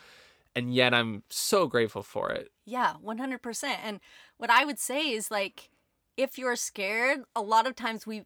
and 0.54 0.74
yet 0.74 0.92
i'm 0.92 1.22
so 1.28 1.66
grateful 1.66 2.02
for 2.02 2.30
it 2.30 2.50
Yeah, 2.66 2.94
100%. 3.04 3.64
And 3.82 4.00
what 4.36 4.50
I 4.50 4.64
would 4.64 4.78
say 4.78 5.10
is 5.10 5.30
like 5.30 5.70
if 6.16 6.38
you're 6.38 6.56
scared, 6.56 7.20
a 7.34 7.40
lot 7.42 7.66
of 7.66 7.74
times 7.74 8.06
we 8.06 8.24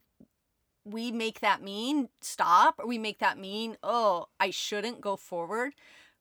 we 0.85 1.11
make 1.13 1.41
that 1.41 1.63
mean 1.63 2.09
stop 2.21 2.79
or 2.79 2.87
we 2.87 2.99
make 2.99 3.19
that 3.19 3.39
mean, 3.39 3.77
oh, 3.83 4.27
I 4.39 4.51
shouldn't 4.51 5.01
go 5.01 5.17
forward. 5.17 5.75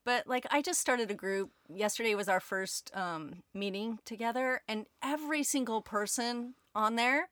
But 0.06 0.28
like 0.28 0.46
I 0.52 0.62
just 0.62 0.80
started 0.80 1.12
a 1.12 1.16
group. 1.16 1.52
Yesterday 1.68 2.16
was 2.16 2.30
our 2.30 2.40
first 2.40 2.92
um 2.96 3.44
meeting 3.54 4.00
together 4.06 4.62
and 4.68 4.86
every 5.04 5.44
single 5.44 5.82
person 5.82 6.56
on 6.76 6.96
there 6.96 7.30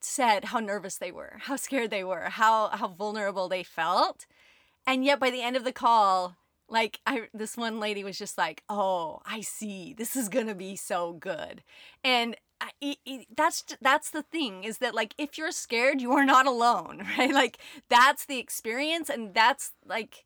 said 0.00 0.46
how 0.46 0.60
nervous 0.60 0.96
they 0.96 1.10
were, 1.10 1.38
how 1.42 1.56
scared 1.56 1.90
they 1.90 2.04
were, 2.04 2.28
how 2.30 2.68
how 2.68 2.88
vulnerable 2.88 3.48
they 3.48 3.62
felt. 3.62 4.26
And 4.86 5.04
yet 5.04 5.18
by 5.20 5.30
the 5.30 5.42
end 5.42 5.56
of 5.56 5.64
the 5.64 5.72
call, 5.72 6.36
like 6.68 7.00
I 7.06 7.28
this 7.34 7.56
one 7.56 7.80
lady 7.80 8.04
was 8.04 8.18
just 8.18 8.38
like, 8.38 8.62
"Oh, 8.68 9.20
I 9.26 9.40
see. 9.40 9.94
This 9.96 10.16
is 10.16 10.28
going 10.28 10.46
to 10.46 10.54
be 10.54 10.76
so 10.76 11.12
good." 11.14 11.62
And 12.04 12.36
I, 12.60 12.96
that's 13.36 13.64
that's 13.80 14.10
the 14.10 14.22
thing 14.22 14.64
is 14.64 14.78
that 14.78 14.94
like 14.94 15.14
if 15.18 15.36
you're 15.38 15.52
scared, 15.52 16.00
you 16.00 16.12
are 16.12 16.24
not 16.24 16.46
alone, 16.46 17.02
right? 17.18 17.32
Like 17.32 17.58
that's 17.88 18.24
the 18.26 18.38
experience 18.38 19.10
and 19.10 19.34
that's 19.34 19.72
like 19.84 20.24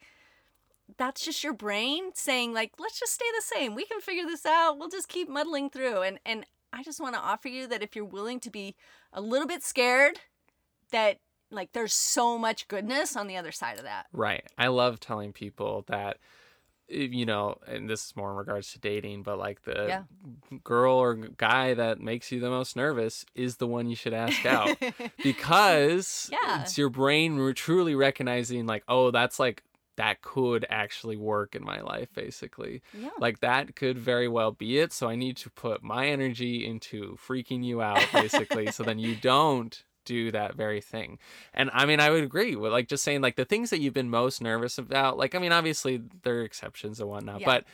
that's 0.98 1.24
just 1.24 1.44
your 1.44 1.52
brain 1.52 2.10
saying 2.14 2.52
like, 2.52 2.72
"Let's 2.78 2.98
just 3.00 3.14
stay 3.14 3.26
the 3.36 3.42
same. 3.42 3.74
We 3.74 3.84
can 3.86 4.00
figure 4.00 4.26
this 4.26 4.46
out. 4.46 4.78
We'll 4.78 4.88
just 4.88 5.08
keep 5.08 5.28
muddling 5.28 5.70
through." 5.70 6.02
And 6.02 6.20
and 6.26 6.46
I 6.72 6.82
just 6.82 7.00
want 7.00 7.14
to 7.14 7.20
offer 7.20 7.48
you 7.48 7.66
that 7.68 7.82
if 7.82 7.96
you're 7.96 8.04
willing 8.04 8.40
to 8.40 8.50
be 8.50 8.76
a 9.12 9.20
little 9.20 9.46
bit 9.46 9.62
scared, 9.62 10.20
that 10.92 11.18
like 11.50 11.72
there's 11.72 11.94
so 11.94 12.38
much 12.38 12.68
goodness 12.68 13.16
on 13.16 13.26
the 13.26 13.36
other 13.36 13.52
side 13.52 13.78
of 13.78 13.84
that. 13.84 14.06
Right. 14.12 14.44
I 14.56 14.68
love 14.68 15.00
telling 15.00 15.32
people 15.32 15.84
that, 15.88 16.18
eh, 16.88 17.08
you 17.10 17.26
know, 17.26 17.56
and 17.66 17.90
this 17.90 18.06
is 18.06 18.16
more 18.16 18.30
in 18.30 18.36
regards 18.36 18.72
to 18.72 18.78
dating, 18.78 19.24
but 19.24 19.38
like 19.38 19.62
the 19.62 19.86
Yeah. 19.88 20.02
girl 20.62 20.94
or 20.94 21.14
guy 21.14 21.74
that 21.74 22.00
makes 22.00 22.30
you 22.30 22.38
the 22.38 22.50
most 22.50 22.76
nervous 22.76 23.24
is 23.34 23.56
the 23.56 23.66
one 23.66 23.88
you 23.88 23.96
should 23.96 24.14
ask 24.14 24.46
out 24.46 24.76
because 25.24 26.30
Yeah. 26.30 26.62
it's 26.62 26.78
your 26.78 26.88
brain 26.90 27.52
truly 27.54 27.94
recognizing, 27.96 28.66
like, 28.66 28.84
oh, 28.86 29.10
that's 29.10 29.40
like, 29.40 29.64
that 30.00 30.22
could 30.22 30.64
actually 30.70 31.16
work 31.16 31.54
in 31.54 31.62
my 31.64 31.80
life, 31.80 32.08
basically. 32.14 32.82
yeah. 32.98 33.10
Like, 33.18 33.40
that 33.40 33.76
could 33.76 33.98
very 33.98 34.28
well 34.28 34.50
be 34.52 34.78
it. 34.78 34.92
So 34.92 35.08
I 35.08 35.14
need 35.16 35.36
to 35.38 35.50
put 35.50 35.82
my 35.82 36.08
energy 36.08 36.66
into 36.66 37.16
freaking 37.26 37.62
you 37.64 37.80
out, 37.82 38.04
basically, 38.12 38.70
so 38.72 38.82
then 38.82 38.98
you 38.98 39.14
don't 39.14 39.84
do 40.06 40.30
that 40.32 40.54
very 40.54 40.80
thing. 40.80 41.18
And 41.54 41.70
I 41.74 41.84
mean, 41.86 42.00
I 42.00 42.08
would 42.10 42.24
agree 42.24 42.56
with 42.56 42.72
like 42.72 42.88
just 42.88 43.04
saying 43.04 43.20
like 43.20 43.36
the 43.36 43.44
things 43.44 43.68
that 43.70 43.80
you've 43.80 43.94
been 43.94 44.10
most 44.10 44.40
nervous 44.40 44.78
about. 44.78 45.18
Like, 45.18 45.34
I 45.34 45.38
mean, 45.38 45.52
obviously 45.52 46.00
there 46.22 46.38
are 46.40 46.42
exceptions 46.44 46.98
and 47.00 47.08
whatnot, 47.08 47.40
Yeah. 47.40 47.46
but 47.46 47.64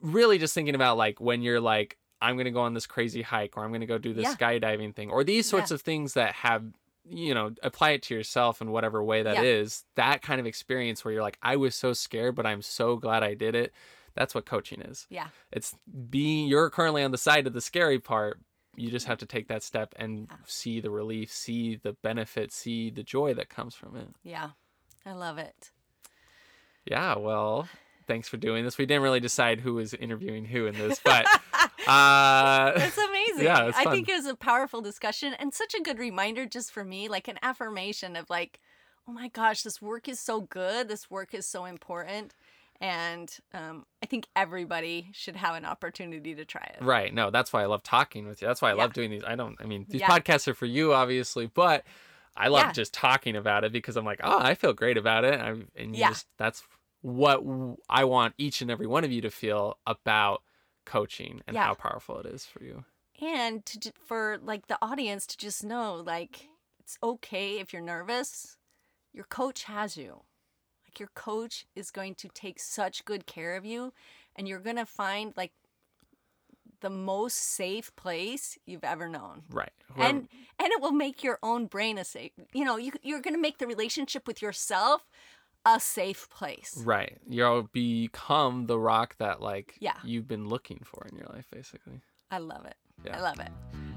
really 0.00 0.38
just 0.38 0.54
thinking 0.54 0.74
about 0.76 0.96
like 0.96 1.20
when 1.20 1.42
you're 1.42 1.60
like, 1.60 1.98
I'm 2.20 2.36
gonna 2.36 2.52
go 2.52 2.60
on 2.60 2.74
this 2.74 2.86
crazy 2.86 3.22
hike 3.22 3.56
or 3.56 3.64
I'm 3.64 3.72
gonna 3.72 3.86
go 3.86 3.98
do 3.98 4.14
this 4.14 4.24
Yeah. 4.24 4.34
skydiving 4.36 4.94
thing 4.94 5.10
or 5.10 5.24
these 5.24 5.48
sorts 5.48 5.72
of 5.72 5.82
things 5.82 6.14
that 6.14 6.32
have 6.34 6.62
you 7.08 7.34
know 7.34 7.50
apply 7.62 7.90
it 7.90 8.02
to 8.02 8.14
yourself 8.14 8.60
in 8.60 8.70
whatever 8.70 9.02
way 9.02 9.22
that 9.22 9.42
is. 9.44 9.84
Yeah. 9.96 10.04
that 10.12 10.22
kind 10.22 10.40
of 10.40 10.46
experience 10.46 11.04
where 11.04 11.12
you're 11.12 11.22
like 11.22 11.38
i 11.42 11.56
was 11.56 11.74
so 11.74 11.92
scared 11.92 12.34
but 12.36 12.46
i'm 12.46 12.62
so 12.62 12.96
glad 12.96 13.22
i 13.24 13.34
did 13.34 13.54
it 13.54 13.72
that's 14.14 14.34
what 14.34 14.46
coaching 14.46 14.80
is 14.82 15.06
Yeah. 15.10 15.28
it's 15.50 15.74
being 16.10 16.46
you're 16.48 16.70
currently 16.70 17.02
on 17.02 17.10
the 17.10 17.18
side 17.18 17.46
of 17.46 17.54
the 17.54 17.60
scary 17.60 17.98
part 17.98 18.38
you 18.76 18.90
just 18.90 19.04
mm-hmm. 19.04 19.10
have 19.12 19.18
to 19.18 19.26
take 19.26 19.48
that 19.48 19.62
step 19.62 19.94
and 19.98 20.28
Yeah. 20.30 20.36
see 20.46 20.80
the 20.80 20.90
relief 20.90 21.32
see 21.32 21.76
the 21.76 21.94
benefit 21.94 22.52
see 22.52 22.90
the 22.90 23.02
joy 23.02 23.34
that 23.34 23.48
comes 23.48 23.74
from 23.74 23.96
it 23.96 24.08
Yeah. 24.22 24.50
I 25.04 25.12
love 25.12 25.38
it. 25.38 25.70
yeah 26.84 27.16
well 27.18 27.68
thanks 28.06 28.28
for 28.28 28.36
doing 28.36 28.64
this 28.64 28.78
we 28.78 28.86
didn't 28.86 29.02
really 29.02 29.20
decide 29.20 29.60
who 29.60 29.74
was 29.74 29.94
interviewing 29.94 30.44
who 30.44 30.66
in 30.66 30.74
this 30.76 31.00
but 31.04 31.26
uh 31.86 32.72
It's 32.76 32.98
amazing. 33.08 33.44
Yeah, 33.44 33.68
it's 33.68 33.78
I 33.78 33.86
think 33.86 34.08
it 34.08 34.14
was 34.16 34.26
a 34.26 34.34
powerful 34.36 34.80
discussion 34.80 35.34
and 35.38 35.52
such 35.52 35.74
a 35.74 35.82
good 35.82 35.98
reminder 35.98 36.46
just 36.46 36.70
for 36.72 36.84
me, 36.84 37.08
like 37.08 37.28
an 37.28 37.38
affirmation 37.42 38.16
of 38.16 38.30
like, 38.30 38.60
oh 39.08 39.12
my 39.12 39.28
gosh, 39.28 39.62
this 39.62 39.80
work 39.82 40.08
is 40.08 40.20
so 40.20 40.42
good. 40.42 40.88
This 40.88 41.10
work 41.10 41.34
is 41.34 41.46
so 41.46 41.64
important. 41.64 42.34
And 42.80 43.32
um, 43.54 43.86
I 44.02 44.06
think 44.06 44.26
everybody 44.34 45.08
should 45.12 45.36
have 45.36 45.54
an 45.54 45.64
opportunity 45.64 46.34
to 46.34 46.44
try 46.44 46.68
it. 46.74 46.82
Right. 46.82 47.14
No, 47.14 47.30
that's 47.30 47.52
why 47.52 47.62
I 47.62 47.66
love 47.66 47.82
talking 47.84 48.26
with 48.26 48.42
you. 48.42 48.48
That's 48.48 48.60
why 48.60 48.70
I 48.70 48.74
Yeah. 48.74 48.82
love 48.82 48.92
doing 48.92 49.10
these. 49.10 49.22
I 49.24 49.36
don't, 49.36 49.56
I 49.60 49.66
mean, 49.66 49.86
these 49.88 50.00
Yeah. 50.00 50.10
podcasts 50.10 50.48
are 50.48 50.54
for 50.54 50.66
you, 50.66 50.92
obviously, 50.92 51.46
but 51.46 51.84
I 52.36 52.48
love 52.48 52.66
Yeah. 52.66 52.72
just 52.72 52.92
talking 52.92 53.36
about 53.36 53.62
it 53.62 53.72
because 53.72 53.96
I'm 53.96 54.04
like, 54.04 54.20
oh, 54.24 54.38
I 54.40 54.54
feel 54.54 54.72
great 54.72 54.96
about 54.96 55.24
it. 55.24 55.38
I, 55.38 55.50
and 55.76 55.94
you 55.94 56.06
just, 56.08 56.26
that's 56.38 56.64
what 57.02 57.40
I 57.88 58.02
want 58.04 58.34
each 58.36 58.62
and 58.62 58.70
every 58.70 58.86
one 58.88 59.04
of 59.04 59.12
you 59.12 59.20
to 59.20 59.30
feel 59.30 59.78
about 59.86 60.42
coaching 60.84 61.42
and 61.46 61.54
Yeah. 61.54 61.64
how 61.66 61.74
powerful 61.74 62.18
it 62.18 62.26
is 62.26 62.44
for 62.46 62.62
you. 62.62 62.84
And 63.20 63.64
to, 63.66 63.92
for 64.04 64.38
like 64.42 64.66
the 64.66 64.78
audience 64.82 65.26
to 65.28 65.36
just 65.36 65.62
know, 65.64 65.94
like, 65.96 66.48
it's 66.80 66.98
okay 67.02 67.60
if 67.60 67.72
you're 67.72 67.82
nervous. 67.82 68.56
Your 69.12 69.24
coach 69.24 69.64
has 69.64 69.96
you. 69.96 70.22
Like, 70.84 70.98
your 70.98 71.10
coach 71.14 71.66
is 71.76 71.90
going 71.90 72.14
to 72.16 72.28
take 72.28 72.58
such 72.58 73.04
good 73.04 73.26
care 73.26 73.54
of 73.56 73.64
you, 73.64 73.92
and 74.34 74.48
you're 74.48 74.58
going 74.58 74.76
to 74.76 74.86
find 74.86 75.32
like 75.36 75.52
the 76.80 76.90
most 76.90 77.36
safe 77.36 77.94
place 77.94 78.58
you've 78.66 78.82
ever 78.82 79.08
known. 79.08 79.42
Right. 79.50 79.70
Whoever- 79.94 80.08
and 80.08 80.28
and 80.58 80.72
it 80.72 80.80
will 80.80 80.90
make 80.92 81.22
your 81.22 81.38
own 81.42 81.66
brain 81.66 81.98
a 81.98 82.04
safe 82.04 82.32
you 82.52 82.64
know 82.64 82.76
you, 82.76 82.92
you're 83.02 83.20
going 83.20 83.34
to 83.34 83.40
make 83.40 83.58
the 83.58 83.66
relationship 83.66 84.26
with 84.26 84.40
yourself 84.42 85.06
a 85.64 85.78
safe 85.80 86.28
place 86.30 86.80
right. 86.84 87.18
You'll 87.28 87.68
become 87.72 88.66
the 88.66 88.78
rock 88.78 89.16
that, 89.18 89.40
like, 89.40 89.76
Yeah. 89.80 89.94
you've 90.04 90.26
been 90.28 90.48
looking 90.48 90.80
for 90.84 91.06
in 91.10 91.16
your 91.16 91.28
life, 91.28 91.46
basically. 91.52 92.00
i 92.30 92.38
love 92.38 92.64
it 92.66 92.76
Yeah. 93.04 93.18
i 93.18 93.20
love 93.20 93.38
it 93.40 93.50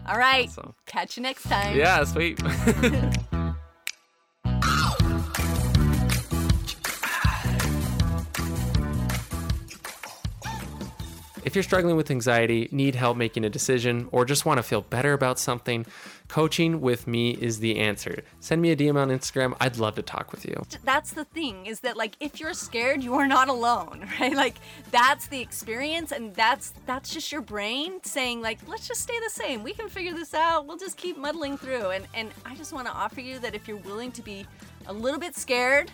all 0.07 0.17
right 0.17 0.47
Awesome. 0.49 0.75
catch 0.85 1.17
you 1.17 1.23
next 1.23 1.43
time 1.43 1.75
Yeah, 1.75 2.03
sweet. 2.03 2.39
If 11.55 11.57
you're 11.59 11.63
struggling 11.63 11.95
with 11.95 12.11
anxiety, 12.11 12.67
need 12.73 12.95
help 12.95 13.15
making 13.15 13.45
a 13.45 13.49
decision, 13.49 14.09
or 14.11 14.25
just 14.25 14.45
want 14.45 14.57
to 14.57 14.61
feel 14.61 14.81
better 14.81 15.13
about 15.13 15.39
something, 15.39 15.85
coaching 16.27 16.81
with 16.81 17.07
me 17.07 17.31
is 17.31 17.59
the 17.59 17.79
answer. 17.79 18.25
Send 18.41 18.61
me 18.61 18.71
a 18.71 18.75
DM 18.75 18.97
on 18.97 19.07
Instagram. 19.07 19.55
I'd 19.61 19.77
love 19.77 19.95
to 19.95 20.01
talk 20.01 20.33
with 20.33 20.45
you. 20.45 20.61
That's 20.83 21.13
the 21.13 21.23
thing 21.23 21.65
is 21.65 21.79
that 21.79 21.95
like 21.95 22.17
if 22.19 22.41
you're 22.41 22.53
scared, 22.53 23.01
you 23.01 23.13
are 23.13 23.25
not 23.25 23.47
alone, 23.47 24.05
right? 24.19 24.35
Like 24.35 24.55
that's 24.91 25.27
the 25.27 25.39
experience 25.39 26.11
and 26.11 26.35
that's 26.35 26.73
that's 26.85 27.13
just 27.13 27.31
your 27.31 27.39
brain 27.39 28.03
saying 28.03 28.41
like 28.41 28.59
let's 28.67 28.85
just 28.85 28.99
stay 28.99 29.17
the 29.23 29.29
same. 29.29 29.63
We 29.63 29.71
can 29.71 29.87
figure 29.87 30.13
this 30.13 30.33
out. 30.33 30.67
We'll 30.67 30.75
just 30.75 30.97
keep 30.97 31.17
muddling 31.17 31.57
through. 31.57 31.91
And 31.91 32.05
and 32.13 32.31
I 32.45 32.55
just 32.55 32.73
want 32.73 32.85
to 32.87 32.93
offer 32.93 33.21
you 33.21 33.39
that 33.39 33.55
if 33.55 33.65
you're 33.65 33.77
willing 33.77 34.11
to 34.11 34.21
be 34.21 34.45
a 34.87 34.93
little 34.93 35.21
bit 35.21 35.37
scared 35.37 35.89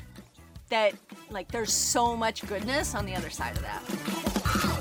that 0.69 0.95
like 1.29 1.51
there's 1.51 1.71
so 1.71 2.17
much 2.17 2.47
goodness 2.47 2.95
on 2.95 3.05
the 3.05 3.13
other 3.13 3.29
side 3.29 3.55
of 3.55 3.61
that. 3.61 4.80